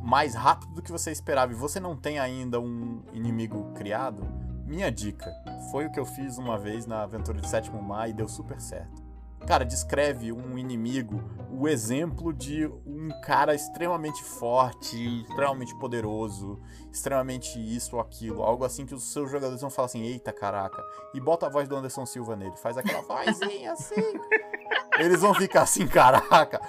mais 0.02 0.34
rápido 0.34 0.74
do 0.74 0.82
que 0.82 0.92
você 0.92 1.12
esperava 1.12 1.52
e 1.52 1.56
você 1.56 1.80
não 1.80 1.96
tem 1.96 2.20
ainda 2.20 2.60
um 2.60 3.04
inimigo 3.14 3.72
criado, 3.74 4.28
minha 4.66 4.92
dica 4.92 5.32
foi 5.70 5.86
o 5.86 5.92
que 5.92 6.00
eu 6.00 6.06
fiz 6.06 6.38
uma 6.38 6.58
vez 6.58 6.86
na 6.86 7.04
aventura 7.04 7.40
de 7.40 7.48
Sétimo 7.48 7.82
Mar 7.82 8.10
e 8.10 8.14
deu 8.14 8.28
super 8.28 8.60
certo. 8.60 9.02
Cara, 9.48 9.66
descreve 9.66 10.32
um 10.32 10.58
inimigo, 10.58 11.22
o 11.52 11.68
exemplo 11.68 12.32
de 12.32 12.68
um 12.86 13.10
cara 13.24 13.56
extremamente 13.56 14.24
forte, 14.24 15.24
extremamente 15.24 15.76
poderoso, 15.80 16.62
extremamente 16.92 17.60
isso 17.60 17.96
ou 17.96 18.02
aquilo, 18.02 18.44
algo 18.44 18.64
assim 18.64 18.86
que 18.86 18.94
os 18.94 19.12
seus 19.12 19.32
jogadores 19.32 19.60
vão 19.60 19.70
falar 19.70 19.88
assim: 19.88 20.04
eita 20.04 20.32
caraca, 20.32 20.82
e 21.14 21.20
bota 21.20 21.48
a 21.48 21.50
voz 21.50 21.68
do 21.68 21.76
Anderson 21.76 22.06
Silva 22.06 22.36
nele, 22.36 22.56
faz 22.56 22.78
aquela 22.78 23.02
vozinha 23.02 23.74
assim. 23.74 23.96
Eles 25.00 25.22
vão 25.22 25.34
ficar 25.34 25.64
assim, 25.64 25.88
caraca. 25.88 26.62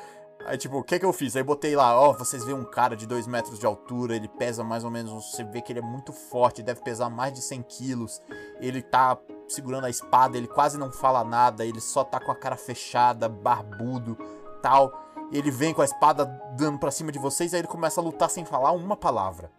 Aí, 0.47 0.59
tipo, 0.59 0.79
o 0.79 0.83
que 0.83 0.99
que 0.99 1.05
eu 1.05 1.13
fiz? 1.13 1.37
Aí 1.37 1.43
botei 1.43 1.77
lá, 1.77 1.99
ó, 1.99 2.13
vocês 2.13 2.45
veem 2.45 2.57
um 2.57 2.65
cara 2.65 2.97
de 2.97 3.07
2 3.07 3.27
metros 3.27 3.59
de 3.59 3.67
altura, 3.67 4.17
ele 4.17 4.29
pesa 4.29 4.65
mais 4.65 4.85
ou 4.85 4.91
menos, 4.91 5.13
você 5.13 5.45
vê 5.45 5.61
que 5.61 5.73
ele 5.73 5.79
é 5.79 5.83
muito 5.83 6.13
forte, 6.13 6.63
deve 6.63 6.81
pesar 6.81 7.09
mais 7.09 7.33
de 7.33 7.41
100 7.41 7.63
quilos. 7.63 8.21
Ele 8.61 8.83
tá 8.83 9.17
segurando 9.49 9.85
a 9.85 9.91
espada, 9.91 10.37
ele 10.37 10.49
quase 10.49 10.79
não 10.79 10.91
fala 10.91 11.23
nada, 11.23 11.65
ele 11.65 11.81
só 11.81 12.03
tá 12.03 12.19
com 12.19 12.33
a 12.33 12.37
cara 12.37 12.57
fechada, 12.57 13.29
barbudo, 13.29 14.17
tal. 14.61 14.93
Ele 15.33 15.51
vem 15.51 15.73
com 15.73 15.81
a 15.83 15.85
espada 15.85 16.27
dando 16.57 16.79
pra 16.79 16.91
cima 16.91 17.13
de 17.13 17.19
vocês, 17.19 17.55
aí 17.55 17.61
ele 17.61 17.69
começa 17.69 18.01
a 18.01 18.05
lutar 18.05 18.29
sem 18.29 18.45
falar 18.45 18.73
uma 18.73 18.97
palavra. 18.97 19.51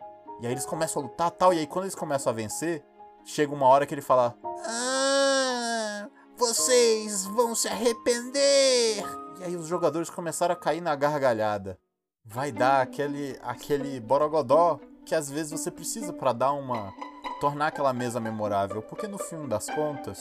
E 0.42 0.46
aí 0.46 0.52
eles 0.52 0.66
começam 0.66 1.02
a 1.02 1.06
lutar, 1.06 1.32
tal, 1.32 1.54
e 1.54 1.60
aí 1.60 1.68
quando 1.68 1.86
eles 1.86 1.96
começam 1.96 2.32
a 2.32 2.36
vencer, 2.36 2.84
chega 3.24 3.54
uma 3.54 3.68
hora 3.68 3.86
que 3.86 3.94
ele 3.94 4.02
fala: 4.02 4.36
Ah, 4.66 6.08
vocês 6.38 7.26
vão 7.26 7.56
se 7.56 7.68
arrepender. 7.68 9.23
E 9.40 9.44
aí 9.44 9.56
os 9.56 9.68
jogadores 9.68 10.10
começaram 10.10 10.54
a 10.54 10.58
cair 10.58 10.82
na 10.82 10.96
gargalhada. 10.96 11.78
Vai 12.26 12.52
dar 12.52 12.82
aquele 12.82 13.38
aquele 13.42 14.00
borogodó 14.00 14.80
que 15.06 15.14
às 15.14 15.30
vezes 15.30 15.52
você 15.52 15.70
precisa 15.70 16.14
pra 16.14 16.32
dar 16.32 16.54
uma 16.54 16.94
tornar 17.42 17.68
aquela 17.68 17.92
mesa 17.92 18.20
memorável, 18.20 18.82
porque 18.82 19.08
no 19.08 19.18
fim 19.18 19.48
das 19.48 19.70
contas, 19.70 20.18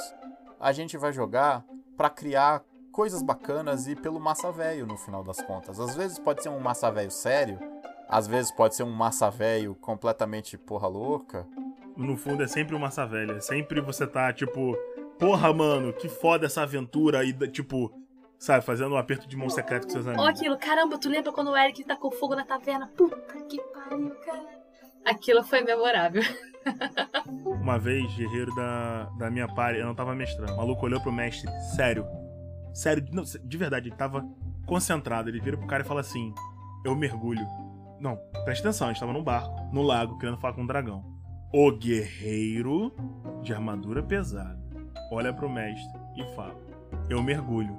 a 0.58 0.72
gente 0.72 0.96
vai 0.96 1.12
jogar 1.12 1.64
pra 1.96 2.10
criar 2.10 2.64
coisas 2.90 3.22
bacanas 3.22 3.86
e 3.86 3.94
pelo 3.94 4.18
massa 4.18 4.50
velho 4.50 4.86
no 4.86 4.96
final 4.96 5.22
das 5.22 5.40
contas. 5.40 5.78
Às 5.78 5.94
vezes 5.94 6.18
pode 6.18 6.42
ser 6.42 6.48
um 6.48 6.58
massa 6.58 6.90
velho 6.90 7.12
sério, 7.12 7.60
às 8.08 8.26
vezes 8.26 8.50
pode 8.50 8.74
ser 8.74 8.82
um 8.82 8.90
massa 8.90 9.30
velho 9.30 9.74
completamente 9.76 10.58
porra 10.58 10.88
louca. 10.88 11.46
No 11.96 12.16
fundo 12.16 12.42
é 12.42 12.46
sempre 12.48 12.74
uma 12.74 12.86
massa 12.86 13.06
velha. 13.06 13.40
Sempre 13.40 13.80
você 13.80 14.06
tá, 14.06 14.32
tipo, 14.32 14.76
porra, 15.18 15.52
mano, 15.52 15.92
que 15.92 16.08
foda 16.08 16.46
essa 16.46 16.62
aventura. 16.62 17.24
E, 17.24 17.32
tipo, 17.48 17.92
sabe, 18.42 18.64
fazendo 18.64 18.94
um 18.94 18.98
aperto 18.98 19.28
de 19.28 19.36
mão 19.36 19.48
secreto 19.48 19.84
com 19.86 19.92
seus 19.92 20.06
Ó 20.06 20.10
amigos. 20.10 20.28
aquilo, 20.28 20.58
caramba, 20.58 20.98
tu 20.98 21.08
lembra 21.08 21.32
quando 21.32 21.52
o 21.52 21.56
Eric 21.56 21.84
tacou 21.84 22.10
fogo 22.10 22.34
na 22.34 22.44
taverna? 22.44 22.90
Puta 22.96 23.16
que 23.48 23.60
pariu, 23.72 24.10
cara. 24.26 24.62
Aquilo 25.04 25.44
foi 25.44 25.62
memorável. 25.62 26.22
Uma 27.44 27.78
vez, 27.78 28.12
guerreiro 28.14 28.52
da, 28.54 29.04
da 29.18 29.30
minha 29.30 29.46
party, 29.46 29.78
eu 29.78 29.86
não 29.86 29.94
tava 29.94 30.14
mestrando. 30.14 30.52
O 30.52 30.56
maluco 30.56 30.84
olhou 30.84 31.00
pro 31.00 31.12
mestre, 31.12 31.48
sério. 31.76 32.04
Sério, 32.74 33.04
não, 33.12 33.22
de 33.22 33.56
verdade, 33.56 33.88
ele 33.88 33.96
tava 33.96 34.24
concentrado. 34.66 35.28
Ele 35.28 35.40
vira 35.40 35.56
pro 35.56 35.66
cara 35.66 35.82
e 35.84 35.86
fala 35.86 36.00
assim: 36.00 36.34
Eu 36.84 36.96
mergulho 36.96 37.46
Não, 38.00 38.16
presta 38.44 38.68
atenção, 38.68 38.88
a 38.88 38.92
gente 38.92 39.00
tava 39.00 39.12
num 39.12 39.22
barco, 39.22 39.54
no 39.72 39.82
lago, 39.82 40.18
querendo 40.18 40.38
falar 40.38 40.54
com 40.54 40.62
um 40.62 40.66
dragão. 40.66 41.04
O 41.52 41.70
guerreiro 41.70 42.92
de 43.42 43.52
armadura 43.52 44.02
pesada 44.02 44.58
olha 45.12 45.32
pro 45.32 45.48
mestre 45.48 46.00
e 46.16 46.24
fala: 46.34 46.56
Eu 47.08 47.22
mergulho. 47.22 47.76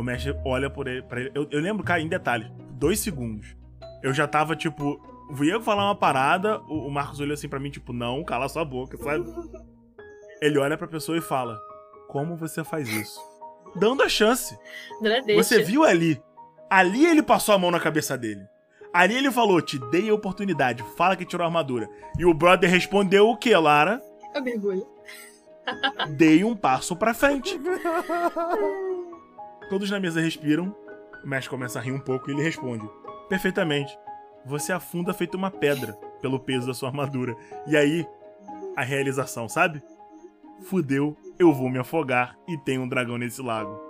O 0.00 0.02
mestre 0.02 0.34
olha 0.46 0.70
por 0.70 0.88
ele, 0.88 1.02
pra 1.02 1.20
ele. 1.20 1.30
Eu, 1.34 1.46
eu 1.50 1.60
lembro, 1.60 1.84
cara, 1.84 2.00
em 2.00 2.08
detalhes, 2.08 2.50
dois 2.70 3.00
segundos. 3.00 3.54
Eu 4.02 4.14
já 4.14 4.26
tava, 4.26 4.56
tipo, 4.56 4.98
ia 5.42 5.60
falar 5.60 5.84
uma 5.84 5.94
parada, 5.94 6.58
o, 6.62 6.86
o 6.86 6.90
Marcos 6.90 7.20
olhou 7.20 7.34
assim 7.34 7.50
pra 7.50 7.60
mim, 7.60 7.70
tipo, 7.70 7.92
não, 7.92 8.24
cala 8.24 8.48
sua 8.48 8.64
boca, 8.64 8.96
sabe? 8.96 9.26
Ele 10.40 10.58
olha 10.58 10.78
pra 10.78 10.88
pessoa 10.88 11.18
e 11.18 11.20
fala: 11.20 11.60
Como 12.08 12.34
você 12.34 12.64
faz 12.64 12.88
isso? 12.88 13.20
Dando 13.76 14.02
a 14.02 14.08
chance. 14.08 14.58
Você 15.36 15.62
viu 15.62 15.84
ali. 15.84 16.18
Ali 16.70 17.04
ele 17.04 17.22
passou 17.22 17.54
a 17.54 17.58
mão 17.58 17.70
na 17.70 17.78
cabeça 17.78 18.16
dele. 18.16 18.40
Ali 18.94 19.14
ele 19.14 19.30
falou: 19.30 19.60
Te 19.60 19.78
dei 19.90 20.08
a 20.08 20.14
oportunidade, 20.14 20.82
fala 20.96 21.14
que 21.14 21.26
tirou 21.26 21.44
a 21.44 21.48
armadura. 21.48 21.90
E 22.18 22.24
o 22.24 22.32
brother 22.32 22.70
respondeu 22.70 23.28
o 23.28 23.36
que, 23.36 23.54
Lara? 23.54 24.00
Eu 24.34 24.42
mergulho. 24.42 24.86
Dei 26.16 26.42
um 26.42 26.56
passo 26.56 26.96
pra 26.96 27.12
frente. 27.12 27.60
Todos 29.70 29.88
na 29.88 30.00
mesa 30.00 30.20
respiram. 30.20 30.76
O 31.24 31.28
mestre 31.28 31.48
começa 31.48 31.78
a 31.78 31.82
rir 31.82 31.92
um 31.92 32.00
pouco 32.00 32.28
e 32.28 32.34
ele 32.34 32.42
responde: 32.42 32.86
Perfeitamente. 33.28 33.96
Você 34.44 34.72
afunda 34.72 35.14
feito 35.14 35.36
uma 35.36 35.50
pedra 35.50 35.92
pelo 36.20 36.40
peso 36.40 36.66
da 36.66 36.74
sua 36.74 36.88
armadura. 36.88 37.36
E 37.66 37.76
aí, 37.76 38.06
a 38.76 38.82
realização, 38.82 39.48
sabe? 39.48 39.80
Fudeu, 40.62 41.16
eu 41.38 41.52
vou 41.52 41.70
me 41.70 41.78
afogar 41.78 42.36
e 42.48 42.58
tem 42.58 42.78
um 42.78 42.88
dragão 42.88 43.16
nesse 43.16 43.40
lago. 43.40 43.80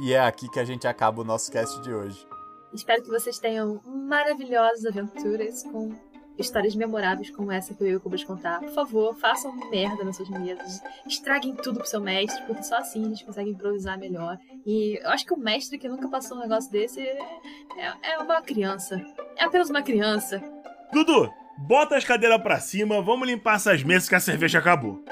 E 0.00 0.12
é 0.12 0.20
aqui 0.20 0.48
que 0.50 0.58
a 0.58 0.64
gente 0.64 0.86
acaba 0.86 1.20
o 1.20 1.24
nosso 1.24 1.52
cast 1.52 1.80
de 1.82 1.92
hoje. 1.92 2.26
Espero 2.72 3.02
que 3.02 3.10
vocês 3.10 3.38
tenham 3.38 3.80
maravilhosas 3.84 4.84
aventuras 4.84 5.62
com 5.64 5.94
histórias 6.40 6.74
memoráveis 6.74 7.30
como 7.30 7.52
essa 7.52 7.74
que 7.74 7.82
eu 7.82 7.88
e 7.88 7.96
o 7.96 8.00
Cubas 8.00 8.24
contar. 8.24 8.60
Por 8.60 8.70
favor, 8.70 9.14
façam 9.16 9.54
merda 9.70 10.04
nas 10.04 10.16
suas 10.16 10.28
mesas. 10.30 10.82
Estraguem 11.06 11.54
tudo 11.54 11.78
pro 11.78 11.88
seu 11.88 12.00
mestre, 12.00 12.42
porque 12.46 12.62
só 12.62 12.76
assim 12.76 13.04
a 13.04 13.08
gente 13.08 13.24
consegue 13.24 13.50
improvisar 13.50 13.98
melhor. 13.98 14.38
E 14.66 14.98
eu 15.02 15.10
acho 15.10 15.24
que 15.24 15.34
o 15.34 15.38
mestre 15.38 15.78
que 15.78 15.88
nunca 15.88 16.08
passou 16.08 16.36
um 16.36 16.40
negócio 16.40 16.70
desse 16.70 17.00
é, 17.00 17.26
é 18.02 18.18
uma 18.18 18.40
criança. 18.42 19.00
É 19.36 19.44
apenas 19.44 19.70
uma 19.70 19.82
criança. 19.82 20.42
Dudu, 20.92 21.30
bota 21.58 21.96
as 21.96 22.04
cadeiras 22.04 22.42
pra 22.42 22.58
cima, 22.58 23.00
vamos 23.00 23.28
limpar 23.28 23.56
essas 23.56 23.82
mesas 23.82 24.08
que 24.08 24.14
a 24.14 24.20
cerveja 24.20 24.58
acabou. 24.58 25.02